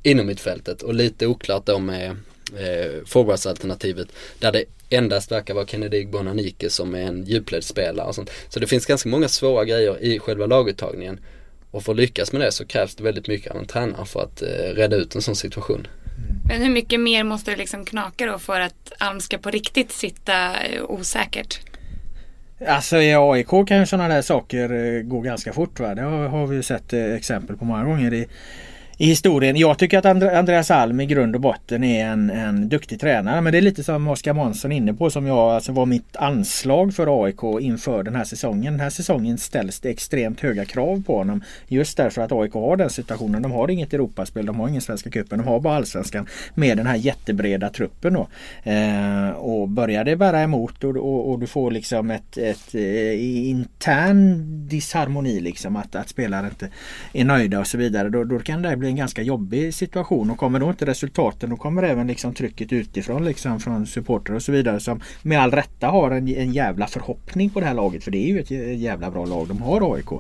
inom 0.03 0.27
mittfältet 0.27 0.83
och 0.83 0.95
lite 0.95 1.27
oklart 1.27 1.67
då 1.67 1.79
med 1.79 2.11
eh, 2.57 3.05
forwardsalternativet 3.07 4.09
där 4.39 4.53
det 4.53 4.65
endast 4.91 5.33
verkar 5.33 5.55
vara 5.55 5.67
Kennedy 5.67 6.07
Bonanike 6.07 6.71
som 6.71 6.95
är 6.95 7.03
en 7.03 7.25
djupledsspelare 7.25 8.07
och 8.07 8.15
sånt. 8.15 8.31
Så 8.49 8.61
det 8.61 8.67
finns 8.67 8.87
ganska 8.87 9.09
många 9.09 9.29
svåra 9.29 9.65
grejer 9.65 10.05
i 10.05 10.19
själva 10.19 10.47
laguttagningen. 10.47 11.21
Och 11.71 11.83
för 11.83 11.93
att 11.93 11.99
lyckas 11.99 12.33
med 12.33 12.41
det 12.41 12.53
så 12.53 12.67
krävs 12.67 12.95
det 12.95 13.03
väldigt 13.03 13.29
mycket 13.29 13.53
av 13.53 13.59
en 13.59 13.67
tränare 13.67 14.07
för 14.07 14.21
att 14.21 14.43
eh, 14.43 14.75
reda 14.75 14.97
ut 14.97 15.15
en 15.15 15.23
sån 15.23 15.37
situation. 15.37 15.87
Men 16.49 16.63
hur 16.63 16.71
mycket 16.71 17.01
mer 17.01 17.25
måste 17.25 17.51
det 17.51 17.57
liksom 17.57 17.85
knaka 17.85 18.27
då 18.27 18.39
för 18.39 18.61
att 18.61 18.93
Alm 18.99 19.21
ska 19.21 19.39
på 19.39 19.51
riktigt 19.51 19.93
sitta 19.93 20.63
eh, 20.63 20.83
osäkert? 20.89 21.61
Alltså 22.69 22.97
i 22.97 23.15
AIK 23.15 23.49
kan 23.49 23.79
ju 23.79 23.87
sådana 23.87 24.15
där 24.15 24.23
saker 24.23 24.73
eh, 24.73 25.03
gå 25.03 25.21
ganska 25.21 25.53
fort. 25.53 25.81
Va? 25.81 25.95
Det 25.95 26.03
har, 26.03 26.29
har 26.29 26.47
vi 26.47 26.63
sett 26.63 26.93
eh, 26.93 27.15
exempel 27.15 27.57
på 27.57 27.65
många 27.65 27.85
gånger 27.85 28.15
i, 28.15 28.29
i 28.99 29.07
historien. 29.07 29.57
Jag 29.57 29.79
tycker 29.79 29.99
att 29.99 30.05
Andreas 30.35 30.71
Alm 30.71 31.01
i 31.01 31.07
grund 31.07 31.35
och 31.35 31.41
botten 31.41 31.85
är 31.85 32.07
en, 32.07 32.31
en 32.31 32.69
duktig 32.69 33.01
tränare. 33.01 33.41
Men 33.41 33.53
det 33.53 33.59
är 33.59 33.63
lite 33.63 33.85
som 33.85 34.09
Oskar 34.09 34.33
Månsson 34.33 34.73
inne 34.73 34.95
på 34.95 35.11
som 35.11 35.27
jag 35.27 35.39
alltså 35.39 35.73
var 35.73 35.87
mitt 35.87 36.17
anslag 36.17 36.95
för 36.95 37.25
AIK 37.25 37.43
inför 37.61 38.03
den 38.03 38.15
här 38.15 38.25
säsongen. 38.25 38.73
Den 38.73 38.81
här 38.81 38.91
säsongen 38.91 39.39
ställs 39.39 39.81
det 39.81 39.91
extremt 39.91 40.41
höga 40.41 40.65
krav 40.65 41.03
på 41.07 41.17
honom. 41.17 41.43
Just 41.69 41.97
därför 41.97 42.23
att 42.23 42.33
AIK 42.33 42.53
har 42.53 42.77
den 42.77 42.91
situationen. 42.91 43.43
De 43.43 43.53
har 43.53 43.71
inget 43.71 43.95
Europaspel, 43.95 44.47
de 44.47 44.61
har 44.61 44.69
ingen 44.69 44.81
Svenska 44.81 45.11
cupen, 45.11 45.39
de 45.39 45.49
har 45.49 45.61
bara 45.61 45.77
Allsvenskan 45.77 46.27
med 46.55 46.77
den 46.77 46.87
här 46.87 46.97
jättebreda 46.97 47.71
truppen. 47.71 48.13
Då. 48.13 48.29
Eh, 48.71 49.31
och 49.31 49.69
börjar 49.69 50.05
det 50.05 50.17
bära 50.17 50.41
emot 50.43 50.85
och, 50.85 50.97
och, 50.97 51.31
och, 51.31 51.39
du 51.39 51.47
får 51.47 51.71
liksom 51.71 52.11
ett, 52.11 52.39
ett, 52.39 52.75
eh, 52.75 53.49
intern 53.49 54.45
disharmoni 54.69 55.41
liksom 55.41 55.77
att, 55.77 55.95
att 55.95 56.09
spelare 56.09 56.47
inte 56.47 56.69
är 57.13 57.25
nöjda 57.25 57.61
och 57.61 57.67
så 57.67 57.79
vidare. 57.79 58.09
Då, 58.09 58.25
då 58.25 58.39
kan 58.39 58.63
det 58.63 58.77
bli 58.77 58.84
en 58.85 58.97
ganska 58.97 59.23
jobbig 59.23 59.75
situation 59.75 60.31
och 60.31 60.39
kommer 60.39 60.61
då 60.61 60.71
inte 60.71 60.87
resultaten 60.87 61.51
då 61.51 61.57
kommer 61.57 61.83
även 61.83 62.07
liksom 62.07 62.35
trycket 62.35 62.73
utifrån 62.73 63.25
liksom 63.25 63.61
från 63.61 63.87
supportrar 63.87 64.37
och 64.37 64.43
så 64.43 64.53
vidare 64.53 64.81
som 64.81 65.01
med 65.23 65.41
all 65.41 65.51
rätta 65.51 65.87
har 65.87 66.11
en, 66.11 66.29
en 66.29 66.53
jävla 66.53 66.87
förhoppning 66.87 67.51
på 67.51 67.61
det 67.61 67.67
här 67.67 67.75
laget 67.75 68.05
för 68.05 68.11
det 68.11 68.19
är 68.19 68.29
ju 68.29 68.41
ett 68.41 68.81
jävla 68.81 69.11
bra 69.11 69.27
lag 69.27 69.49
de 69.49 69.63
har 69.63 69.95
AIK. 69.95 70.13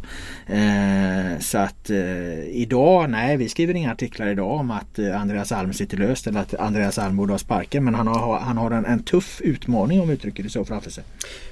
Eh, 0.47 1.41
så 1.41 1.59
att 1.59 1.91
eh, 1.91 2.45
idag, 2.45 3.11
nej 3.11 3.37
vi 3.37 3.49
skriver 3.49 3.75
inga 3.75 3.93
artiklar 3.93 4.29
idag 4.29 4.51
om 4.61 4.71
att 4.71 4.99
eh, 4.99 5.21
Andreas 5.21 5.53
Alm 5.53 5.73
sitter 5.73 5.97
löst 5.97 6.27
eller 6.27 6.41
att 6.41 6.55
Andreas 6.55 6.99
Alm 6.99 7.17
borde 7.17 7.33
ha 7.33 7.39
sparken 7.39 7.85
men 7.85 7.95
han 7.95 8.07
har, 8.07 8.39
han 8.39 8.59
har 8.59 8.71
en, 8.71 8.85
en 8.85 9.03
tuff 9.03 9.41
utmaning 9.41 10.01
om 10.01 10.11
uttrycket 10.11 10.53
så 10.53 10.65
framför 10.65 10.91
sig. 10.91 11.05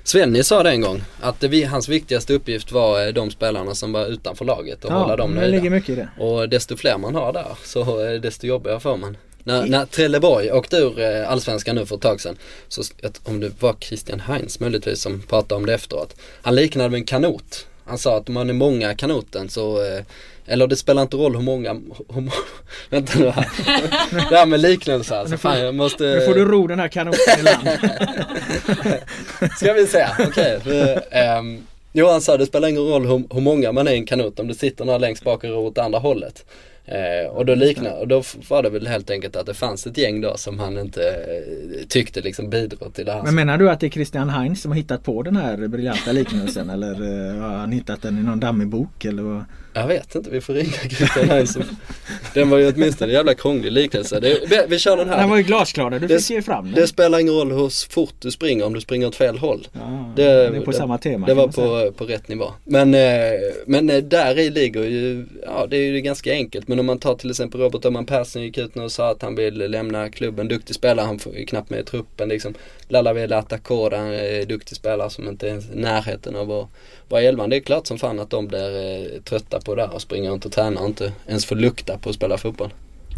Svenny 0.05 0.43
sa 0.43 0.63
det 0.63 0.71
en 0.71 0.81
gång 0.81 1.03
att 1.21 1.41
det, 1.41 1.65
hans 1.65 1.89
viktigaste 1.89 2.33
uppgift 2.33 2.73
var 2.73 3.07
eh, 3.07 3.13
de 3.13 3.31
spelarna 3.31 3.75
som 3.75 3.93
var 3.93 4.07
utanför 4.07 4.45
laget 4.45 4.85
och 4.85 4.91
ja, 4.91 4.99
hålla 4.99 5.17
dem 5.17 5.31
nöjda. 5.31 5.47
Det 5.47 5.53
ligger 5.53 5.71
mycket 5.71 5.91
i 5.91 5.95
det. 5.95 6.09
Och 6.19 6.49
desto 6.49 6.77
fler 6.77 6.99
man 7.03 7.15
har 7.15 7.33
där 7.33 7.57
så 7.65 8.03
desto 8.23 8.47
jobbigare 8.47 8.81
får 8.81 8.97
man. 8.97 9.17
När, 9.45 9.67
när 9.67 9.87
Trelleborg 9.87 10.53
åkte 10.53 10.77
ur 10.77 11.01
eh, 11.01 11.31
Allsvenskan 11.31 11.77
nu 11.77 11.87
för 11.87 11.97
ett 11.97 12.03
tag 12.03 12.21
sedan, 12.21 12.37
så 12.69 12.83
om 13.25 13.41
det 13.41 13.63
var 13.63 13.77
Christian 13.81 14.21
Heinz 14.21 14.61
möjligtvis 14.61 15.01
som 15.01 15.23
pratade 15.23 15.55
om 15.55 15.67
det 15.67 15.75
efteråt. 15.75 16.17
Han 16.43 16.55
liknade 16.55 16.89
med 16.89 16.99
en 16.99 17.05
kanot. 17.05 17.67
Han 17.85 17.99
sa 17.99 18.17
att 18.17 18.29
om 18.29 18.35
man 18.35 18.51
är 18.51 18.55
många 18.55 18.95
kanoten 18.95 19.49
så 19.49 19.85
eh, 19.85 20.05
eller 20.47 20.67
det 20.67 20.77
spelar 20.77 21.03
inte 21.03 21.17
roll 21.17 21.37
hur 21.37 21.43
många, 21.43 21.73
hur, 22.15 22.33
vänta 22.91 23.19
nu 23.19 23.31
här. 23.31 23.47
Det 24.31 24.37
här 24.37 24.47
med 24.47 24.61
liknelser 24.61 25.17
alltså. 25.17 25.37
Fan, 25.37 25.61
jag 25.61 25.75
måste... 25.75 26.05
Nu 26.05 26.21
får 26.21 26.35
du 26.35 26.45
ro 26.45 26.67
den 26.67 26.79
här 26.79 26.89
kanoten 26.89 27.39
i 27.39 27.43
land. 27.43 27.69
Ska 29.57 29.73
vi 29.73 29.87
se, 29.87 30.07
okej. 30.19 30.57
Okay. 30.57 31.39
Um, 31.39 31.67
jo 31.93 32.07
han 32.07 32.21
sa 32.21 32.37
det 32.37 32.47
spelar 32.47 32.69
ingen 32.69 32.83
roll 32.83 33.07
hur, 33.07 33.35
hur 33.35 33.41
många 33.41 33.73
man 33.73 33.89
är 33.89 33.93
i 33.93 33.97
en 33.97 34.07
kanot 34.07 34.41
om 34.41 34.49
det 34.49 34.55
sitter 34.55 34.85
några 34.85 34.99
längst 34.99 35.25
bak 35.25 35.45
och 35.45 35.51
ror 35.51 35.67
åt 35.67 35.79
andra 35.79 35.99
hållet. 35.99 36.45
Eh, 36.85 37.31
och 37.31 37.47
då 37.47 37.55
liknar, 37.55 38.01
och 38.01 38.09
då 38.09 38.23
var 38.49 38.63
det 38.63 38.71
väl 38.71 38.87
helt 38.87 39.11
enkelt 39.11 39.37
att 39.37 39.47
det 39.47 39.55
fanns 39.55 39.87
ett 39.87 39.99
gäng 39.99 40.21
då 40.21 40.37
som 40.37 40.59
han 40.59 40.79
inte 40.79 41.03
eh, 41.03 41.87
tyckte 41.89 42.21
liksom 42.21 42.51
bidrog 42.51 42.95
till 42.95 43.07
det 43.07 43.13
här. 43.13 43.23
Men 43.23 43.35
menar 43.35 43.59
du 43.59 43.71
att 43.71 43.81
det 43.81 43.87
är 43.87 43.91
Christian 43.91 44.31
Heinz 44.31 44.63
som 44.63 44.71
har 44.71 44.77
hittat 44.77 45.03
på 45.03 45.23
den 45.23 45.37
här 45.37 45.69
briljanta 45.69 46.13
liknelsen 46.13 46.71
eller 46.75 46.93
eh, 46.93 47.41
har 47.43 47.57
han 47.57 47.73
hittat 47.73 48.03
den 48.03 48.19
i 48.19 48.23
någon 48.23 48.41
dammig 48.41 48.69
bok 48.69 49.05
eller 49.05 49.23
vad? 49.23 49.45
Jag 49.75 49.87
vet 49.87 50.15
inte, 50.15 50.31
vi 50.31 50.41
får 50.41 50.55
ringa 50.55 50.71
Christian 50.71 51.29
Heinz. 51.29 51.59
den 52.35 52.51
var 52.51 52.59
ju 52.59 52.73
åtminstone 52.73 53.11
en 53.11 53.15
jävla 53.15 53.35
krånglig 53.35 53.73
liknelse. 53.73 54.21
Det, 54.21 54.67
vi 54.69 54.79
kör 54.79 54.97
den 54.97 55.09
här. 55.09 55.19
Den 55.19 55.31
var 55.31 55.37
ju 55.37 55.43
glasklar, 55.43 55.91
du 55.91 55.99
det, 55.99 56.19
fick 56.19 56.31
ju 56.31 56.43
fram 56.43 56.65
den. 56.65 56.75
Det 56.75 56.87
spelar 56.87 57.19
ingen 57.19 57.35
roll 57.35 57.53
hur 57.53 57.91
fort 57.93 58.15
du 58.19 58.31
springer 58.31 58.67
om 58.67 58.75
du 58.75 58.81
springer 58.81 59.07
åt 59.07 59.17
fel 59.17 59.39
håll. 59.39 59.69
Ja, 59.73 60.13
det, 60.17 60.23
det 60.23 60.31
är 60.31 60.61
på 60.61 60.71
det, 60.71 60.77
samma 60.77 60.99
tema. 60.99 61.27
Det 61.27 61.35
var 61.35 61.49
på, 61.49 61.93
på 61.93 62.05
rätt 62.05 62.29
nivå. 62.29 62.53
Men, 62.65 62.95
eh, 62.95 63.01
men 63.67 63.91
eh, 63.91 63.97
där 63.97 64.39
i 64.39 64.51
ligger 64.51 64.83
ju, 64.83 65.27
ja 65.47 65.67
det 65.71 65.77
är 65.77 65.93
ju 65.93 66.01
ganska 66.01 66.33
enkelt. 66.33 66.69
Men 66.69 66.79
om 66.79 66.87
man 66.87 66.99
tar 66.99 67.15
till 67.15 67.31
exempel 67.31 67.61
Robert 67.61 67.85
Öhman 67.85 68.07
Persson 68.07 68.43
gick 68.43 68.59
ut 68.59 68.75
nu 68.75 68.83
och 68.83 68.93
sa 68.93 69.11
att 69.11 69.23
han 69.23 69.35
vill 69.35 69.71
lämna 69.71 70.09
klubben. 70.09 70.49
Duktig 70.49 70.77
spelare, 70.77 71.07
han 71.07 71.19
får 71.19 71.47
knappt 71.47 71.71
med 71.71 71.81
i 71.81 71.85
truppen 71.85 72.29
liksom. 72.29 72.55
Lalavela 72.89 73.39
Atakoda, 73.39 73.97
en 73.97 74.49
duktig 74.49 74.77
spelare 74.77 75.11
som 75.11 75.29
inte 75.29 75.51
är 75.51 75.55
i 75.55 75.63
närheten 75.75 76.37
av 76.37 76.53
att 76.53 76.69
vara 77.09 77.23
elvan. 77.23 77.51
Det 77.51 77.57
är 77.57 77.61
klart 77.61 77.87
som 77.87 77.99
fan 77.99 78.21
att 78.21 78.31
de 78.31 78.47
blir 78.47 78.77
eh, 78.77 79.21
trötta 79.21 79.61
på 79.65 79.75
det 79.75 79.87
och 79.87 80.03
springer 80.03 80.33
inte 80.33 80.49
och 80.49 80.55
tränar 80.55 80.87
inte 80.87 81.13
ens 81.27 81.47
får 81.47 81.57
lukta 81.57 81.99
på 81.99 82.09
att 82.09 82.15
spela 82.17 82.39
fotboll. 82.39 82.73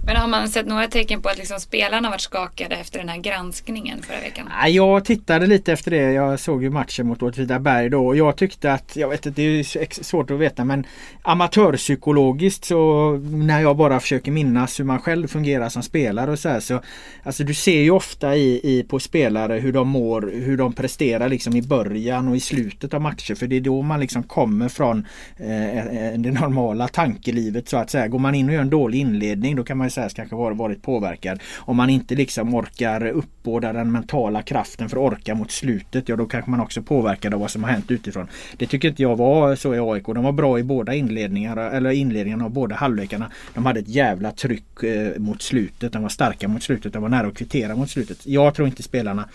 Men 0.07 0.17
har 0.17 0.29
man 0.29 0.49
sett 0.49 0.67
några 0.67 0.88
tecken 0.88 1.23
på 1.23 1.29
att 1.29 1.38
liksom 1.38 1.61
spelarna 1.61 2.11
varit 2.11 2.21
skakade 2.21 2.77
efter 2.77 2.99
den 2.99 3.09
här 3.09 3.19
granskningen 3.19 4.03
förra 4.03 4.21
veckan? 4.21 4.49
Jag 4.69 5.05
tittade 5.05 5.47
lite 5.47 5.73
efter 5.73 5.90
det. 5.90 6.12
Jag 6.12 6.40
såg 6.40 6.62
ju 6.62 6.71
matchen 6.71 7.07
mot 7.07 7.23
Åtvidaberg 7.23 7.88
då 7.88 8.07
och 8.07 8.17
jag 8.17 8.37
tyckte 8.37 8.73
att, 8.73 8.97
jag 8.97 9.09
vet 9.09 9.27
inte, 9.27 9.43
det 9.43 9.61
är 9.61 10.03
svårt 10.05 10.31
att 10.31 10.38
veta 10.38 10.64
men 10.64 10.87
amatörpsykologiskt 11.23 12.64
så 12.64 13.12
när 13.23 13.61
jag 13.61 13.77
bara 13.77 14.01
försöker 14.01 14.33
minnas 14.33 14.81
hur 14.81 14.85
man 14.85 14.99
själv 14.99 15.29
fungerar 15.29 15.69
som 15.69 15.83
spelare 15.83 16.31
och 16.31 16.38
så 16.38 16.49
här 16.49 16.61
så 16.61 16.81
Alltså 17.23 17.45
du 17.45 17.55
ser 17.55 17.81
ju 17.81 17.90
ofta 17.90 18.37
i, 18.37 18.61
i 18.79 18.83
på 18.83 19.01
spelare 19.01 19.55
hur 19.55 19.73
de 19.73 19.88
mår, 19.88 20.33
hur 20.35 20.57
de 20.57 20.73
presterar 20.73 21.29
liksom 21.29 21.57
i 21.57 21.62
början 21.62 22.29
och 22.29 22.37
i 22.37 22.40
slutet 22.40 22.95
av 22.95 23.01
matcher 23.01 23.35
för 23.35 23.47
det 23.47 23.57
är 23.57 23.61
då 23.61 23.83
man 23.83 24.01
liksom 24.01 24.23
kommer 24.23 24.69
från 24.69 25.07
eh, 25.37 25.79
eh, 25.79 25.87
eh 25.87 26.19
det 26.19 26.31
normala 26.31 26.88
tankelivet 26.88 27.69
så 27.69 27.77
att 27.77 27.90
säga. 27.90 28.09
Går 28.09 28.19
man 28.19 28.35
in 28.35 28.49
och 28.49 28.55
gör 28.55 28.61
en 28.61 28.71
dålig 28.71 28.99
inledning 28.99 29.57
då 29.57 29.64
kan 29.64 29.79
man 29.79 29.87
sägas 29.94 30.14
kanske 30.14 30.37
varit 30.37 30.83
påverkad. 30.83 31.40
Om 31.57 31.76
man 31.76 31.90
inte 31.90 32.14
liksom 32.14 32.54
orkar 32.54 33.07
uppbåda 33.07 33.72
den 33.72 33.92
mentala 33.92 34.42
kraften 34.42 34.88
för 34.88 34.96
att 34.96 35.12
orka 35.12 35.35
mot 35.35 35.50
slutet, 35.50 36.09
ja 36.09 36.16
då 36.16 36.26
kanske 36.26 36.50
man 36.50 36.61
också 36.61 36.83
påverkad 36.83 37.35
av 37.35 37.40
vad 37.40 37.50
som 37.50 37.64
har 37.64 37.70
hänt 37.70 37.90
utifrån. 37.90 38.28
Det 38.57 38.66
tycker 38.66 38.88
inte 38.88 39.02
jag 39.02 39.16
var 39.16 39.57
så 39.57 39.74
i 39.74 39.78
AIK. 39.78 40.07
De 40.07 40.24
var 40.24 40.33
bra 40.33 40.59
i 40.59 40.62
båda 40.62 40.94
inledningarna, 40.94 41.70
eller 41.70 41.90
inledningarna 41.90 42.44
av 42.44 42.50
båda 42.50 42.74
halvlekarna. 42.74 43.30
De 43.54 43.66
hade 43.66 43.80
ett 43.80 43.88
jävla 43.88 44.33
tryck 44.33 44.83
eh, 44.83 45.18
mot 45.18 45.42
slutet. 45.42 45.92
De 45.92 46.02
var 46.02 46.09
starka 46.09 46.48
mot 46.48 46.62
slutet. 46.62 46.92
De 46.92 47.02
var 47.02 47.09
nära 47.09 47.26
att 47.26 47.37
kvittera 47.37 47.76
mot 47.76 47.90
slutet. 47.90 48.26
Jag 48.26 48.54
tror 48.54 48.68
inte 48.68 48.83
spelarna 48.83 49.28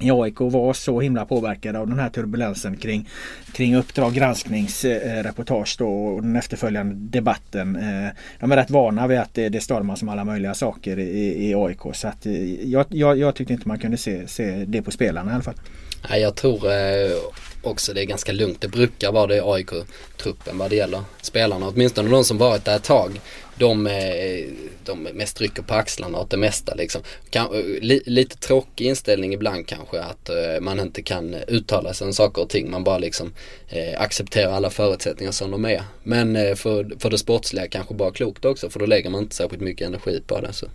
i 0.00 0.10
AIK 0.10 0.40
var 0.40 0.72
så 0.72 1.00
himla 1.00 1.24
påverkade 1.24 1.78
av 1.78 1.88
den 1.88 1.98
här 1.98 2.10
turbulensen 2.10 2.76
kring, 2.76 3.08
kring 3.52 3.76
Uppdrag 3.76 4.14
granskningsreportage 4.14 5.76
eh, 5.80 5.84
då 5.84 6.06
och 6.06 6.22
den 6.22 6.36
efterföljande 6.36 6.94
debatten. 6.94 7.76
Eh, 7.76 8.10
de 8.40 8.52
är 8.52 8.56
rätt 8.56 8.70
vana 8.70 9.06
vid 9.06 9.18
att 9.18 9.34
det, 9.34 9.48
det 9.48 9.60
stormas 9.60 10.02
om 10.02 10.08
alla 10.08 10.24
möjliga 10.24 10.54
saker 10.54 10.98
i, 10.98 11.48
i 11.48 11.54
AIK. 11.54 11.80
Så 11.92 12.08
att 12.08 12.26
eh, 12.26 12.70
jag, 12.70 12.86
jag, 12.88 13.18
jag 13.18 13.34
tyckte 13.34 13.52
inte 13.52 13.68
man 13.68 13.78
kunde 13.78 13.96
se, 13.96 14.28
se 14.28 14.64
det 14.66 14.82
på 14.82 14.90
spelarna 14.90 15.30
i 15.30 15.34
alla 15.34 15.42
fall. 15.42 15.56
Nej, 16.10 16.20
jag 16.20 16.34
tror 16.34 16.66
eh, 16.66 17.16
också 17.62 17.92
det 17.92 18.02
är 18.02 18.06
ganska 18.06 18.32
lugnt. 18.32 18.60
Det 18.60 18.68
brukar 18.68 19.12
vara 19.12 19.26
det 19.26 19.36
i 19.36 19.40
AIK-truppen 19.40 20.58
vad 20.58 20.70
det 20.70 20.76
gäller 20.76 21.00
spelarna. 21.22 21.68
Åtminstone 21.68 22.10
de 22.10 22.24
som 22.24 22.38
varit 22.38 22.64
där 22.64 22.76
ett 22.76 22.82
tag. 22.82 23.20
De, 23.58 23.86
eh, 23.86 24.46
de 24.84 25.02
mest 25.02 25.40
rycker 25.40 25.62
på 25.62 25.74
axlarna 25.74 26.18
åt 26.18 26.30
det 26.30 26.36
mesta 26.36 26.74
liksom. 26.74 27.02
Kan, 27.30 27.54
eh, 27.54 27.62
li, 27.80 28.02
lite 28.06 28.36
tråkig 28.36 28.86
inställning 28.86 29.34
ibland 29.34 29.66
kanske 29.66 30.00
att 30.00 30.28
eh, 30.28 30.60
man 30.60 30.80
inte 30.80 31.02
kan 31.02 31.34
uttala 31.34 31.94
sig 31.94 32.06
om 32.06 32.12
saker 32.12 32.42
och 32.42 32.48
ting. 32.48 32.70
Man 32.70 32.84
bara 32.84 32.98
liksom 32.98 33.32
eh, 33.68 34.00
accepterar 34.00 34.52
alla 34.52 34.70
förutsättningar 34.70 35.32
som 35.32 35.50
de 35.50 35.64
är. 35.64 35.82
Men 36.02 36.36
eh, 36.36 36.54
för, 36.54 36.98
för 36.98 37.10
det 37.10 37.18
sportsliga 37.18 37.68
kanske 37.68 37.94
bara 37.94 38.10
klokt 38.10 38.44
också 38.44 38.70
för 38.70 38.80
då 38.80 38.86
lägger 38.86 39.10
man 39.10 39.22
inte 39.22 39.36
särskilt 39.36 39.62
mycket 39.62 39.86
energi 39.86 40.22
på 40.26 40.40
det. 40.40 40.52
Så. 40.52 40.66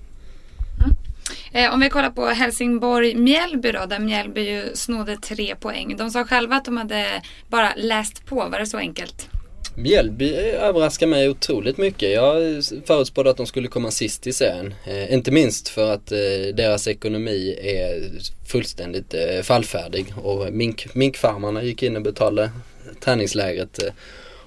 Mm. 1.51 1.73
Om 1.73 1.79
vi 1.79 1.89
kollar 1.89 2.09
på 2.09 2.25
Helsingborg-Mjällby 2.25 3.71
då, 3.71 3.85
där 3.85 3.99
Mjällby 3.99 4.41
ju 4.41 4.71
snodde 4.75 5.17
tre 5.17 5.55
poäng. 5.55 5.97
De 5.97 6.11
sa 6.11 6.23
själva 6.23 6.55
att 6.55 6.65
de 6.65 6.77
hade 6.77 7.21
bara 7.47 7.73
läst 7.75 8.25
på, 8.25 8.35
var 8.35 8.59
det 8.59 8.65
så 8.65 8.77
enkelt? 8.77 9.29
Mjällby 9.75 10.33
överraskar 10.35 11.07
mig 11.07 11.29
otroligt 11.29 11.77
mycket. 11.77 12.11
Jag 12.11 12.63
förutspådde 12.85 13.29
att 13.29 13.37
de 13.37 13.45
skulle 13.45 13.67
komma 13.67 13.91
sist 13.91 14.27
i 14.27 14.33
serien. 14.33 14.73
Eh, 14.87 15.13
inte 15.13 15.31
minst 15.31 15.69
för 15.69 15.91
att 15.91 16.11
eh, 16.11 16.17
deras 16.53 16.87
ekonomi 16.87 17.59
är 17.61 18.11
fullständigt 18.47 19.13
eh, 19.13 19.41
fallfärdig 19.41 20.13
och 20.23 20.53
mink, 20.53 20.95
minkfarmarna 20.95 21.63
gick 21.63 21.83
in 21.83 21.95
och 21.95 22.01
betalade 22.01 22.51
träningslägret 22.99 23.83
eh, 23.83 23.93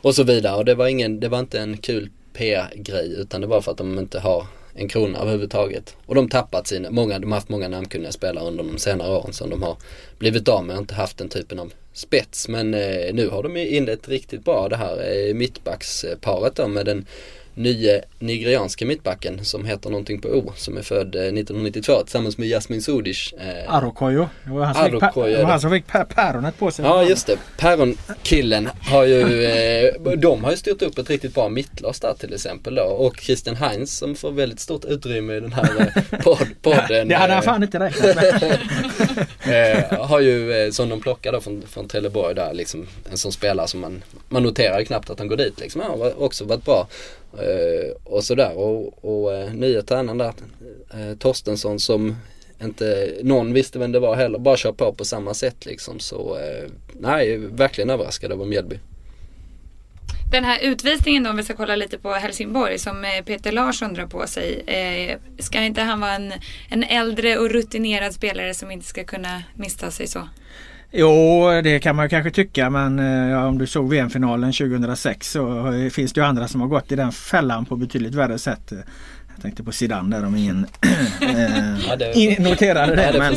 och 0.02 0.14
så 0.14 0.22
vidare. 0.22 0.56
Och 0.56 0.64
det 0.64 0.74
var, 0.74 0.86
ingen, 0.86 1.20
det 1.20 1.28
var 1.28 1.38
inte 1.38 1.60
en 1.60 1.76
kul 1.76 2.10
PR-grej 2.32 3.14
utan 3.18 3.40
det 3.40 3.46
var 3.46 3.60
för 3.60 3.72
att 3.72 3.78
de 3.78 3.98
inte 3.98 4.18
har 4.18 4.46
en 4.76 4.88
krona 4.88 5.18
överhuvudtaget. 5.18 5.96
Och 6.06 6.14
de 6.14 6.28
tappat 6.28 6.66
sina, 6.66 6.90
många, 6.90 7.18
de 7.18 7.32
har 7.32 7.38
haft 7.38 7.48
många 7.48 7.68
namnkunniga 7.68 8.12
spelare 8.12 8.44
under 8.44 8.64
de 8.64 8.78
senare 8.78 9.16
åren 9.16 9.32
som 9.32 9.50
de 9.50 9.62
har 9.62 9.76
blivit 10.18 10.48
av 10.48 10.64
med 10.64 10.76
och 10.76 10.80
inte 10.80 10.94
haft 10.94 11.18
den 11.18 11.28
typen 11.28 11.58
av 11.58 11.72
spets. 11.92 12.48
Men 12.48 12.74
eh, 12.74 13.14
nu 13.14 13.28
har 13.28 13.42
de 13.42 13.56
inlett 13.56 14.08
riktigt 14.08 14.44
bra 14.44 14.68
det 14.68 14.76
här 14.76 15.28
eh, 15.28 15.34
mittbacksparet 15.34 16.56
då 16.56 16.68
med 16.68 16.86
den 16.86 17.06
nye 17.56 18.02
nigerianska 18.18 18.86
mittbacken 18.86 19.44
som 19.44 19.64
heter 19.64 19.90
någonting 19.90 20.20
på 20.20 20.28
O 20.28 20.52
som 20.56 20.76
är 20.76 20.82
född 20.82 21.08
1992 21.08 22.02
tillsammans 22.02 22.38
med 22.38 22.48
Jasmin 22.48 22.82
Sudic. 22.82 23.32
Eh, 23.32 23.74
Arokoyo. 23.74 24.28
Det 24.44 24.50
var 24.50 24.64
han 24.64 24.74
som 24.74 24.84
Arokoyo, 24.84 25.36
fick, 25.36 25.46
han 25.46 25.60
som 25.60 25.70
fick 25.70 25.86
päronet 26.14 26.58
på 26.58 26.70
sig. 26.70 26.84
Ja 26.84 27.02
just 27.02 27.26
det. 27.26 27.36
Päronkillen 27.58 28.68
har 28.80 29.04
ju, 29.04 29.44
eh, 29.44 29.94
de 30.18 30.44
har 30.44 30.50
ju 30.50 30.56
styrt 30.56 30.82
upp 30.82 30.98
ett 30.98 31.10
riktigt 31.10 31.34
bra 31.34 31.48
mittlas 31.48 32.00
där 32.00 32.14
till 32.14 32.34
exempel 32.34 32.74
då. 32.74 32.82
Och 32.82 33.16
Christian 33.20 33.56
Heinz 33.56 33.96
som 33.96 34.14
får 34.14 34.32
väldigt 34.32 34.60
stort 34.60 34.84
utrymme 34.84 35.34
i 35.34 35.40
den 35.40 35.52
här 35.52 35.92
eh, 35.96 36.20
podd, 36.20 36.48
podden. 36.62 37.08
det 37.08 37.14
hade 37.14 37.34
han 37.34 37.42
fan 37.42 37.62
inte 37.62 37.78
räknat 37.78 38.16
med. 38.16 38.58
eh, 39.90 40.06
har 40.06 40.20
ju, 40.20 40.52
eh, 40.52 40.70
som 40.70 40.88
de 40.88 41.00
plockar 41.00 41.32
då 41.32 41.40
från, 41.40 41.62
från 41.68 41.88
Trelleborg 41.88 42.34
där, 42.34 42.54
liksom 42.54 42.86
en 43.10 43.18
sån 43.18 43.32
spelare 43.32 43.68
som 43.68 43.80
man, 43.80 44.02
man 44.28 44.42
noterar 44.42 44.84
knappt 44.84 45.10
att 45.10 45.18
han 45.18 45.28
går 45.28 45.36
dit 45.36 45.60
liksom. 45.60 45.80
Han 45.80 46.00
har 46.00 46.22
också 46.22 46.44
varit 46.44 46.64
bra. 46.64 46.88
Eh, 47.38 47.96
och 48.04 48.24
sådär 48.24 48.58
och, 48.58 49.04
och 49.04 49.34
eh, 49.34 49.54
nya 49.54 49.82
tränaren 49.82 50.18
där, 50.18 50.32
eh, 50.94 51.16
Torstensson 51.18 51.80
som 51.80 52.16
inte 52.62 53.14
någon 53.22 53.52
visste 53.52 53.78
vem 53.78 53.92
det 53.92 54.00
var 54.00 54.16
heller, 54.16 54.38
bara 54.38 54.56
kör 54.56 54.72
på 54.72 54.92
på 54.92 55.04
samma 55.04 55.34
sätt 55.34 55.66
liksom. 55.66 55.98
Så 55.98 56.36
eh, 56.36 56.70
nej, 56.92 57.36
verkligen 57.36 57.90
överraskad 57.90 58.32
över 58.32 58.44
Mjällby. 58.44 58.78
Den 60.30 60.44
här 60.44 60.58
utvisningen 60.62 61.22
då, 61.22 61.30
om 61.30 61.36
vi 61.36 61.42
ska 61.42 61.54
kolla 61.54 61.76
lite 61.76 61.98
på 61.98 62.12
Helsingborg 62.12 62.78
som 62.78 63.04
eh, 63.04 63.24
Peter 63.24 63.52
Larsson 63.52 63.94
drar 63.94 64.06
på 64.06 64.26
sig. 64.26 64.60
Eh, 64.66 65.18
ska 65.38 65.62
inte 65.62 65.82
han 65.82 66.00
vara 66.00 66.12
en, 66.12 66.32
en 66.70 66.84
äldre 66.84 67.38
och 67.38 67.50
rutinerad 67.50 68.14
spelare 68.14 68.54
som 68.54 68.70
inte 68.70 68.86
ska 68.86 69.04
kunna 69.04 69.42
missta 69.54 69.90
sig 69.90 70.06
så? 70.06 70.28
Jo, 70.92 71.50
det 71.64 71.78
kan 71.78 71.96
man 71.96 72.08
kanske 72.08 72.30
tycka 72.30 72.70
men 72.70 72.98
ja, 73.28 73.46
om 73.46 73.58
du 73.58 73.66
såg 73.66 73.90
VM-finalen 73.90 74.52
2006 74.52 75.30
så 75.30 75.72
finns 75.92 76.12
det 76.12 76.20
ju 76.20 76.26
andra 76.26 76.48
som 76.48 76.60
har 76.60 76.68
gått 76.68 76.92
i 76.92 76.96
den 76.96 77.12
fällan 77.12 77.64
på 77.64 77.76
betydligt 77.76 78.14
värre 78.14 78.38
sätt. 78.38 78.72
Jag 79.36 79.42
tänkte 79.42 79.62
på 79.62 79.72
Zidane 79.72 80.16
där 80.16 80.26
om 80.26 80.36
ingen 80.36 80.66
eh, 81.20 82.40
noterade 82.40 82.96
det. 82.96 83.18
Men, 83.18 83.32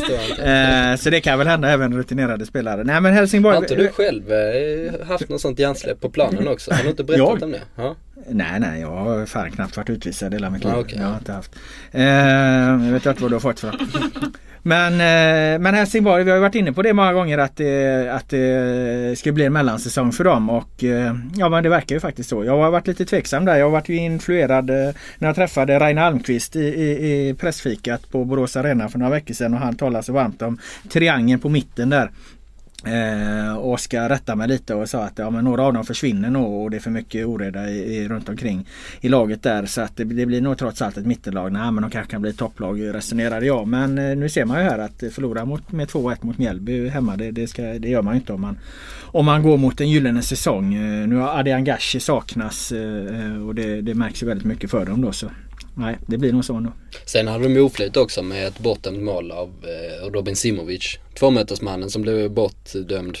eh, 0.92 0.96
så 0.96 1.10
det 1.10 1.20
kan 1.20 1.38
väl 1.38 1.46
hända 1.46 1.68
även 1.68 1.96
rutinerade 1.96 2.46
spelare. 2.46 2.84
Nej 2.84 3.00
men 3.00 3.12
Helsingborg. 3.12 3.54
Har 3.54 3.62
inte 3.62 3.74
du 3.74 3.88
själv 3.88 4.32
eh, 4.32 5.06
haft 5.06 5.28
något 5.28 5.40
sånt 5.40 5.58
hjärnsläpp 5.58 6.00
på 6.00 6.10
planen 6.10 6.48
också? 6.48 6.74
Har 6.74 6.82
du 6.82 6.90
inte 6.90 7.04
berättat 7.04 7.28
jag? 7.28 7.42
om 7.42 7.52
det? 7.52 7.60
Ja. 7.76 7.96
Nej 8.28 8.60
nej 8.60 8.80
jag 8.80 8.90
har 8.90 9.26
fan 9.26 9.50
knappt 9.50 9.76
varit 9.76 9.90
utvisad 9.90 10.34
hela 10.34 10.50
mitt 10.50 10.64
liv. 10.64 10.72
Ah, 10.76 10.80
okay. 10.80 10.98
Jag 10.98 11.06
har 11.06 11.18
inte 11.18 11.32
haft. 11.32 11.56
Eh, 11.92 12.04
jag 12.04 12.92
vet 12.92 13.06
inte 13.06 13.22
vad 13.22 13.30
du 13.30 13.34
har 13.34 13.40
fått 13.40 13.60
för. 13.60 13.74
Men, 14.62 14.92
eh, 14.92 15.60
men 15.60 15.74
Helsingborg, 15.74 16.24
vi 16.24 16.30
har 16.30 16.36
ju 16.36 16.40
varit 16.40 16.54
inne 16.54 16.72
på 16.72 16.82
det 16.82 16.92
många 16.92 17.12
gånger 17.12 17.38
att 17.38 17.56
det, 17.56 18.08
att 18.12 18.28
det 18.28 19.18
ska 19.18 19.32
bli 19.32 19.44
en 19.44 19.52
mellansäsong 19.52 20.12
för 20.12 20.24
dem 20.24 20.50
och 20.50 20.82
ja 21.36 21.48
men 21.48 21.62
det 21.62 21.68
verkar 21.68 21.96
ju 21.96 22.00
faktiskt 22.00 22.30
så. 22.30 22.44
Jag 22.44 22.58
har 22.58 22.70
varit 22.70 22.86
lite 22.86 23.04
tveksam 23.04 23.44
där. 23.44 23.56
Jag 23.56 23.66
har 23.66 23.70
varit 23.70 23.88
ju 23.88 23.96
influerad 23.96 24.66
när 25.18 25.28
jag 25.28 25.34
träffade 25.34 25.78
Reine 25.78 26.02
Almqvist 26.02 26.56
i, 26.56 26.60
i, 26.60 27.28
i 27.28 27.34
pressfikat 27.34 28.10
på 28.10 28.24
Borås 28.24 28.56
Arena 28.56 28.88
för 28.88 28.98
några 28.98 29.10
veckor 29.10 29.34
sedan 29.34 29.54
och 29.54 29.60
han 29.60 29.76
talade 29.76 30.04
så 30.04 30.12
varmt 30.12 30.42
om 30.42 30.58
triangeln 30.88 31.40
på 31.40 31.48
mitten 31.48 31.90
där. 31.90 32.10
Eh, 32.84 33.58
Oskar 33.58 34.08
rättade 34.08 34.36
mig 34.36 34.48
lite 34.48 34.74
och 34.74 34.88
sa 34.88 35.04
att 35.04 35.18
ja, 35.18 35.30
men 35.30 35.44
några 35.44 35.62
av 35.62 35.72
dem 35.72 35.84
försvinner 35.84 36.30
nog 36.30 36.62
och 36.62 36.70
det 36.70 36.76
är 36.76 36.80
för 36.80 36.90
mycket 36.90 37.26
oreda 37.26 37.70
i, 37.70 37.96
i, 37.96 38.08
runt 38.08 38.28
omkring 38.28 38.68
i 39.00 39.08
laget 39.08 39.42
där. 39.42 39.66
Så 39.66 39.80
att 39.80 39.96
det, 39.96 40.04
det, 40.04 40.26
blir 40.26 40.40
nog 40.40 40.58
trots 40.58 40.82
allt 40.82 40.96
ett 40.96 41.06
mittellag. 41.06 41.52
Nej 41.52 41.72
men 41.72 41.82
de 41.82 41.90
kanske 41.90 42.10
kan 42.10 42.22
bli 42.22 42.32
topplag 42.32 42.94
resonerade 42.94 43.46
jag. 43.46 43.68
Men 43.68 43.98
eh, 43.98 44.16
nu 44.16 44.28
ser 44.28 44.44
man 44.44 44.58
ju 44.58 44.64
här 44.64 44.78
att 44.78 45.02
förlora 45.12 45.44
mot, 45.44 45.72
med 45.72 45.88
2-1 45.88 46.16
mot 46.20 46.38
Mjällby 46.38 46.88
hemma 46.88 47.16
det, 47.16 47.30
det, 47.30 47.46
ska, 47.46 47.62
det 47.62 47.88
gör 47.88 48.02
man 48.02 48.14
ju 48.14 48.20
inte 48.20 48.32
om 48.32 48.40
man, 48.40 48.58
om 49.02 49.26
man 49.26 49.42
går 49.42 49.56
mot 49.56 49.80
en 49.80 49.88
gyllene 49.88 50.22
säsong. 50.22 50.74
Eh, 50.74 51.08
nu 51.08 51.16
har 51.16 51.38
Adi 51.38 51.52
Angashi 51.52 52.00
saknas 52.00 52.72
eh, 52.72 53.20
eh, 53.20 53.46
och 53.46 53.54
det, 53.54 53.80
det 53.80 53.94
märks 53.94 54.22
ju 54.22 54.26
väldigt 54.26 54.46
mycket 54.46 54.70
för 54.70 54.86
dem 54.86 55.00
då. 55.00 55.12
Så 55.12 55.30
nej, 55.74 55.98
det 56.06 56.18
blir 56.18 56.32
nog 56.32 56.44
så 56.44 56.54
ändå. 56.54 56.72
Sen 57.04 57.28
hade 57.28 57.48
de 57.48 57.60
oflyt 57.60 57.96
också 57.96 58.22
med 58.22 58.46
ett 58.46 58.58
bortdömt 58.58 59.02
mål 59.02 59.30
av 59.30 59.48
eh, 59.48 60.06
Robin 60.10 60.36
Simovic. 60.36 60.98
Tvåmetersmannen 61.18 61.90
som 61.90 62.02
blev 62.02 62.30
bortdömd 62.30 63.18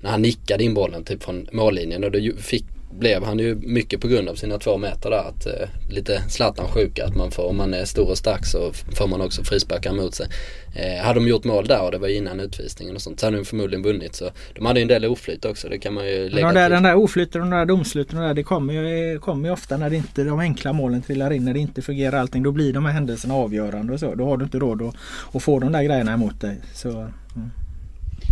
när 0.00 0.10
han 0.10 0.22
nickade 0.22 0.64
in 0.64 0.74
bollen 0.74 1.04
typ 1.04 1.22
från 1.22 1.48
mållinjen 1.52 2.04
och 2.04 2.10
då 2.10 2.18
fick 2.38 2.64
blev 2.98 3.24
han 3.24 3.38
ju 3.38 3.54
mycket 3.54 4.00
på 4.00 4.08
grund 4.08 4.28
av 4.28 4.34
sina 4.34 4.58
två 4.58 4.78
meter 4.78 5.10
där. 5.10 5.28
Att, 5.28 5.46
eh, 5.46 5.68
lite 5.90 6.22
Zlatan-sjuka, 6.28 7.06
att 7.06 7.16
man 7.16 7.30
får, 7.30 7.48
om 7.48 7.56
man 7.56 7.74
är 7.74 7.84
stor 7.84 8.10
och 8.10 8.18
stark 8.18 8.46
så 8.46 8.72
får 8.72 9.08
man 9.08 9.20
också 9.20 9.44
frisparkar 9.44 9.92
mot 9.92 10.14
sig. 10.14 10.26
Eh, 10.74 11.04
hade 11.04 11.20
de 11.20 11.28
gjort 11.28 11.44
mål 11.44 11.66
där 11.66 11.82
och 11.82 11.90
det 11.90 11.98
var 11.98 12.08
innan 12.08 12.40
utvisningen 12.40 12.94
och 12.94 13.02
sånt 13.02 13.20
så 13.20 13.26
hade 13.26 13.36
de 13.36 13.44
förmodligen 13.44 13.82
vunnit. 13.82 14.14
Så 14.14 14.30
de 14.54 14.66
hade 14.66 14.80
ju 14.80 14.82
en 14.82 14.88
del 14.88 15.04
oflyt 15.04 15.44
också, 15.44 15.68
det 15.68 15.78
kan 15.78 15.94
man 15.94 16.06
ju 16.06 16.28
lägga 16.28 16.46
de 16.46 16.54
där, 16.54 16.66
till. 16.66 16.72
Den 16.74 16.82
där 16.82 16.94
oflyten 16.94 17.42
och 17.42 17.50
de 17.50 17.56
där 17.56 17.66
domsluten 17.66 18.18
och 18.18 18.24
där, 18.24 18.34
det 18.34 18.42
kommer 18.42 18.74
ju, 18.74 19.18
kommer 19.18 19.48
ju 19.48 19.52
ofta 19.52 19.76
när 19.76 19.90
det 19.90 19.96
inte, 19.96 20.24
de 20.24 20.38
enkla 20.38 20.72
målen 20.72 21.02
trillar 21.02 21.30
in, 21.32 21.44
när 21.44 21.54
det 21.54 21.60
inte 21.60 21.82
fungerar 21.82 22.18
allting. 22.18 22.42
Då 22.42 22.52
blir 22.52 22.72
de 22.72 22.84
här 22.84 22.92
händelserna 22.92 23.34
avgörande 23.34 23.92
och 23.92 24.00
så. 24.00 24.14
Då 24.14 24.24
har 24.24 24.36
du 24.36 24.44
inte 24.44 24.58
råd 24.58 24.82
att, 24.82 24.94
att 25.32 25.42
få 25.42 25.58
de 25.58 25.72
där 25.72 25.82
grejerna 25.82 26.12
emot 26.12 26.40
dig. 26.40 26.60
Så, 26.74 26.90
mm. 26.90 27.50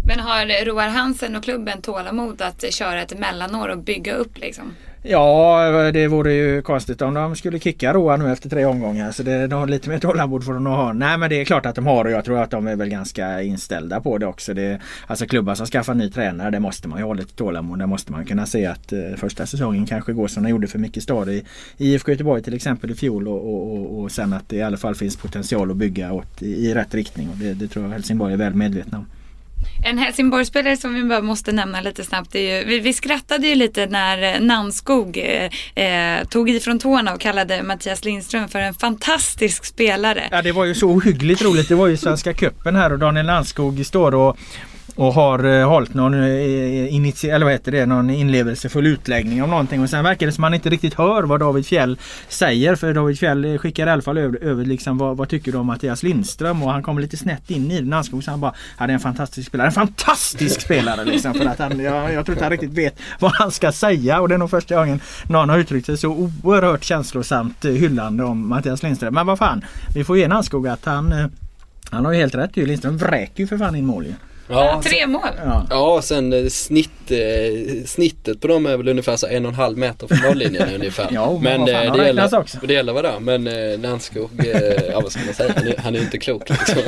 Men 0.06 0.20
har 0.20 0.64
Roar 0.64 0.88
Hansen 0.88 1.36
och 1.36 1.44
klubben 1.44 1.82
tålamod 1.82 2.42
att 2.42 2.72
köra 2.72 3.02
ett 3.02 3.18
mellanår 3.18 3.68
och 3.68 3.78
bygga 3.78 4.14
upp 4.14 4.38
liksom? 4.38 4.72
Ja, 5.06 5.90
det 5.92 6.08
vore 6.08 6.32
ju 6.32 6.62
konstigt 6.62 7.02
om 7.02 7.14
de 7.14 7.36
skulle 7.36 7.58
kicka 7.58 7.92
Roar 7.92 8.16
nu 8.16 8.32
efter 8.32 8.50
tre 8.50 8.64
omgångar. 8.64 9.12
Så 9.12 9.22
det, 9.22 9.46
de 9.46 9.58
har 9.58 9.66
lite 9.66 9.88
mer 9.88 9.98
tålamod 9.98 10.44
får 10.44 10.52
de 10.54 10.64
nog 10.64 10.72
ha. 10.72 10.92
Nej 10.92 11.18
men 11.18 11.30
det 11.30 11.40
är 11.40 11.44
klart 11.44 11.66
att 11.66 11.74
de 11.74 11.86
har 11.86 12.04
och 12.04 12.10
jag 12.10 12.24
tror 12.24 12.38
att 12.38 12.50
de 12.50 12.66
är 12.66 12.76
väl 12.76 12.88
ganska 12.88 13.42
inställda 13.42 14.00
på 14.00 14.18
det 14.18 14.26
också. 14.26 14.54
Det, 14.54 14.80
alltså 15.06 15.26
klubbar 15.26 15.54
som 15.54 15.66
skaffar 15.66 15.94
ny 15.94 16.10
tränare, 16.10 16.50
det 16.50 16.60
måste 16.60 16.88
man 16.88 16.98
ju 16.98 17.04
ha 17.04 17.14
lite 17.14 17.34
tålamod. 17.34 17.78
Där 17.78 17.86
måste 17.86 18.12
man 18.12 18.24
kunna 18.24 18.46
se 18.46 18.66
att 18.66 18.92
eh, 18.92 18.98
första 19.16 19.46
säsongen 19.46 19.86
kanske 19.86 20.12
går 20.12 20.28
som 20.28 20.42
den 20.42 20.50
gjorde 20.50 20.66
för 20.66 20.78
Micke 20.78 21.02
Stad 21.02 21.28
i 21.28 21.44
IFK 21.78 22.10
Göteborg 22.10 22.42
till 22.42 22.54
exempel 22.54 22.90
i 22.90 22.94
fjol. 22.94 23.28
Och, 23.28 23.54
och, 23.54 23.76
och, 23.76 24.00
och, 24.00 24.12
sen 24.12 24.32
att 24.32 24.48
det 24.48 24.56
i 24.56 24.62
alla 24.62 24.76
fall 24.76 24.94
finns 24.94 25.16
potential 25.16 25.70
att 25.70 25.76
bygga 25.76 26.12
åt, 26.12 26.42
i, 26.42 26.66
i 26.66 26.74
rätt 26.74 26.94
riktning. 26.94 27.28
Och 27.28 27.36
det, 27.36 27.54
det 27.54 27.68
tror 27.68 27.84
jag 27.84 27.92
Helsingborg 27.92 28.32
är 28.32 28.38
väl 28.38 28.54
medvetna 28.54 28.98
om. 28.98 29.06
En 29.84 29.98
Helsingborgsspelare 29.98 30.76
som 30.76 30.94
vi 30.94 31.04
bara 31.04 31.20
måste 31.20 31.52
nämna 31.52 31.80
lite 31.80 32.04
snabbt. 32.04 32.34
Är 32.34 32.40
ju, 32.40 32.64
vi, 32.64 32.80
vi 32.80 32.92
skrattade 32.92 33.46
ju 33.46 33.54
lite 33.54 33.86
när 33.86 34.34
eh, 34.34 34.40
Namnskog 34.40 35.18
eh, 35.18 35.84
eh, 35.84 36.24
tog 36.24 36.50
ifrån 36.50 36.78
tårna 36.78 37.14
och 37.14 37.20
kallade 37.20 37.62
Mattias 37.62 38.04
Lindström 38.04 38.48
för 38.48 38.58
en 38.58 38.74
fantastisk 38.74 39.64
spelare. 39.64 40.28
Ja 40.30 40.42
det 40.42 40.52
var 40.52 40.64
ju 40.64 40.74
så 40.74 40.88
ohyggligt 40.88 41.42
roligt. 41.42 41.68
Det 41.68 41.74
var 41.74 41.86
ju 41.86 41.96
Svenska 41.96 42.34
cupen 42.34 42.76
här 42.76 42.92
och 42.92 42.98
Daniel 42.98 43.26
Landskog 43.26 43.86
står 43.86 44.14
och 44.14 44.36
och 44.96 45.14
har 45.14 45.44
eh, 45.44 45.68
hållit 45.68 45.94
någon, 45.94 46.14
eh, 46.14 46.94
initi- 46.94 47.34
eller 47.34 47.44
vad 47.44 47.52
heter 47.52 47.72
det, 47.72 47.86
någon 47.86 48.10
inlevelsefull 48.10 48.86
utläggning 48.86 49.42
om 49.42 49.50
någonting 49.50 49.82
och 49.82 49.90
sen 49.90 50.04
verkar 50.04 50.26
det 50.26 50.32
som 50.32 50.42
man 50.42 50.54
inte 50.54 50.70
riktigt 50.70 50.94
hör 50.94 51.22
vad 51.22 51.40
David 51.40 51.66
Fjell 51.66 51.98
säger 52.28 52.74
för 52.74 52.94
David 52.94 53.18
Fjell 53.18 53.58
skickar 53.58 53.86
i 53.86 53.90
alla 53.90 54.02
fall 54.02 54.18
över, 54.18 54.42
över 54.42 54.64
liksom 54.64 54.98
vad, 54.98 55.16
vad 55.16 55.28
tycker 55.28 55.52
du 55.52 55.58
om 55.58 55.66
Mattias 55.66 56.02
Lindström 56.02 56.62
och 56.62 56.72
han 56.72 56.82
kommer 56.82 57.02
lite 57.02 57.16
snett 57.16 57.50
in 57.50 57.70
i 57.70 57.80
den. 57.80 58.04
Så 58.04 58.22
han 58.26 58.40
bara, 58.40 58.54
ja 58.78 58.86
det 58.86 58.92
är 58.92 58.94
en 58.94 59.00
fantastisk 59.00 59.48
spelare. 59.48 59.66
En 59.66 59.72
fantastisk 59.72 60.60
spelare 60.60 61.04
liksom 61.04 61.34
för 61.34 61.44
att 61.44 61.58
han, 61.58 61.80
jag, 61.80 62.12
jag 62.12 62.26
tror 62.26 62.34
inte 62.34 62.44
han 62.44 62.50
riktigt 62.50 62.72
vet 62.72 62.98
vad 63.18 63.32
han 63.32 63.50
ska 63.50 63.72
säga 63.72 64.20
och 64.20 64.28
det 64.28 64.34
är 64.34 64.38
nog 64.38 64.50
första 64.50 64.76
gången 64.76 65.00
någon 65.28 65.48
har 65.48 65.58
uttryckt 65.58 65.86
sig 65.86 65.96
så 65.96 66.30
oerhört 66.42 66.84
känslosamt 66.84 67.64
eh, 67.64 67.72
hyllande 67.72 68.24
om 68.24 68.48
Mattias 68.48 68.82
Lindström. 68.82 69.14
Men 69.14 69.26
vad 69.26 69.38
fan, 69.38 69.64
vi 69.94 70.04
får 70.04 70.18
ge 70.18 70.28
Nanskog 70.28 70.68
att 70.68 70.84
han 70.84 71.12
eh, 71.12 71.26
han 71.90 72.04
har 72.04 72.12
ju 72.12 72.18
helt 72.18 72.34
rätt 72.34 72.56
ju. 72.56 72.66
Lindström 72.66 72.96
vräker 72.98 73.40
ju 73.40 73.46
för 73.46 73.58
fan 73.58 73.76
in 73.76 73.86
mål 73.86 74.06
ju. 74.06 74.12
Ja, 74.48 74.82
tre 74.84 75.06
mål. 75.06 75.28
Ja, 75.44 75.66
ja 75.70 76.02
sen 76.02 76.32
eh, 76.32 76.46
snitt, 76.48 77.10
eh, 77.10 77.84
snittet 77.86 78.40
på 78.40 78.48
dem 78.48 78.66
är 78.66 78.76
väl 78.76 78.88
ungefär 78.88 79.16
så 79.16 79.26
en 79.26 79.44
och 79.44 79.48
en 79.48 79.54
halv 79.54 79.78
meter 79.78 80.06
från 80.06 80.18
mållinjen 80.28 80.68
ungefär. 80.74 81.08
ja, 81.10 81.38
men, 81.42 81.64
men 81.64 81.74
fan, 81.74 81.86
eh, 81.86 81.92
det, 81.92 82.06
gäller, 82.06 82.38
också. 82.38 82.58
det 82.62 82.74
gäller 82.74 82.92
vad 82.92 83.04
det 83.04 83.20
Men 83.20 83.46
eh, 83.46 83.78
Nannskog, 83.78 84.46
eh, 84.46 84.56
ja 84.90 85.00
vad 85.00 85.12
ska 85.12 85.20
man 85.24 85.34
säga, 85.34 85.52
han 85.56 85.66
är, 85.66 85.76
han 85.78 85.96
är 85.96 86.00
inte 86.00 86.18
klok 86.18 86.48
liksom. 86.48 86.82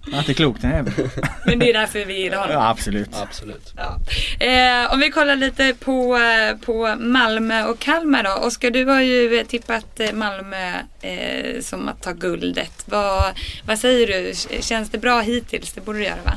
Han 0.00 0.14
är 0.14 0.18
inte 0.18 0.34
klok 0.34 0.56
den 0.60 0.70
jäveln. 0.70 1.10
Men 1.46 1.58
det 1.58 1.70
är 1.70 1.72
därför 1.72 2.04
vi 2.04 2.18
gillar 2.18 2.38
honom. 2.38 2.52
Ja, 2.52 2.68
absolut. 2.68 3.10
absolut. 3.12 3.74
Ja. 3.76 3.98
Eh, 4.46 4.92
om 4.92 5.00
vi 5.00 5.10
kollar 5.10 5.36
lite 5.36 5.74
på, 5.80 6.18
på 6.64 6.94
Malmö 6.98 7.64
och 7.64 7.78
Kalmar 7.78 8.22
då. 8.22 8.46
Oskar, 8.46 8.70
du 8.70 8.84
har 8.84 9.00
ju 9.00 9.44
tippat 9.44 10.00
Malmö 10.12 10.72
eh, 11.00 11.60
som 11.60 11.88
att 11.88 12.02
ta 12.02 12.12
guldet. 12.12 12.84
Vad, 12.84 13.24
vad 13.66 13.78
säger 13.78 14.06
du? 14.06 14.32
Känns 14.60 14.90
det 14.90 14.98
bra 14.98 15.20
hittills? 15.20 15.72
Det 15.72 15.80
borde 15.80 15.98
det 15.98 16.04
göra 16.04 16.22
va? 16.24 16.32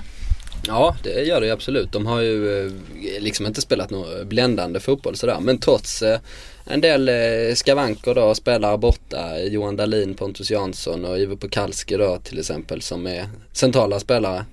Ja, 0.68 0.96
det 1.04 1.22
gör 1.22 1.42
det 1.42 1.52
absolut. 1.52 1.92
De 1.92 2.06
har 2.06 2.22
ju 2.22 2.66
eh, 2.66 2.72
liksom 3.20 3.46
inte 3.46 3.62
spelat 3.62 3.90
någon 3.90 4.28
bländande 4.28 4.80
fotboll 4.80 5.16
sådär. 5.16 5.38
Men 5.42 5.58
trots 5.58 6.02
eh, 6.02 6.20
en 6.66 6.82
del 6.82 7.10
eh, 7.10 7.56
skavanker 7.56 8.16
då, 8.16 8.36
spelare 8.36 8.78
borta. 8.78 9.40
Johan 9.40 9.76
Dahlin, 9.76 10.14
Pontus 10.14 10.52
Jansson 10.52 11.06
och 11.06 11.20
Ivo 11.20 11.38
Pokalski 11.38 11.98
då 11.98 12.18
till 12.24 12.40
exempel 12.40 12.82
som 12.82 13.08
är 13.08 13.30
centrala 13.54 14.00
spelare. 14.00 14.46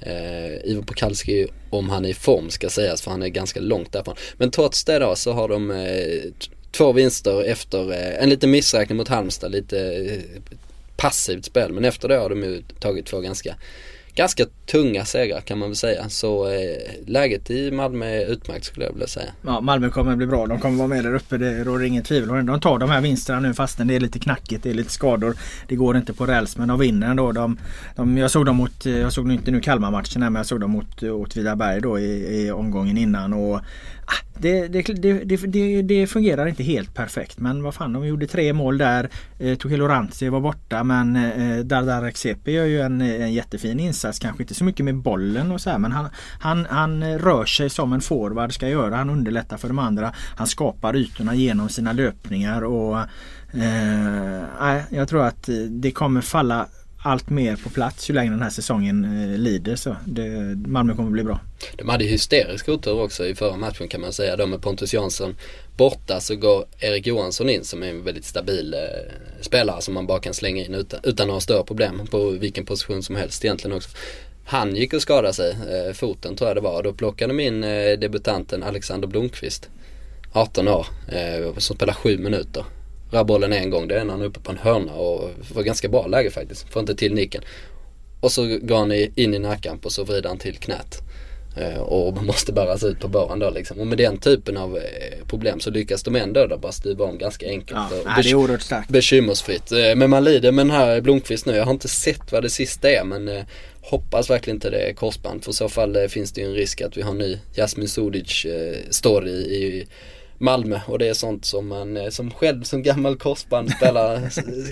Eh, 0.00 0.70
Ivo 0.70 0.82
Pokalski 0.82 1.46
om 1.70 1.90
han 1.90 2.04
är 2.04 2.08
i 2.08 2.14
form 2.14 2.50
ska 2.50 2.68
sägas 2.68 3.02
för 3.02 3.10
han 3.10 3.22
är 3.22 3.28
ganska 3.28 3.60
långt 3.60 3.92
därifrån. 3.92 4.16
Men 4.36 4.50
trots 4.50 4.84
det 4.84 4.98
då 4.98 5.16
så 5.16 5.32
har 5.32 5.48
de 5.48 5.70
eh, 5.70 6.32
två 6.70 6.92
vinster 6.92 7.44
efter 7.44 7.92
eh, 7.92 8.22
en 8.22 8.28
liten 8.28 8.50
missräkning 8.50 8.96
mot 8.96 9.08
Halmstad, 9.08 9.52
lite 9.52 10.06
passivt 10.96 11.44
spel. 11.44 11.72
Men 11.72 11.84
efter 11.84 12.08
det 12.08 12.16
har 12.16 12.28
de 12.28 12.42
ju 12.42 12.62
tagit 12.80 13.06
två 13.06 13.20
ganska 13.20 13.56
ganska 14.14 14.44
tunga 14.66 15.04
segrar 15.04 15.40
kan 15.40 15.58
man 15.58 15.68
väl 15.68 15.76
säga. 15.76 16.08
Så 16.08 16.48
eh, 16.48 16.60
läget 17.06 17.50
i 17.50 17.70
Malmö 17.70 18.06
är 18.06 18.26
utmärkt 18.26 18.64
skulle 18.64 18.86
jag 18.86 18.92
vilja 18.92 19.06
säga. 19.06 19.30
Ja, 19.42 19.60
Malmö 19.60 19.90
kommer 19.90 20.16
bli 20.16 20.26
bra. 20.26 20.46
De 20.46 20.60
kommer 20.60 20.76
vara 20.76 20.88
med 20.88 21.04
där 21.04 21.14
uppe. 21.14 21.36
Det 21.36 21.64
råder 21.64 21.84
inget 21.84 22.04
tvivel 22.04 22.30
om 22.30 22.46
De 22.46 22.60
tar 22.60 22.78
de 22.78 22.90
här 22.90 23.00
vinsterna 23.00 23.40
nu 23.40 23.54
fastän 23.54 23.86
det 23.86 23.96
är 23.96 24.00
lite 24.00 24.18
knackigt. 24.18 24.62
Det 24.62 24.70
är 24.70 24.74
lite 24.74 24.90
skador. 24.90 25.36
Det 25.68 25.76
går 25.76 25.96
inte 25.96 26.12
på 26.12 26.26
räls 26.26 26.56
men 26.56 26.68
de 26.68 26.78
vinner 26.78 27.10
ändå. 27.10 27.32
De, 27.32 27.58
de, 27.96 28.18
jag 28.18 28.30
såg 28.30 28.46
dem 28.46 28.56
mot, 28.56 28.86
eh, 28.86 28.98
jag 28.98 29.12
såg 29.12 29.32
inte 29.32 29.50
nu 29.50 29.60
Kalmar-matchen 29.60 30.20
men 30.20 30.34
jag 30.34 30.46
såg 30.46 30.60
dem 30.60 30.70
mot 30.70 31.02
eh, 31.02 31.14
Åtvidaberg 31.14 31.80
då 31.80 31.98
i, 31.98 32.44
i 32.44 32.50
omgången 32.50 32.98
innan. 32.98 33.32
Och 33.32 33.60
Ah, 34.06 34.38
det, 34.38 34.68
det, 34.68 34.82
det, 34.82 35.82
det, 35.82 36.06
fungerar 36.06 36.46
inte 36.46 36.62
helt 36.62 36.94
perfekt 36.94 37.38
men 37.38 37.62
vad 37.62 37.74
fan 37.74 37.92
de 37.92 38.06
gjorde 38.06 38.26
tre 38.26 38.52
mål 38.52 38.78
där. 38.78 39.08
Eh, 39.38 39.58
Tuhilo 39.58 39.88
Rantzi 39.88 40.28
var 40.28 40.40
borta 40.40 40.84
men 40.84 41.16
eh, 41.16 41.58
Dardar 41.58 42.06
Eksepi 42.06 42.52
gör 42.52 42.64
ju 42.64 42.80
en, 42.80 43.00
eh, 43.00 43.22
en 43.22 43.32
jättefin 43.32 43.80
insats. 43.80 44.18
Kanske 44.18 44.42
inte 44.42 44.54
så 44.54 44.64
mycket 44.64 44.84
med 44.84 44.96
bollen 44.96 45.52
och 45.52 45.60
så 45.60 45.70
här, 45.70 45.78
men 45.78 45.92
han, 45.92 46.08
han, 46.40 46.66
han 46.70 47.18
rör 47.18 47.44
sig 47.44 47.70
som 47.70 47.92
en 47.92 48.00
forward 48.00 48.54
ska 48.54 48.68
göra. 48.68 48.96
Han 48.96 49.10
underlättar 49.10 49.56
för 49.56 49.68
de 49.68 49.78
andra. 49.78 50.12
Han 50.36 50.46
skapar 50.46 50.96
ytorna 50.96 51.34
genom 51.34 51.68
sina 51.68 51.92
löpningar 51.92 52.62
och 52.64 52.98
eh, 53.52 54.82
jag 54.90 55.08
tror 55.08 55.24
att 55.24 55.48
eh, 55.48 55.54
det 55.54 55.90
kommer 55.90 56.20
falla 56.20 56.66
allt 57.02 57.30
mer 57.30 57.56
på 57.56 57.70
plats 57.70 58.10
ju 58.10 58.14
längre 58.14 58.30
den 58.30 58.42
här 58.42 58.50
säsongen 58.50 59.04
eh, 59.04 59.38
lider. 59.38 59.76
Så 59.76 59.96
det, 60.06 60.28
Malmö 60.68 60.94
kommer 60.94 61.10
bli 61.10 61.24
bra. 61.24 61.40
De 61.76 61.88
hade 61.88 62.04
hysterisk 62.04 62.68
otur 62.68 63.00
också 63.00 63.26
i 63.26 63.34
förra 63.34 63.56
matchen 63.56 63.88
kan 63.88 64.00
man 64.00 64.12
säga. 64.12 64.36
De 64.36 64.50
med 64.50 64.62
Pontus 64.62 64.94
Jansson 64.94 65.36
borta 65.76 66.20
så 66.20 66.36
går 66.36 66.64
Erik 66.78 67.06
Johansson 67.06 67.48
in 67.50 67.64
som 67.64 67.82
är 67.82 67.86
en 67.86 68.04
väldigt 68.04 68.24
stabil 68.24 68.74
eh, 68.74 68.80
spelare 69.40 69.82
som 69.82 69.94
man 69.94 70.06
bara 70.06 70.20
kan 70.20 70.34
slänga 70.34 70.64
in 70.64 70.74
utan, 70.74 71.00
utan 71.02 71.26
några 71.26 71.40
större 71.40 71.64
problem 71.64 72.06
på 72.10 72.30
vilken 72.30 72.64
position 72.64 73.02
som 73.02 73.16
helst 73.16 73.44
egentligen 73.44 73.76
också. 73.76 73.90
Han 74.44 74.76
gick 74.76 74.92
och 74.92 75.02
skadade 75.02 75.34
sig, 75.34 75.50
eh, 75.50 75.92
foten 75.92 76.36
tror 76.36 76.50
jag 76.50 76.56
det 76.56 76.60
var. 76.60 76.82
Då 76.82 76.92
plockade 76.92 77.32
de 77.32 77.40
in 77.40 77.64
eh, 77.64 77.98
debutanten 77.98 78.62
Alexander 78.62 79.08
Blomqvist, 79.08 79.68
18 80.32 80.68
år, 80.68 80.86
eh, 81.08 81.56
som 81.58 81.76
spelar 81.76 81.94
7 81.94 82.18
minuter 82.18 82.64
rör 83.12 83.24
bollen 83.24 83.52
en 83.52 83.70
gång. 83.70 83.88
Det 83.88 84.00
är 84.00 84.04
när 84.04 84.12
han 84.12 84.22
är 84.22 84.26
uppe 84.26 84.40
på 84.40 84.52
en 84.52 84.58
hörna 84.58 84.92
och 84.92 85.30
får 85.54 85.62
ganska 85.62 85.88
bra 85.88 86.06
läge 86.06 86.30
faktiskt. 86.30 86.72
Får 86.72 86.80
inte 86.80 86.94
till 86.94 87.14
nicken. 87.14 87.42
Och 88.20 88.32
så 88.32 88.58
går 88.62 88.76
han 88.76 88.92
in 88.92 89.34
i 89.34 89.38
närkamp 89.38 89.86
och 89.86 89.92
så 89.92 90.04
vrider 90.04 90.28
han 90.28 90.38
till 90.38 90.56
knät. 90.56 91.02
Eh, 91.56 91.80
och 91.80 92.22
måste 92.24 92.52
bäras 92.52 92.84
ut 92.84 93.00
på 93.00 93.08
baren 93.08 93.38
då 93.38 93.50
liksom. 93.50 93.80
Och 93.80 93.86
med 93.86 93.98
den 93.98 94.18
typen 94.18 94.56
av 94.56 94.76
eh, 94.76 95.26
problem 95.26 95.60
så 95.60 95.70
lyckas 95.70 96.02
de 96.02 96.16
ändå 96.16 96.46
då 96.46 96.58
bara 96.58 96.72
stuva 96.72 97.04
om 97.04 97.18
ganska 97.18 97.46
enkelt. 97.48 97.80
Ja, 97.90 98.16
och 98.16 98.22
det 98.22 98.30
är 98.30 98.34
oerhört 98.34 98.62
starkt. 98.62 98.90
Bekymmersfritt. 98.90 99.72
Eh, 99.72 99.94
men 99.96 100.10
man 100.10 100.24
lider 100.24 100.52
med 100.52 100.66
den 100.66 100.76
här 100.76 101.00
Blomqvist 101.00 101.46
nu. 101.46 101.56
Jag 101.56 101.64
har 101.64 101.72
inte 101.72 101.88
sett 101.88 102.32
vad 102.32 102.42
det 102.42 102.50
sista 102.50 102.90
är 102.90 103.04
men 103.04 103.44
hoppas 103.80 104.30
verkligen 104.30 104.56
inte 104.56 104.70
det 104.70 104.80
är 104.80 104.94
korsband. 104.94 105.44
För 105.44 105.50
i 105.50 105.54
så 105.54 105.68
fall 105.68 106.08
finns 106.08 106.32
det 106.32 106.40
ju 106.40 106.46
en 106.46 106.54
risk 106.54 106.80
att 106.80 106.96
vi 106.96 107.02
har 107.02 107.10
en 107.10 107.18
ny 107.18 107.38
Jasmin 107.56 107.88
Sudic 107.88 108.46
story 108.90 109.30
i 109.30 109.86
Malmö 110.42 110.80
och 110.86 110.98
det 110.98 111.08
är 111.08 111.14
sånt 111.14 111.44
som 111.44 111.68
man 111.68 111.96
eh, 111.96 112.08
som 112.08 112.30
själv 112.30 112.62
som 112.62 112.82
gammal 112.82 113.16
korsbandspelare 113.16 114.20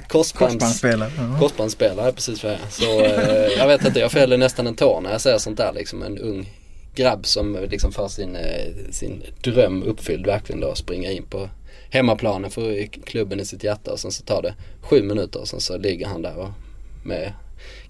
korsbands, 0.09 0.33
korsbandspelare, 0.33 1.11
ja. 1.19 1.39
korsbandspelare 1.41 2.13
precis 2.13 2.45
vad 2.45 2.53
jag 2.53 2.61
är. 2.61 2.71
Så 2.71 3.01
eh, 3.01 3.59
jag 3.59 3.67
vet 3.67 3.85
inte, 3.85 4.01
jag 4.01 4.13
fäller 4.13 4.37
nästan 4.37 4.67
en 4.67 4.75
tår 4.75 5.01
när 5.01 5.13
jag 5.13 5.21
ser 5.21 5.39
sånt 5.39 5.57
där 5.57 5.73
liksom 5.73 6.03
en 6.03 6.19
ung 6.19 6.49
grabb 6.95 7.27
som 7.27 7.59
liksom 7.71 7.93
får 7.93 8.09
sin, 8.09 8.37
eh, 8.37 8.91
sin 8.91 9.23
dröm 9.43 9.83
uppfylld 9.83 10.27
verkligen 10.27 10.61
då 10.61 10.75
springa 10.75 11.11
in 11.11 11.25
på 11.27 11.49
hemmaplanen 11.91 12.51
för 12.51 12.87
klubben 12.87 13.41
i 13.41 13.45
sitt 13.45 13.65
hjärta 13.65 13.93
och 13.93 14.01
sen 14.01 14.13
så 14.13 14.25
tar 14.25 14.43
det 14.43 14.55
sju 14.81 15.03
minuter 15.03 15.41
och 15.41 15.49
sen 15.49 15.61
så 15.61 15.79
ligger 15.79 16.07
han 16.07 16.23
där 16.23 16.37
och 16.39 16.51
med 17.05 17.33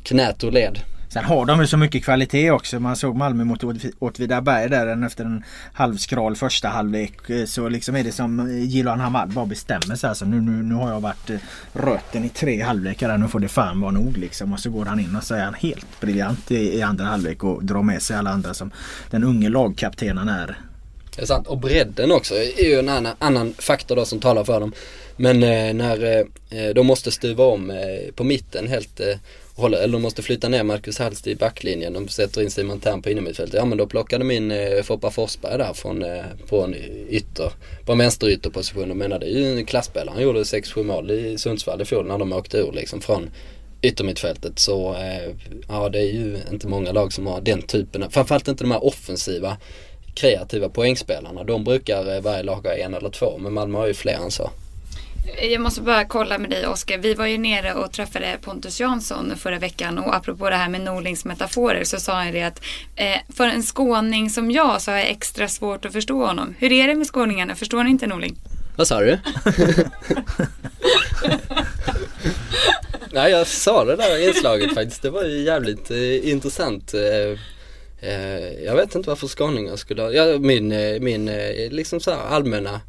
knät 0.02 0.44
och 0.44 0.52
led. 0.52 0.78
Sen 1.12 1.24
har 1.24 1.46
de 1.46 1.60
ju 1.60 1.66
så 1.66 1.76
mycket 1.76 2.04
kvalitet 2.04 2.50
också. 2.50 2.80
Man 2.80 2.96
såg 2.96 3.16
Malmö 3.16 3.44
mot 3.44 3.64
Åtvidaberg 3.98 4.68
där 4.68 5.06
efter 5.06 5.24
en 5.24 5.44
halvskral 5.72 6.36
första 6.36 6.68
halvlek. 6.68 7.30
Eh, 7.30 7.44
så 7.44 7.68
liksom 7.68 7.96
är 7.96 8.04
det 8.04 8.12
som 8.12 8.40
eh, 8.40 8.64
Jiloan 8.64 9.00
Hamad 9.00 9.28
bara 9.28 9.46
bestämmer 9.46 9.96
sig. 9.96 10.08
Alltså, 10.08 10.24
nu, 10.24 10.40
nu, 10.40 10.62
nu 10.62 10.74
har 10.74 10.90
jag 10.90 11.00
varit 11.00 11.30
eh, 11.30 11.36
röten 11.72 12.24
i 12.24 12.28
tre 12.28 12.62
halvlekar. 12.62 13.18
Nu 13.18 13.28
får 13.28 13.40
det 13.40 13.48
fan 13.48 13.80
vara 13.80 13.90
nog 13.90 14.16
liksom. 14.16 14.52
Och 14.52 14.60
så 14.60 14.70
går 14.70 14.84
han 14.84 15.00
in 15.00 15.16
och 15.16 15.24
så 15.24 15.34
är 15.34 15.44
han 15.44 15.54
helt 15.54 16.00
briljant 16.00 16.50
i, 16.50 16.78
i 16.78 16.82
andra 16.82 17.04
halvlek 17.04 17.44
och 17.44 17.64
drar 17.64 17.82
med 17.82 18.02
sig 18.02 18.16
alla 18.16 18.30
andra 18.30 18.54
som 18.54 18.70
den 19.10 19.24
unge 19.24 19.48
lagkaptenen 19.48 20.28
är. 20.28 20.58
Det 21.16 21.22
är 21.22 21.26
sant. 21.26 21.46
Och 21.46 21.58
bredden 21.58 22.12
också 22.12 22.34
är 22.34 22.64
ju 22.64 22.78
en 22.78 22.88
annan, 22.88 23.14
annan 23.18 23.54
faktor 23.58 23.96
då 23.96 24.04
som 24.04 24.20
talar 24.20 24.44
för 24.44 24.60
dem. 24.60 24.72
Men 25.16 25.42
eh, 25.42 25.74
när 25.74 26.18
eh, 26.50 26.74
de 26.74 26.86
måste 26.86 27.10
stuva 27.10 27.44
om 27.44 27.70
eh, 27.70 28.12
på 28.14 28.24
mitten 28.24 28.68
helt 28.68 29.00
eh, 29.00 29.16
håller, 29.60 29.78
eller 29.78 29.92
de 29.92 30.02
måste 30.02 30.22
flytta 30.22 30.48
ner 30.48 30.62
Marcus 30.62 30.98
Hallst 30.98 31.26
i 31.26 31.34
backlinjen. 31.34 31.92
De 31.92 32.08
sätter 32.08 32.42
in 32.42 32.50
Simon 32.50 32.80
Tern 32.80 33.02
på 33.02 33.10
innermittfältet. 33.10 33.54
Ja 33.54 33.64
men 33.64 33.78
då 33.78 33.86
plockar 33.86 34.18
de 34.18 34.30
in 34.30 34.50
eh, 34.50 34.82
Foppa 34.82 35.10
Forsberg 35.10 35.58
där 35.58 35.72
från, 35.72 36.04
eh, 36.04 36.24
på 36.48 36.64
en 36.64 36.74
ytter, 37.08 37.52
på 37.84 37.92
en 37.92 37.98
vänsterytterposition. 37.98 38.88
De 38.88 38.98
menar 38.98 39.18
det 39.18 39.26
är 39.26 39.38
ju 39.38 39.58
en 39.58 39.66
klasspelare. 39.66 40.14
Han 40.14 40.22
gjorde 40.22 40.42
6-7 40.42 40.82
mål 40.82 41.10
i 41.10 41.38
Sundsvall 41.38 41.82
i 41.82 41.84
fjol 41.84 42.06
när 42.06 42.18
de 42.18 42.32
åkte 42.32 42.58
ur 42.58 42.72
liksom 42.72 43.00
från 43.00 43.30
yttermittfältet. 43.82 44.58
Så 44.58 44.94
eh, 44.94 45.34
ja 45.68 45.88
det 45.88 45.98
är 45.98 46.12
ju 46.12 46.38
inte 46.52 46.68
många 46.68 46.92
lag 46.92 47.12
som 47.12 47.26
har 47.26 47.40
den 47.40 47.62
typen 47.62 48.02
av, 48.02 48.10
framförallt 48.10 48.48
inte 48.48 48.64
de 48.64 48.70
här 48.70 48.84
offensiva 48.84 49.56
kreativa 50.14 50.68
poängspelarna. 50.68 51.44
De 51.44 51.64
brukar 51.64 52.14
eh, 52.14 52.20
varje 52.20 52.42
lag 52.42 52.66
ha 52.66 52.74
en 52.74 52.94
eller 52.94 53.10
två 53.10 53.38
men 53.38 53.52
Malmö 53.52 53.78
har 53.78 53.86
ju 53.86 53.94
fler 53.94 54.14
än 54.14 54.30
så. 54.30 54.50
Jag 55.42 55.60
måste 55.60 55.80
bara 55.80 56.04
kolla 56.04 56.38
med 56.38 56.50
dig 56.50 56.66
Oskar. 56.66 56.98
Vi 56.98 57.14
var 57.14 57.26
ju 57.26 57.38
nere 57.38 57.74
och 57.74 57.92
träffade 57.92 58.38
Pontus 58.42 58.80
Jansson 58.80 59.36
förra 59.36 59.58
veckan 59.58 59.98
och 59.98 60.14
apropå 60.14 60.50
det 60.50 60.56
här 60.56 60.68
med 60.68 60.80
Norlings 60.80 61.24
metaforer 61.24 61.84
så 61.84 62.00
sa 62.00 62.12
han 62.14 62.32
det 62.32 62.42
att 62.42 62.62
eh, 62.96 63.16
för 63.36 63.44
en 63.44 63.62
skåning 63.62 64.30
som 64.30 64.50
jag 64.50 64.82
så 64.82 64.90
har 64.90 64.98
jag 64.98 65.08
extra 65.08 65.48
svårt 65.48 65.84
att 65.84 65.92
förstå 65.92 66.26
honom. 66.26 66.54
Hur 66.58 66.72
är 66.72 66.88
det 66.88 66.94
med 66.94 67.06
skåningarna? 67.06 67.54
Förstår 67.54 67.84
ni 67.84 67.90
inte 67.90 68.06
Norling? 68.06 68.36
Vad 68.76 68.88
sa 68.88 69.00
du? 69.00 69.18
Nej 73.12 73.30
jag 73.30 73.46
sa 73.46 73.84
det 73.84 73.96
där 73.96 74.28
inslaget 74.28 74.74
faktiskt. 74.74 75.02
Det 75.02 75.10
var 75.10 75.24
ju 75.24 75.40
jävligt 75.40 75.90
eh, 75.90 76.30
intressant. 76.30 76.94
Eh, 76.94 77.38
eh 78.10 78.64
jag 78.64 78.76
vet 78.76 78.94
inte 78.94 79.08
varför 79.08 79.26
skåningar 79.26 79.76
skulle 79.76 80.02
ha, 80.02 80.10
ja, 80.10 80.38
min, 80.38 80.72
eh, 80.72 81.00
min 81.00 81.28
eh, 81.28 81.70
liksom 81.70 82.00
så 82.00 82.10
allmänna 82.10 82.80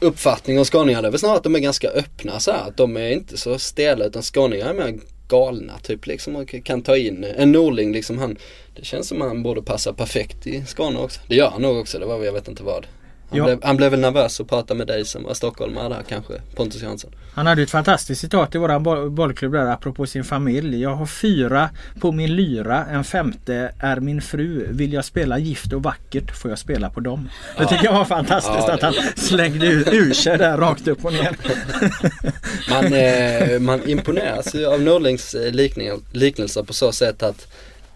uppfattning 0.00 0.58
om 0.58 0.64
skåningar 0.64 1.02
det 1.02 1.08
är 1.08 1.12
väl 1.12 1.20
snarare 1.20 1.36
att 1.36 1.44
de 1.44 1.54
är 1.54 1.58
ganska 1.58 1.88
öppna 1.88 2.40
så 2.40 2.50
här, 2.50 2.68
att 2.68 2.76
de 2.76 2.96
är 2.96 3.10
inte 3.10 3.36
så 3.36 3.58
stela 3.58 4.04
utan 4.04 4.22
skåningar 4.22 4.68
är 4.68 4.74
mer 4.74 4.98
galna 5.28 5.78
typ 5.78 6.06
liksom 6.06 6.36
och 6.36 6.54
kan 6.64 6.82
ta 6.82 6.96
in 6.96 7.24
en 7.24 7.52
Norling 7.52 7.92
liksom 7.92 8.18
han 8.18 8.36
Det 8.76 8.84
känns 8.84 9.08
som 9.08 9.20
han 9.20 9.42
borde 9.42 9.62
passa 9.62 9.92
perfekt 9.92 10.46
i 10.46 10.64
Skåne 10.66 10.98
också. 10.98 11.20
Det 11.28 11.34
gör 11.34 11.50
han 11.50 11.62
nog 11.62 11.78
också, 11.78 11.98
det 11.98 12.06
var 12.06 12.24
jag 12.24 12.32
vet 12.32 12.48
inte 12.48 12.62
vad. 12.62 12.86
Han, 13.28 13.38
ja. 13.38 13.44
blev, 13.44 13.58
han 13.62 13.76
blev 13.76 13.90
väl 13.90 14.00
nervös 14.00 14.40
att 14.40 14.48
prata 14.48 14.74
med 14.74 14.86
dig 14.86 15.04
som 15.04 15.22
var 15.24 15.34
stockholmare 15.34 15.88
där 15.88 16.02
kanske, 16.08 16.32
Pontus 16.54 16.82
Jansson. 16.82 17.10
Han 17.34 17.46
hade 17.46 17.62
ett 17.62 17.70
fantastiskt 17.70 18.20
citat 18.20 18.54
i 18.54 18.58
våran 18.58 18.82
bollklubb 19.14 19.52
där 19.52 19.66
apropå 19.66 20.06
sin 20.06 20.24
familj. 20.24 20.82
Jag 20.82 20.94
har 20.94 21.06
fyra 21.06 21.70
på 22.00 22.12
min 22.12 22.36
lyra, 22.36 22.84
en 22.84 23.04
femte 23.04 23.72
är 23.78 24.00
min 24.00 24.22
fru. 24.22 24.66
Vill 24.70 24.92
jag 24.92 25.04
spela 25.04 25.38
gift 25.38 25.72
och 25.72 25.82
vackert 25.82 26.36
får 26.36 26.50
jag 26.50 26.58
spela 26.58 26.90
på 26.90 27.00
dem. 27.00 27.28
Ja. 27.56 27.62
Det 27.62 27.68
tycker 27.68 27.84
jag 27.84 27.92
var 27.92 28.04
fantastiskt 28.04 28.68
ja, 28.68 28.74
att 28.74 28.82
han 28.82 28.94
slängde 29.16 29.66
ur, 29.66 29.94
ur 29.94 30.12
sig 30.12 30.38
där 30.38 30.58
rakt 30.58 30.88
upp 30.88 31.04
och 31.04 31.12
ner. 31.12 31.36
man, 32.70 32.92
eh, 32.92 33.60
man 33.60 33.88
imponeras 33.88 34.54
ju 34.54 34.66
av 34.66 34.82
Norlings 34.82 35.34
eh, 35.34 35.52
liknelser 36.12 36.62
på 36.62 36.72
så 36.72 36.92
sätt 36.92 37.22
att 37.22 37.48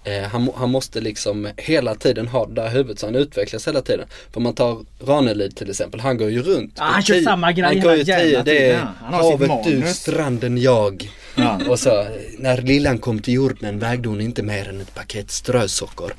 Eh, 0.04 0.22
han, 0.22 0.50
han, 0.56 0.70
måste 0.70 1.00
liksom 1.00 1.48
hela 1.56 1.94
tiden 1.94 2.28
ha 2.28 2.46
det 2.46 2.54
där 2.54 2.68
huvudet 2.68 2.98
så 2.98 3.06
han 3.06 3.14
utvecklas 3.14 3.68
hela 3.68 3.82
tiden. 3.82 4.06
För 4.32 4.40
man 4.40 4.54
tar 4.54 4.84
Ranelid 5.00 5.56
till 5.56 5.70
exempel, 5.70 6.00
han 6.00 6.18
går 6.18 6.30
ju 6.30 6.42
runt. 6.42 6.74
Ja, 6.76 6.84
han 6.84 7.02
kör 7.02 7.14
tio, 7.14 7.24
samma 7.24 7.52
grej 7.52 7.64
Han 7.64 7.80
går 7.80 7.94
ju 7.94 8.04
tio, 8.04 8.42
det 8.42 8.68
är 8.68 8.72
ja, 8.72 9.16
havet 9.16 9.50
du, 9.64 9.86
stranden 9.86 10.58
jag. 10.58 11.10
Ja. 11.34 11.60
Och 11.68 11.78
så, 11.78 12.06
när 12.38 12.62
lillan 12.62 12.98
kom 12.98 13.18
till 13.18 13.34
jorden 13.34 13.78
vägde 13.78 14.08
hon 14.08 14.20
inte 14.20 14.42
mer 14.42 14.68
än 14.68 14.80
ett 14.80 14.94
paket 14.94 15.30
strösocker. 15.30 16.14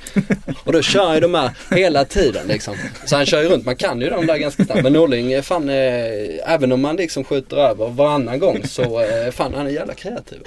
och 0.64 0.74
då 0.74 0.82
kör 0.82 1.14
ju 1.14 1.20
de 1.20 1.34
här 1.34 1.52
hela 1.70 2.06
tiden 2.06 2.48
liksom. 2.48 2.76
Så 3.06 3.16
han 3.16 3.26
kör 3.26 3.42
ju 3.42 3.50
runt, 3.50 3.66
man 3.66 3.76
kan 3.76 4.02
ju 4.02 4.10
de 4.10 4.26
där 4.26 4.38
ganska 4.38 4.66
snabbt. 4.66 4.84
Men 4.84 4.94
Norling, 4.94 5.44
fan, 5.44 5.70
eh, 5.70 6.54
även 6.54 6.72
om 6.72 6.82
man 6.82 6.96
liksom 6.96 7.24
skjuter 7.24 7.58
över 7.58 7.90
varannan 7.90 8.40
gång 8.40 8.68
så, 8.68 9.02
eh, 9.02 9.32
fan 9.32 9.54
han 9.54 9.68
är 9.68 9.72
jävla 9.72 9.94
kreativ. 9.94 10.40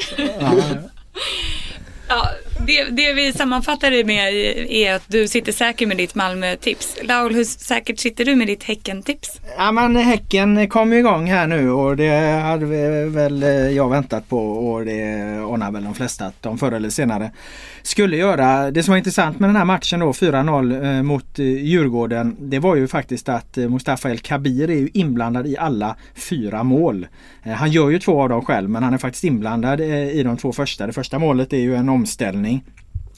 Ja, 2.08 2.28
det, 2.66 2.84
det 2.84 3.12
vi 3.12 3.32
sammanfattar 3.32 3.90
det 3.90 4.04
med 4.04 4.34
är 4.70 4.94
att 4.94 5.02
du 5.06 5.28
sitter 5.28 5.52
säker 5.52 5.86
med 5.86 5.96
ditt 5.96 6.14
Malmö-tips. 6.14 6.96
Laul, 7.02 7.34
hur 7.34 7.44
säkert 7.44 7.98
sitter 7.98 8.24
du 8.24 8.36
med 8.36 8.46
ditt 8.46 8.62
Häcken-tips? 8.62 9.40
Ja 9.56 9.72
men 9.72 9.96
Häcken 9.96 10.68
kom 10.68 10.92
igång 10.92 11.26
här 11.26 11.46
nu 11.46 11.70
och 11.70 11.96
det 11.96 12.40
hade 12.42 12.66
väl 13.06 13.42
eh, 13.42 13.48
jag 13.50 13.90
väntat 13.90 14.28
på 14.28 14.38
och 14.38 14.84
det 14.84 15.12
anar 15.52 15.70
väl 15.70 15.84
de 15.84 15.94
flesta 15.94 16.26
att 16.26 16.42
de 16.42 16.58
förr 16.58 16.72
eller 16.72 16.90
senare 16.90 17.30
skulle 17.86 18.16
göra. 18.16 18.70
Det 18.70 18.82
som 18.82 18.92
var 18.92 18.98
intressant 18.98 19.40
med 19.40 19.48
den 19.48 19.56
här 19.56 19.64
matchen 19.64 20.00
då 20.00 20.12
4-0 20.12 20.96
eh, 20.96 21.02
mot 21.02 21.38
eh, 21.38 21.44
Djurgården 21.44 22.36
det 22.38 22.58
var 22.58 22.76
ju 22.76 22.88
faktiskt 22.88 23.28
att 23.28 23.58
eh, 23.58 23.68
Mustafa 23.68 24.10
El 24.10 24.18
Kabir 24.18 24.70
är 24.70 24.74
ju 24.74 24.88
inblandad 24.94 25.46
i 25.46 25.56
alla 25.56 25.96
fyra 26.14 26.62
mål. 26.62 27.06
Eh, 27.42 27.52
han 27.52 27.70
gör 27.70 27.90
ju 27.90 27.98
två 27.98 28.22
av 28.22 28.28
dem 28.28 28.44
själv 28.44 28.70
men 28.70 28.82
han 28.82 28.94
är 28.94 28.98
faktiskt 28.98 29.24
inblandad 29.24 29.80
eh, 29.80 30.08
i 30.08 30.22
de 30.22 30.36
två 30.36 30.52
första. 30.52 30.86
Det 30.86 30.92
första 30.92 31.18
målet 31.18 31.52
är 31.52 31.58
ju 31.58 31.74
en 31.74 31.88
omställning 31.88 32.64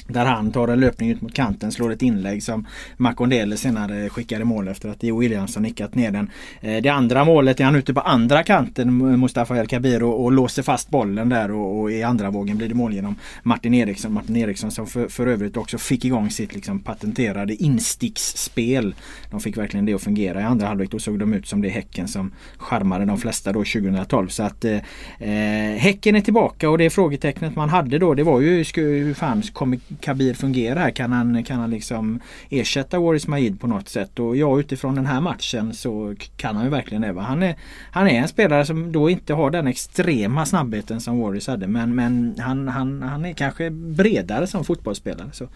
där 0.09 0.25
han 0.25 0.53
tar 0.53 0.69
en 0.69 0.81
löpning 0.81 1.11
ut 1.11 1.23
mot 1.23 1.35
kanten, 1.35 1.73
slår 1.73 1.93
ett 1.93 2.03
inlägg 2.03 2.43
som 2.43 2.67
Makondele 2.97 3.57
senare 3.57 4.09
skickar 4.09 4.41
i 4.41 4.45
mål 4.45 4.69
efter 4.69 4.89
att 4.89 5.01
Dio 5.01 5.19
Williamson 5.19 5.63
nickat 5.63 5.95
ner 5.95 6.11
den. 6.11 6.31
Eh, 6.61 6.83
det 6.83 6.89
andra 6.89 7.25
målet 7.25 7.61
är 7.61 7.65
han 7.65 7.77
ute 7.77 7.95
på 7.95 8.01
andra 8.01 8.43
kanten, 8.43 9.21
Mustafa 9.21 9.57
El 9.57 9.67
Kabir 9.67 10.03
och, 10.03 10.25
och 10.25 10.33
låser 10.33 10.63
fast 10.63 10.91
bollen 10.91 11.29
där 11.29 11.51
och, 11.51 11.81
och, 11.81 11.93
i 11.93 12.03
andra 12.03 12.31
vågen 12.31 12.57
blir 12.57 12.69
det 12.69 12.75
mål 12.75 12.93
genom 12.93 13.15
Martin 13.43 13.75
Eriksson. 13.75 14.13
Martin 14.13 14.37
Eriksson 14.37 14.71
som 14.71 14.87
för, 14.87 15.09
för 15.09 15.27
övrigt 15.27 15.57
också 15.57 15.79
fick 15.79 16.05
igång 16.05 16.31
sitt 16.31 16.55
liksom 16.55 16.81
patenterade 16.81 17.55
insticksspel. 17.55 18.95
De 19.31 19.41
fick 19.41 19.57
verkligen 19.57 19.87
det 19.87 19.95
att 19.95 20.03
fungera. 20.03 20.41
I 20.41 20.45
andra 20.45 20.67
halvlek 20.67 20.91
då 20.91 20.99
såg 20.99 21.19
de 21.19 21.35
ut 21.35 21.47
som 21.47 21.63
det 21.63 21.69
Häcken 21.69 22.09
som 22.09 22.33
charmade 22.59 23.05
de 23.05 23.19
flesta 23.19 23.53
då 23.53 23.59
2012. 23.59 24.29
Så 24.29 24.43
att 24.43 24.65
eh, 24.65 24.77
eh, 25.19 25.79
Häcken 25.79 26.17
är 26.17 26.21
tillbaka 26.21 26.71
och 26.71 26.79
det 26.79 26.91
frågetecknet 26.91 27.57
man 27.57 27.69
hade 27.69 27.99
då 27.99 28.15
det 28.15 28.23
var 28.23 28.41
ju 28.41 28.65
hur 28.75 29.15
fan 29.15 29.43
kommer 29.43 29.79
Kabir 30.01 30.35
fungera 30.35 30.79
här? 30.79 30.91
Kan 30.91 31.13
han, 31.13 31.45
kan 31.45 31.61
han 31.61 31.71
liksom 31.71 32.21
ersätta 32.51 32.99
Waris 32.99 33.27
Majid 33.27 33.61
på 33.61 33.67
något 33.67 33.89
sätt? 33.89 34.19
Och 34.19 34.37
ja, 34.37 34.61
utifrån 34.61 34.95
den 34.95 35.07
här 35.07 35.21
matchen 35.21 35.75
så 35.75 36.15
kan 36.37 36.57
han 36.57 36.65
ju 36.65 36.71
verkligen 36.71 37.03
det. 37.03 37.21
Han 37.21 37.43
är, 37.43 37.57
han 37.91 38.09
är 38.09 38.21
en 38.21 38.29
spelare 38.29 38.67
som 38.67 38.93
då 38.93 39.11
inte 39.11 39.35
har 39.35 39.51
den 39.51 39.67
extrema 39.67 40.47
snabbheten 40.47 41.01
som 41.01 41.21
Waris 41.21 41.47
hade. 41.47 41.67
Men, 41.67 41.95
men 41.95 42.37
han, 42.39 42.69
han, 42.69 43.03
han 43.03 43.25
är 43.25 43.33
kanske 43.33 43.71
bredare 43.71 44.47
som 44.47 44.65
fotbollsspelare. 44.65 45.29
Så. 45.33 45.49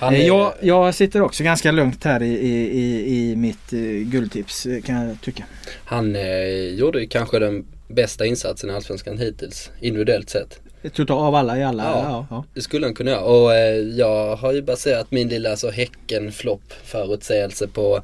Är... 0.00 0.12
Jag, 0.12 0.52
jag 0.62 0.94
sitter 0.94 1.22
också 1.22 1.44
ganska 1.44 1.72
lugnt 1.72 2.04
här 2.04 2.22
i, 2.22 2.32
i, 2.32 2.78
i, 2.78 3.30
i 3.30 3.36
mitt 3.36 3.72
uh, 3.72 4.02
guldtips 4.02 4.66
kan 4.84 4.94
jag 4.94 5.20
tycka. 5.20 5.44
Han 5.84 6.16
eh, 6.16 6.74
gjorde 6.74 7.06
kanske 7.06 7.38
den 7.38 7.64
bästa 7.88 8.26
insatsen 8.26 8.70
i 8.70 8.72
Allsvenskan 8.72 9.18
hittills 9.18 9.70
individuellt 9.80 10.30
sett. 10.30 10.60
Total 10.92 11.18
av 11.18 11.34
alla 11.34 11.58
i 11.58 11.64
alla? 11.64 11.82
Ja, 11.84 12.02
ja, 12.02 12.26
ja, 12.30 12.44
det 12.54 12.60
skulle 12.60 12.86
han 12.86 12.94
kunna 12.94 13.10
göra. 13.10 13.20
Och 13.20 13.54
eh, 13.54 13.76
jag 13.78 14.36
har 14.36 14.52
ju 14.52 14.62
baserat 14.62 15.10
min 15.10 15.28
lilla 15.28 15.50
alltså, 15.50 15.70
Häcken-flopp 15.70 16.72
förutsägelse 16.84 17.68
på 17.68 18.02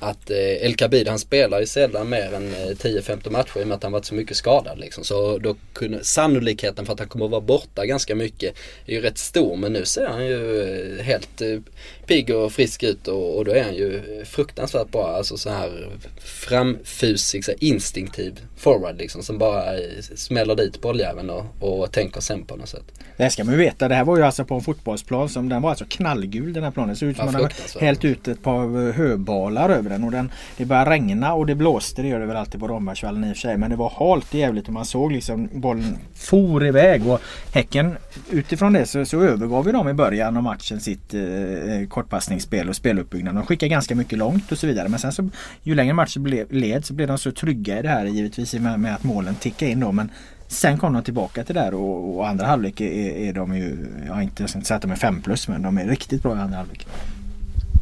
att 0.00 0.30
eh, 0.30 0.36
El 0.38 0.74
Kabid 0.74 1.08
han 1.08 1.18
spelar 1.18 1.60
ju 1.60 1.66
sällan 1.66 2.08
mer 2.08 2.34
än 2.34 2.54
eh, 2.54 2.68
10-15 2.68 3.30
matcher 3.30 3.58
i 3.60 3.62
och 3.62 3.68
med 3.68 3.74
att 3.74 3.82
han 3.82 3.92
varit 3.92 4.04
så 4.04 4.14
mycket 4.14 4.36
skadad 4.36 4.78
liksom. 4.78 5.04
Så 5.04 5.38
då 5.38 5.56
kunde, 5.72 6.04
sannolikheten 6.04 6.86
för 6.86 6.92
att 6.92 6.98
han 6.98 7.08
kommer 7.08 7.24
att 7.24 7.30
vara 7.30 7.40
borta 7.40 7.86
ganska 7.86 8.14
mycket 8.14 8.54
är 8.86 8.92
ju 8.92 9.00
rätt 9.00 9.18
stor. 9.18 9.56
Men 9.56 9.72
nu 9.72 9.84
ser 9.84 10.06
han 10.06 10.26
ju 10.26 10.62
eh, 10.98 11.04
helt 11.04 11.40
eh, 11.40 11.58
pigg 12.06 12.30
och 12.30 12.52
frisk 12.52 12.82
ut 12.82 13.08
och, 13.08 13.36
och 13.36 13.44
då 13.44 13.52
är 13.52 13.64
han 13.64 13.74
ju 13.74 14.24
fruktansvärt 14.24 14.90
bra. 14.90 15.16
Alltså 15.16 15.36
så 15.36 15.50
här 15.50 15.88
framfusig, 16.24 17.44
så 17.44 17.50
här 17.50 17.64
instinktiv 17.64 18.40
forward 18.56 18.96
liksom 18.96 19.22
som 19.22 19.38
bara 19.38 19.74
eh, 19.74 20.00
smäller 20.14 20.54
dit 20.54 20.80
bolljäveln 20.80 21.30
och, 21.30 21.44
och 21.60 21.92
tänker 21.92 22.20
sen 22.20 22.44
på 22.44 22.56
något 22.56 22.68
sätt. 22.68 22.84
Det 23.16 23.30
ska 23.30 23.44
man 23.44 23.54
ju 23.54 23.58
veta. 23.58 23.88
Det 23.88 23.94
här 23.94 24.04
var 24.04 24.16
ju 24.16 24.22
alltså 24.22 24.44
på 24.44 24.54
en 24.54 24.60
fotbollsplan 24.60 25.28
som 25.28 25.48
den 25.48 25.62
var 25.62 25.70
alltså 25.70 25.84
knallgul 25.88 26.52
den 26.52 26.62
här 26.64 26.70
planen. 26.70 26.90
Det 26.90 26.96
såg 26.96 27.08
ut 27.08 27.16
som 27.16 27.26
ja, 27.26 27.32
man 27.32 27.42
hade 27.42 27.86
hällt 27.86 28.04
ut 28.04 28.28
ett 28.28 28.42
par 28.42 28.92
höbalar 28.92 29.70
över 29.70 29.83
den. 29.90 30.04
Och 30.04 30.10
den, 30.10 30.30
det 30.56 30.64
började 30.64 30.90
regna 30.90 31.34
och 31.34 31.46
det 31.46 31.54
blåste. 31.54 32.02
Det 32.02 32.08
gör 32.08 32.20
det 32.20 32.26
väl 32.26 32.36
alltid 32.36 32.60
på 32.60 32.68
Rombergsvallen 32.68 33.24
i 33.24 33.32
och 33.32 33.36
för 33.36 33.40
sig. 33.40 33.56
Men 33.56 33.70
det 33.70 33.76
var 33.76 33.92
halt 33.98 34.34
jävligt 34.34 34.66
och 34.66 34.72
man 34.72 34.84
såg 34.84 35.12
liksom 35.12 35.48
bollen 35.52 35.98
for 36.14 36.66
iväg. 36.66 37.06
Och 37.06 37.20
Häcken 37.52 37.96
utifrån 38.30 38.72
det 38.72 38.86
så, 38.86 39.04
så 39.04 39.22
övergav 39.22 39.66
ju 39.66 39.72
de 39.72 39.88
i 39.88 39.94
början 39.94 40.36
av 40.36 40.42
matchen 40.42 40.80
sitt 40.80 41.14
eh, 41.14 41.88
kortpassningsspel 41.88 42.68
och 42.68 42.76
speluppbyggnad. 42.76 43.34
De 43.34 43.46
skickade 43.46 43.70
ganska 43.70 43.94
mycket 43.94 44.18
långt 44.18 44.52
och 44.52 44.58
så 44.58 44.66
vidare. 44.66 44.88
Men 44.88 44.98
sen 44.98 45.12
så 45.12 45.28
ju 45.62 45.74
längre 45.74 45.94
matchen 45.94 46.46
led 46.50 46.84
så 46.84 46.94
blev 46.94 47.08
de 47.08 47.18
så 47.18 47.32
trygga 47.32 47.78
i 47.78 47.82
det 47.82 47.88
här 47.88 48.04
givetvis 48.04 48.54
med, 48.54 48.80
med 48.80 48.94
att 48.94 49.04
målen 49.04 49.34
tickade 49.34 49.70
in 49.70 49.80
då. 49.80 49.92
Men 49.92 50.10
Sen 50.48 50.78
kom 50.78 50.92
de 50.92 51.02
tillbaka 51.02 51.44
till 51.44 51.54
det 51.54 51.60
där 51.60 51.74
och, 51.74 52.16
och 52.16 52.28
andra 52.28 52.46
halvlek 52.46 52.80
är, 52.80 52.86
är 53.28 53.32
de 53.32 53.56
ju, 53.56 53.76
jag 54.06 54.14
har 54.14 54.22
inte, 54.22 54.42
jag 54.42 54.50
ska 54.50 54.58
inte 54.58 54.68
säga 54.68 54.76
att 54.76 54.82
de 54.82 54.90
är 54.90 54.96
5 54.96 55.22
plus 55.22 55.48
men 55.48 55.62
de 55.62 55.78
är 55.78 55.88
riktigt 55.88 56.22
bra 56.22 56.36
i 56.36 56.40
andra 56.40 56.56
halvlek. 56.56 56.86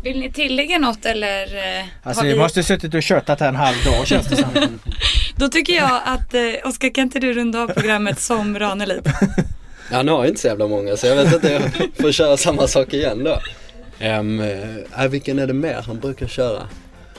Vill 0.03 0.21
ni 0.21 0.33
tillägga 0.33 0.79
något 0.79 1.05
eller? 1.05 1.57
Eh, 1.57 1.85
alltså 2.03 2.25
vi, 2.25 2.35
måste 2.35 2.63
suttit 2.63 2.95
och 2.95 3.03
tjötat 3.03 3.41
här 3.41 3.49
en 3.49 3.57
halv 3.57 3.85
dag 3.85 4.07
känns 4.07 4.27
det 4.27 4.37
som. 4.37 4.49
Då 5.37 5.49
tycker 5.49 5.73
jag 5.73 6.01
att, 6.05 6.35
eh, 6.35 6.69
Oskar 6.69 6.95
kan 6.95 7.03
inte 7.03 7.19
du 7.19 7.33
runda 7.33 7.63
av 7.63 7.69
programmet 7.69 8.21
som 8.21 8.59
Ranelid? 8.59 9.13
Han 9.91 10.09
har 10.09 10.27
inte 10.27 10.41
så 10.41 10.47
jävla 10.47 10.69
många 10.69 10.97
så 10.97 11.07
jag 11.07 11.17
vet 11.17 11.35
inte, 11.35 11.53
jag 11.53 11.63
får 12.01 12.13
köra 12.13 12.37
samma 12.37 12.67
sak 12.67 12.93
igen 12.93 13.25
då. 13.25 13.39
Um, 14.07 14.41
äh, 14.41 15.09
vilken 15.11 15.39
är 15.39 15.47
det 15.47 15.53
mer 15.53 15.83
han 15.87 16.01
brukar 16.01 16.27
köra? 16.27 16.63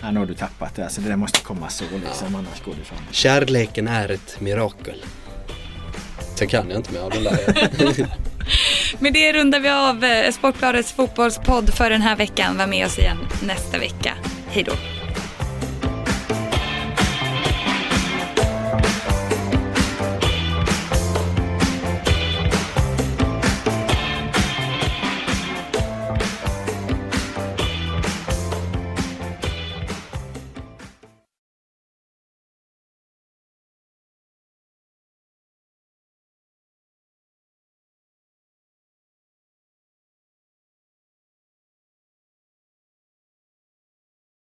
Ja, 0.02 0.12
nu 0.12 0.20
har 0.20 0.26
du 0.26 0.34
tappat 0.34 0.76
det. 0.76 0.84
Alltså, 0.84 1.02
det 1.02 1.10
där 1.10 1.16
måste 1.16 1.40
komma 1.42 1.70
så 1.70 1.84
liksom, 1.84 2.28
ja. 2.32 2.38
annars 2.38 2.64
går 2.66 2.74
det 2.80 2.86
fram. 2.86 3.00
Kärleken 3.12 3.88
är 3.88 4.12
ett 4.12 4.40
mirakel. 4.40 5.06
Sen 6.36 6.48
kan 6.48 6.70
jag 6.70 6.80
inte 6.80 6.94
mer 6.94 7.00
av 7.00 7.10
den 7.10 7.24
där. 7.24 8.08
Med 9.00 9.14
det 9.14 9.34
rundar 9.34 9.60
vi 9.60 9.70
av 9.70 10.04
eh, 10.04 10.32
Sportbladets 10.32 10.92
fotbollspodd 10.92 11.74
för 11.74 11.90
den 11.90 12.02
här 12.02 12.16
veckan. 12.16 12.58
Var 12.58 12.68
med 12.68 12.86
oss 12.86 13.00
igen 13.00 13.18
nästa 13.44 13.78
vecka. 13.78 14.14
Hej 14.48 14.64
då! 14.64 15.03